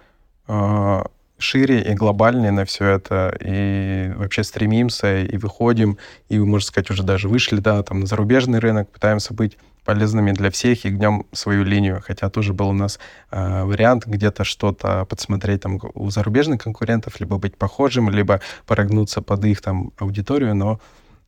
э, 0.48 1.02
шире 1.38 1.82
и 1.82 1.94
глобальнее 1.94 2.50
на 2.50 2.64
все 2.64 2.86
это, 2.86 3.36
и 3.40 4.12
вообще 4.16 4.42
стремимся, 4.44 5.20
и 5.20 5.36
выходим, 5.36 5.98
и, 6.28 6.38
можно 6.38 6.66
сказать, 6.66 6.90
уже 6.90 7.02
даже 7.02 7.28
вышли, 7.28 7.60
да, 7.60 7.82
там, 7.82 8.00
на 8.00 8.06
зарубежный 8.06 8.58
рынок, 8.58 8.90
пытаемся 8.90 9.34
быть 9.34 9.56
полезными 9.88 10.32
для 10.32 10.50
всех 10.50 10.84
и 10.84 10.90
гнем 10.90 11.24
свою 11.32 11.64
линию. 11.64 12.02
Хотя 12.06 12.28
тоже 12.28 12.52
был 12.52 12.68
у 12.68 12.72
нас 12.74 13.00
э, 13.30 13.64
вариант 13.64 14.06
где-то 14.06 14.44
что-то 14.44 15.06
подсмотреть 15.06 15.62
там 15.62 15.80
у 15.94 16.10
зарубежных 16.10 16.62
конкурентов, 16.62 17.20
либо 17.20 17.38
быть 17.38 17.56
похожим, 17.56 18.10
либо 18.10 18.40
прогнуться 18.66 19.22
под 19.22 19.44
их 19.46 19.62
там 19.62 19.92
аудиторию. 19.98 20.54
Но, 20.54 20.78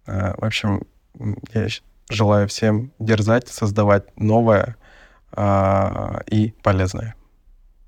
э, 0.07 0.35
в 0.37 0.45
общем, 0.45 0.83
я 1.55 1.69
желаю 2.11 2.47
всем 2.49 2.93
дерзать, 2.99 3.49
создавать 3.49 4.05
новое 4.19 4.77
э, 5.33 6.21
и 6.27 6.53
полезное. 6.63 7.15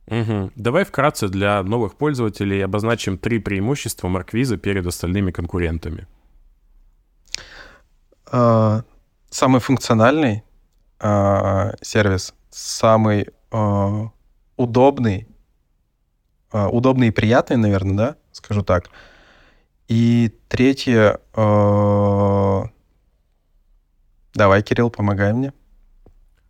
Угу. 0.06 0.52
Давай 0.56 0.84
вкратце 0.84 1.28
для 1.28 1.62
новых 1.62 1.96
пользователей 1.96 2.64
обозначим 2.64 3.18
три 3.18 3.40
преимущества 3.40 4.08
Марквиза 4.08 4.56
перед 4.56 4.86
остальными 4.86 5.32
конкурентами. 5.32 6.06
Uh, 8.32 8.82
самый 9.28 9.60
функциональный 9.60 10.42
э, 11.02 11.72
сервис, 11.82 12.34
самый 12.50 13.28
э, 13.50 14.06
удобный, 14.56 15.26
э, 16.52 16.66
удобный 16.66 17.08
и 17.08 17.10
приятный, 17.10 17.56
наверное, 17.56 17.96
да, 17.96 18.16
скажу 18.32 18.62
так. 18.62 18.90
И 19.88 20.32
третье, 20.48 21.20
э, 21.34 22.62
давай, 24.34 24.62
Кирилл, 24.62 24.90
помогай 24.90 25.32
мне. 25.32 25.52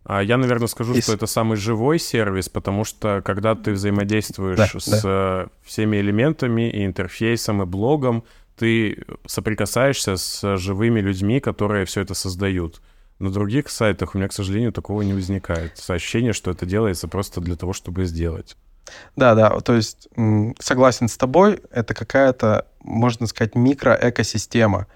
А 0.05 0.21
я, 0.21 0.37
наверное, 0.37 0.67
скажу, 0.67 0.93
Из... 0.93 1.03
что 1.03 1.13
это 1.13 1.27
самый 1.27 1.57
живой 1.57 1.97
сервис, 1.97 2.49
потому 2.49 2.83
что 2.83 3.21
когда 3.23 3.55
ты 3.55 3.71
взаимодействуешь 3.71 4.57
да, 4.57 4.67
с 4.67 5.01
да. 5.01 5.47
всеми 5.63 5.97
элементами 5.97 6.69
и 6.69 6.85
интерфейсом, 6.85 7.63
и 7.63 7.65
блогом, 7.65 8.23
ты 8.57 9.03
соприкасаешься 9.25 10.17
с 10.17 10.57
живыми 10.57 10.99
людьми, 10.99 11.39
которые 11.39 11.85
все 11.85 12.01
это 12.01 12.13
создают. 12.13 12.81
На 13.23 13.31
других 13.31 13.69
сайтах 13.69 14.15
у 14.15 14.17
меня, 14.17 14.27
к 14.27 14.33
сожалению, 14.33 14.73
такого 14.73 15.01
не 15.01 15.13
возникает. 15.13 15.81
Ощущение, 15.87 16.33
что 16.33 16.51
это 16.51 16.65
делается 16.65 17.07
просто 17.07 17.39
для 17.39 17.55
того, 17.55 17.71
чтобы 17.71 18.03
сделать. 18.03 18.57
Да, 19.15 19.33
да, 19.33 19.61
то 19.61 19.75
есть 19.75 20.09
согласен 20.59 21.07
с 21.07 21.15
тобой, 21.15 21.61
это 21.71 21.93
какая-то, 21.93 22.67
можно 22.81 23.25
сказать, 23.27 23.55
микроэкосистема. 23.55 24.87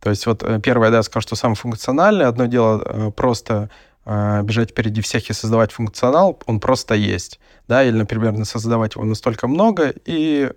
То 0.00 0.10
есть 0.10 0.26
вот 0.26 0.42
э, 0.42 0.60
первое, 0.60 0.90
да, 0.90 0.96
я 0.96 1.02
скажу, 1.04 1.22
что 1.22 1.36
самое 1.36 1.54
функциональное. 1.54 2.26
Одно 2.26 2.46
дело 2.46 2.82
э, 2.84 3.10
просто 3.12 3.70
э, 4.04 4.42
бежать 4.42 4.70
впереди 4.70 5.00
всех 5.00 5.30
и 5.30 5.32
создавать 5.32 5.70
функционал, 5.70 6.40
он 6.46 6.58
просто 6.58 6.96
есть. 6.96 7.38
Да, 7.68 7.84
или, 7.84 7.96
например, 7.96 8.44
создавать 8.44 8.96
его 8.96 9.04
настолько 9.04 9.46
много, 9.46 9.94
и 10.04 10.50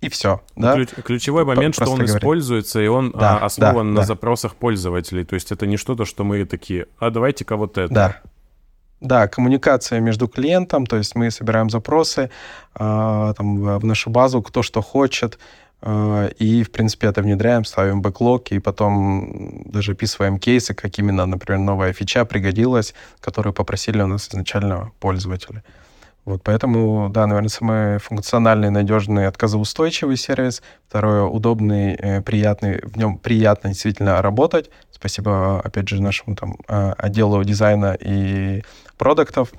и 0.00 0.08
все. 0.08 0.40
Ну, 0.56 0.62
да? 0.62 0.74
Ключ, 0.74 0.88
ключевой 1.04 1.44
момент, 1.44 1.74
что 1.74 1.90
он 1.90 1.98
говоря. 1.98 2.18
используется, 2.18 2.80
и 2.80 2.86
он 2.86 3.10
да, 3.12 3.38
а, 3.38 3.46
основан 3.46 3.88
да, 3.88 3.94
на 3.94 4.00
да. 4.00 4.06
запросах 4.06 4.54
пользователей. 4.54 5.24
То 5.24 5.34
есть 5.34 5.52
это 5.52 5.66
не 5.66 5.76
что-то, 5.76 6.04
что 6.04 6.24
мы 6.24 6.44
такие, 6.44 6.86
а 6.98 7.10
давайте-ка 7.10 7.56
вот 7.56 7.78
это. 7.78 7.92
Да. 7.92 8.16
Да, 9.00 9.28
коммуникация 9.28 10.00
между 10.00 10.28
клиентом, 10.28 10.86
то 10.86 10.96
есть 10.96 11.14
мы 11.14 11.30
собираем 11.30 11.70
запросы 11.70 12.30
э, 12.74 13.34
там, 13.36 13.78
в 13.78 13.84
нашу 13.84 14.10
базу, 14.10 14.42
кто 14.42 14.62
что 14.62 14.82
хочет, 14.82 15.38
э, 15.80 16.30
и, 16.38 16.62
в 16.62 16.70
принципе, 16.70 17.06
это 17.06 17.22
внедряем, 17.22 17.64
ставим 17.64 18.02
бэклог, 18.02 18.52
и 18.52 18.58
потом 18.58 19.62
даже 19.64 19.92
описываем 19.92 20.38
кейсы, 20.38 20.74
как 20.74 20.98
именно, 20.98 21.24
например, 21.24 21.60
новая 21.60 21.94
фича 21.94 22.26
пригодилась, 22.26 22.94
которую 23.20 23.54
попросили 23.54 24.02
у 24.02 24.06
нас 24.06 24.28
изначально 24.28 24.92
пользователи. 25.00 25.62
Вот 26.24 26.42
поэтому, 26.42 27.08
да, 27.10 27.26
наверное, 27.26 27.48
самый 27.48 27.98
функциональный, 27.98 28.70
надежный, 28.70 29.26
отказоустойчивый 29.26 30.16
сервис. 30.16 30.62
Второе, 30.88 31.22
удобный, 31.22 31.94
э, 31.94 32.20
приятный, 32.20 32.80
в 32.82 32.96
нем 32.96 33.18
приятно 33.18 33.70
действительно 33.70 34.20
работать. 34.20 34.70
Спасибо, 34.90 35.60
опять 35.60 35.88
же, 35.88 36.02
нашему 36.02 36.36
там 36.36 36.56
э, 36.68 36.92
отделу 36.98 37.42
дизайна 37.42 37.96
и 37.98 38.62
продуктов. 38.98 39.50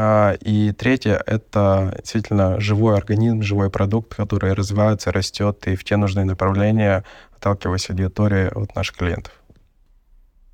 А, 0.00 0.34
и 0.40 0.72
третье— 0.72 1.20
это 1.26 1.92
действительно 1.98 2.60
живой 2.60 2.96
организм, 2.96 3.42
живой 3.42 3.68
продукт, 3.68 4.14
который 4.14 4.54
развивается, 4.54 5.10
растет 5.10 5.66
и 5.66 5.74
в 5.74 5.82
те 5.82 5.96
нужные 5.96 6.24
направления, 6.24 7.04
отталкиваясь 7.36 7.86
от 7.86 7.90
аудитории 7.90 8.46
от 8.46 8.74
наших 8.76 8.96
клиентов. 8.96 9.32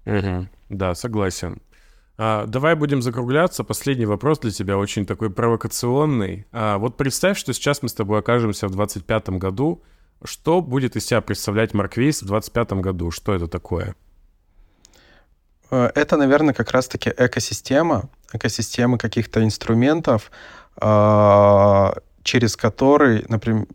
Угу. 0.07 0.49
Да, 0.71 0.95
согласен. 0.95 1.61
А, 2.17 2.47
давай 2.47 2.75
будем 2.77 3.03
закругляться. 3.03 3.65
Последний 3.65 4.07
вопрос 4.07 4.39
для 4.39 4.51
тебя, 4.51 4.79
очень 4.79 5.07
такой 5.07 5.31
провокационный. 5.31 6.47
А, 6.53 6.79
вот 6.79 6.97
представь, 6.97 7.39
что 7.39 7.53
сейчас 7.53 7.83
мы 7.83 7.89
с 7.89 7.95
тобой 7.95 8.21
окажемся 8.21 8.69
в 8.69 8.71
25 8.71 9.31
году. 9.31 9.83
Что 10.23 10.61
будет 10.63 10.97
из 10.97 11.07
себя 11.07 11.21
представлять 11.21 11.75
Марквейс 11.75 12.23
в 12.23 12.27
25 12.27 12.73
году? 12.75 13.11
Что 13.11 13.35
это 13.35 13.49
такое? 13.49 13.95
Э, 15.71 15.91
это, 15.95 16.17
наверное, 16.17 16.55
как 16.55 16.71
раз-таки 16.71 17.13
экосистема, 17.17 18.09
экосистема 18.33 18.97
каких-то 18.97 19.43
инструментов, 19.43 20.31
а, 20.77 21.95
через 22.25 22.57
который, 22.57 23.25
например, 23.29 23.67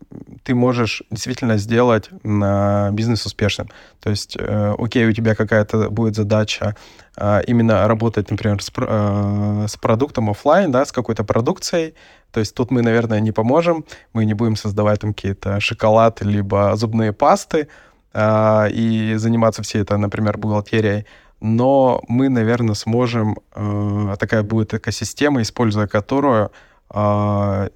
ты 0.43 0.55
можешь 0.55 1.03
действительно 1.11 1.57
сделать 1.57 2.09
бизнес 2.11 3.25
успешным. 3.25 3.69
То 4.01 4.09
есть, 4.09 4.35
э, 4.39 4.75
окей, 4.77 5.07
у 5.07 5.13
тебя 5.13 5.35
какая-то 5.35 5.89
будет 5.89 6.15
задача 6.15 6.75
а, 7.15 7.41
именно 7.47 7.87
работать, 7.87 8.31
например, 8.31 8.61
с, 8.61 8.71
э, 8.75 9.65
с 9.67 9.77
продуктом 9.77 10.29
офлайн, 10.29 10.71
да, 10.71 10.85
с 10.85 10.91
какой-то 10.91 11.23
продукцией. 11.23 11.93
То 12.31 12.39
есть 12.39 12.55
тут 12.55 12.71
мы, 12.71 12.81
наверное, 12.81 13.19
не 13.19 13.31
поможем, 13.31 13.85
мы 14.13 14.25
не 14.25 14.33
будем 14.33 14.55
создавать 14.55 15.01
там 15.01 15.13
какие-то 15.13 15.59
шоколад 15.59 16.21
либо 16.21 16.75
зубные 16.75 17.13
пасты 17.13 17.67
а, 18.13 18.67
и 18.71 19.15
заниматься 19.15 19.61
всей 19.61 19.83
этой, 19.83 19.97
например, 19.97 20.37
бухгалтерией 20.37 21.05
но 21.41 22.01
мы, 22.07 22.29
наверное, 22.29 22.75
сможем, 22.75 23.37
э, 23.55 24.15
такая 24.19 24.43
будет 24.43 24.73
экосистема, 24.73 25.41
используя 25.41 25.87
которую 25.87 26.45
а, 26.45 26.51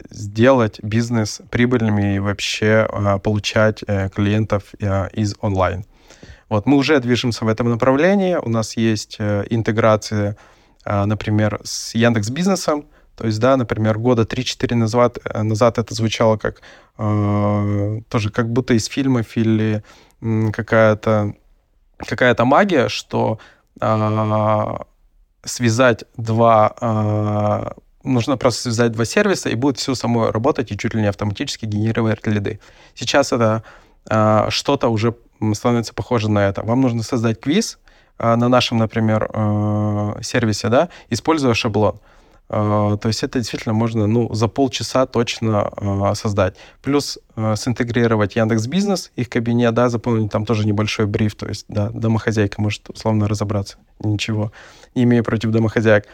сделать 0.09 0.79
бизнес 0.81 1.41
прибыльным 1.51 1.99
и 1.99 2.19
вообще 2.19 2.87
а, 2.89 3.19
получать 3.19 3.83
э, 3.85 4.09
клиентов 4.09 4.63
э, 4.79 5.09
из 5.11 5.35
онлайн. 5.39 5.85
Вот 6.49 6.65
мы 6.65 6.77
уже 6.77 6.99
движемся 6.99 7.45
в 7.45 7.47
этом 7.47 7.69
направлении. 7.69 8.35
У 8.35 8.49
нас 8.49 8.75
есть 8.75 9.17
э, 9.19 9.45
интеграция, 9.51 10.35
а, 10.83 11.05
например, 11.05 11.59
с 11.63 11.93
Яндекс 11.93 12.29
Бизнесом. 12.29 12.85
То 13.15 13.27
есть, 13.27 13.39
да, 13.39 13.55
например, 13.55 13.99
года 13.99 14.23
3-4 14.23 14.73
назад, 14.73 15.17
назад 15.35 15.77
это 15.77 15.93
звучало 15.93 16.37
как 16.37 16.61
тоже 16.97 18.29
как 18.31 18.51
будто 18.51 18.73
из 18.73 18.85
фильмов 18.85 19.37
или 19.37 19.83
какая-то 20.51 21.33
какая-то 21.97 22.45
магия, 22.45 22.87
что 22.89 23.39
связать 25.43 26.05
два 26.17 27.75
нужно 28.03 28.37
просто 28.37 28.63
связать 28.63 28.91
два 28.91 29.05
сервиса, 29.05 29.49
и 29.49 29.55
будет 29.55 29.77
все 29.77 29.95
само 29.95 30.31
работать 30.31 30.71
и 30.71 30.77
чуть 30.77 30.93
ли 30.93 31.01
не 31.01 31.07
автоматически 31.07 31.65
генерировать 31.65 32.25
лиды. 32.27 32.59
Сейчас 32.95 33.31
это 33.31 33.63
э, 34.09 34.47
что-то 34.49 34.89
уже 34.89 35.15
становится 35.53 35.93
похоже 35.93 36.29
на 36.29 36.47
это. 36.47 36.63
Вам 36.63 36.81
нужно 36.81 37.03
создать 37.03 37.39
квиз 37.39 37.79
э, 38.19 38.35
на 38.35 38.49
нашем, 38.49 38.77
например, 38.77 39.29
э, 39.33 40.13
сервисе, 40.21 40.69
да, 40.69 40.89
используя 41.09 41.53
шаблон. 41.53 41.99
Uh, 42.49 42.97
то 42.97 43.07
есть 43.07 43.23
это 43.23 43.39
действительно 43.39 43.73
можно 43.73 44.05
ну, 44.05 44.31
за 44.33 44.47
полчаса 44.47 45.05
точно 45.05 45.71
uh, 45.75 46.13
создать. 46.13 46.55
Плюс 46.83 47.17
uh, 47.35 47.55
синтегрировать 47.55 48.35
Яндекс 48.35 48.67
Бизнес, 48.67 49.11
их 49.15 49.29
кабинет, 49.29 49.73
да, 49.73 49.89
заполнить 49.89 50.31
там 50.31 50.45
тоже 50.45 50.67
небольшой 50.67 51.07
бриф, 51.07 51.35
то 51.35 51.47
есть 51.47 51.65
да, 51.69 51.89
домохозяйка 51.89 52.61
может 52.61 52.89
условно 52.89 53.27
разобраться. 53.27 53.77
Ничего, 53.99 54.51
не 54.93 55.03
имею 55.03 55.23
против 55.23 55.49
домохозяек. 55.51 56.05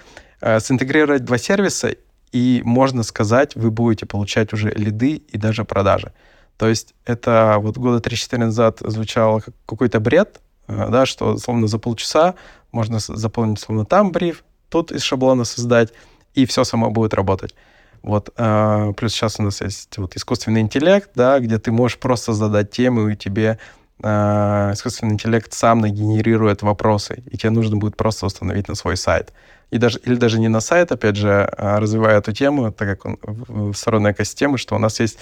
Э, 0.42 0.60
синтегрировать 0.62 1.26
два 1.26 1.38
сервиса, 1.38 1.96
и 2.32 2.62
можно 2.64 3.04
сказать, 3.04 3.56
вы 3.56 3.72
будете 3.72 4.06
получать 4.06 4.54
уже 4.54 4.72
лиды 4.72 5.16
и 5.16 5.38
даже 5.38 5.66
продажи. 5.66 6.14
То 6.58 6.68
есть 6.70 6.94
это 7.06 7.58
вот 7.60 7.78
года 7.78 8.00
3-4 8.00 8.38
назад 8.38 8.80
звучало 8.80 9.42
как 9.42 9.54
какой-то 9.66 10.00
бред, 10.00 10.40
э, 10.68 10.88
да, 10.90 11.06
что 11.06 11.38
словно 11.38 11.68
за 11.68 11.78
полчаса 11.78 12.36
можно 12.72 13.00
заполнить 13.00 13.60
словно 13.60 13.86
там 13.86 14.14
бриф, 14.14 14.46
тут 14.70 14.94
из 14.94 15.02
шаблона 15.02 15.44
создать, 15.44 15.92
и 16.36 16.46
все 16.46 16.64
само 16.64 16.90
будет 16.90 17.14
работать. 17.14 17.54
Вот, 18.02 18.30
э, 18.38 18.94
плюс 18.96 19.12
сейчас 19.12 19.42
у 19.42 19.44
нас 19.44 19.60
есть 19.60 19.98
вот 19.98 20.16
искусственный 20.16 20.62
интеллект, 20.62 21.10
да, 21.16 21.40
где 21.40 21.58
ты 21.58 21.74
можешь 21.74 21.98
просто 21.98 22.32
задать 22.32 22.72
тему, 22.72 23.10
и 23.10 23.18
тебе 23.18 23.60
искусственный 24.02 25.12
интеллект 25.16 25.52
сам 25.52 25.80
нагенерирует 25.80 26.62
вопросы, 26.62 27.22
и 27.30 27.38
тебе 27.38 27.50
нужно 27.50 27.76
будет 27.76 27.98
просто 27.98 28.28
установить 28.28 28.70
на 28.70 28.76
свой 28.76 28.96
сайт 28.96 29.34
и 29.72 29.78
даже, 29.78 30.00
или 30.00 30.16
даже 30.16 30.40
не 30.40 30.48
на 30.48 30.62
сайт, 30.62 30.92
опять 30.92 31.16
же, 31.16 31.30
а 31.58 31.80
развивая 31.80 32.18
эту 32.18 32.32
тему, 32.32 32.72
так 32.72 32.88
как 32.88 33.06
он 33.06 33.18
в 33.22 33.74
сторону 33.74 34.12
экосистемы, 34.12 34.58
что 34.58 34.76
у 34.76 34.80
нас 34.80 35.00
есть 35.00 35.20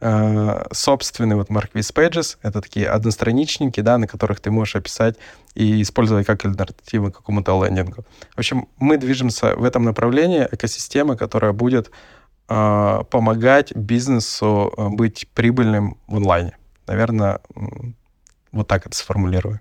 э, 0.00 0.64
собственный 0.72 1.36
вот 1.36 1.50
Marquis 1.50 1.92
Pages, 1.92 2.36
это 2.42 2.60
такие 2.60 2.88
одностраничники, 2.88 3.80
да, 3.80 3.98
на 3.98 4.06
которых 4.06 4.40
ты 4.40 4.50
можешь 4.50 4.76
описать 4.76 5.16
и 5.54 5.82
использовать 5.82 6.26
как 6.26 6.44
альтернативу 6.44 7.10
какому-то 7.10 7.64
лендингу. 7.64 8.04
В 8.34 8.38
общем, 8.38 8.68
мы 8.78 8.98
движемся 8.98 9.56
в 9.56 9.64
этом 9.64 9.84
направлении, 9.84 10.46
экосистема, 10.50 11.16
которая 11.16 11.52
будет 11.52 11.90
э, 12.48 13.00
помогать 13.10 13.74
бизнесу 13.74 14.72
э, 14.76 14.88
быть 14.88 15.28
прибыльным 15.34 15.96
в 16.06 16.16
онлайне. 16.16 16.56
Наверное, 16.86 17.40
вот 18.52 18.68
так 18.68 18.86
это 18.86 18.96
сформулирую. 18.96 19.60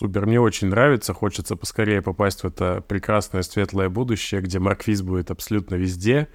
Супер, 0.00 0.24
мне 0.24 0.40
очень 0.40 0.68
нравится, 0.68 1.12
хочется 1.12 1.56
поскорее 1.56 2.00
попасть 2.00 2.42
в 2.42 2.46
это 2.46 2.82
прекрасное 2.88 3.42
светлое 3.42 3.90
будущее, 3.90 4.40
где 4.40 4.58
Марквиз 4.58 5.02
будет 5.02 5.30
абсолютно 5.30 5.74
везде, 5.74 6.28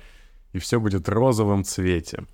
и 0.54 0.60
все 0.60 0.80
будет 0.80 1.08
в 1.08 1.12
розовом 1.12 1.64
цвете. 1.64 2.26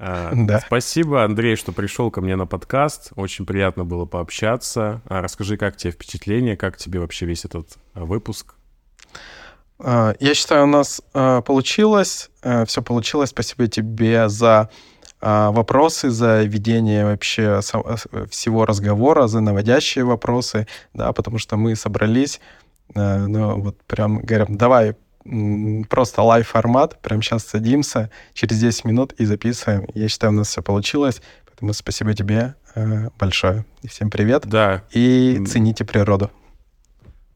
А, 0.00 0.32
да. 0.34 0.58
Спасибо, 0.66 1.22
Андрей, 1.22 1.54
что 1.54 1.70
пришел 1.70 2.10
ко 2.10 2.20
мне 2.20 2.34
на 2.34 2.46
подкаст. 2.46 3.12
Очень 3.14 3.46
приятно 3.46 3.84
было 3.84 4.04
пообщаться. 4.04 5.00
А 5.06 5.22
расскажи, 5.22 5.56
как 5.58 5.76
тебе 5.76 5.92
впечатление, 5.92 6.56
как 6.56 6.76
тебе 6.76 6.98
вообще 6.98 7.24
весь 7.24 7.44
этот 7.44 7.78
а, 7.92 8.04
выпуск? 8.04 8.56
Я 9.78 10.34
считаю, 10.34 10.64
у 10.64 10.66
нас 10.66 11.00
получилось. 11.12 12.30
Все 12.66 12.82
получилось. 12.82 13.30
Спасибо 13.30 13.68
тебе 13.68 14.28
за 14.28 14.70
вопросы, 15.20 16.10
за 16.10 16.42
ведение 16.42 17.04
вообще 17.04 17.60
всего 18.30 18.66
разговора, 18.66 19.26
за 19.26 19.40
наводящие 19.40 20.04
вопросы, 20.04 20.66
да, 20.92 21.12
потому 21.12 21.38
что 21.38 21.56
мы 21.56 21.76
собрались, 21.76 22.40
ну, 22.94 23.60
вот 23.60 23.80
прям 23.86 24.20
говорим, 24.20 24.56
давай 24.58 24.96
просто 25.88 26.22
live-формат, 26.22 27.00
прям 27.00 27.22
сейчас 27.22 27.44
садимся, 27.44 28.10
через 28.34 28.60
10 28.60 28.84
минут 28.84 29.12
и 29.14 29.24
записываем. 29.24 29.86
Я 29.94 30.08
считаю, 30.08 30.32
у 30.32 30.36
нас 30.36 30.48
все 30.48 30.62
получилось, 30.62 31.22
поэтому 31.46 31.72
спасибо 31.72 32.14
тебе 32.14 32.54
э, 32.74 33.08
большое. 33.18 33.64
Всем 33.88 34.10
привет. 34.10 34.46
Да. 34.46 34.82
И 34.92 35.42
цените 35.46 35.84
природу. 35.84 36.30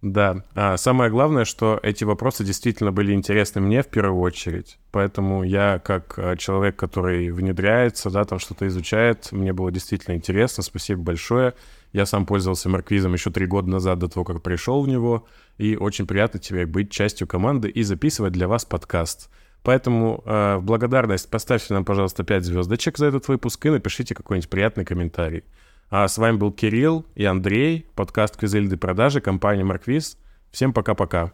Да. 0.00 0.44
А 0.54 0.76
самое 0.76 1.10
главное, 1.10 1.44
что 1.44 1.80
эти 1.82 2.04
вопросы 2.04 2.44
действительно 2.44 2.92
были 2.92 3.12
интересны 3.12 3.60
мне 3.60 3.82
в 3.82 3.88
первую 3.88 4.20
очередь. 4.20 4.78
Поэтому 4.92 5.42
я, 5.42 5.80
как 5.80 6.14
э, 6.18 6.36
человек, 6.36 6.76
который 6.76 7.30
внедряется, 7.30 8.08
да, 8.08 8.24
там 8.24 8.38
что-то 8.38 8.68
изучает, 8.68 9.32
мне 9.32 9.52
было 9.52 9.72
действительно 9.72 10.14
интересно. 10.14 10.62
Спасибо 10.62 11.02
большое. 11.02 11.54
Я 11.92 12.06
сам 12.06 12.26
пользовался 12.26 12.68
Марквизом 12.68 13.12
еще 13.12 13.30
три 13.30 13.46
года 13.46 13.70
назад 13.70 13.98
до 13.98 14.08
того, 14.08 14.24
как 14.24 14.40
пришел 14.40 14.82
в 14.82 14.88
него. 14.88 15.26
И 15.56 15.74
очень 15.74 16.06
приятно 16.06 16.38
тебе 16.38 16.64
быть 16.66 16.92
частью 16.92 17.26
команды 17.26 17.68
и 17.68 17.82
записывать 17.82 18.32
для 18.32 18.46
вас 18.46 18.64
подкаст. 18.64 19.30
Поэтому 19.64 20.22
э, 20.24 20.58
в 20.58 20.62
благодарность 20.62 21.28
поставьте 21.28 21.74
нам, 21.74 21.84
пожалуйста, 21.84 22.22
5 22.22 22.44
звездочек 22.44 22.98
за 22.98 23.06
этот 23.06 23.26
выпуск 23.26 23.66
и 23.66 23.70
напишите 23.70 24.14
какой-нибудь 24.14 24.48
приятный 24.48 24.84
комментарий. 24.84 25.42
А 25.90 26.06
с 26.06 26.18
вами 26.18 26.36
был 26.36 26.52
Кирилл 26.52 27.06
и 27.14 27.24
Андрей, 27.24 27.86
подкаст 27.94 28.36
Квизельды 28.36 28.76
продажи, 28.76 29.20
компания 29.20 29.64
Марквиз. 29.64 30.18
Всем 30.50 30.74
пока-пока. 30.74 31.32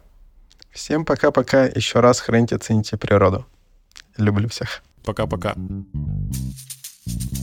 Всем 0.71 1.03
пока-пока. 1.03 1.65
Еще 1.65 1.99
раз 1.99 2.21
храните, 2.21 2.57
цените 2.57 2.97
природу. 2.97 3.45
Люблю 4.17 4.47
всех. 4.47 4.81
Пока-пока. 5.03 5.55
Thank 7.07 7.33
you. 7.33 7.34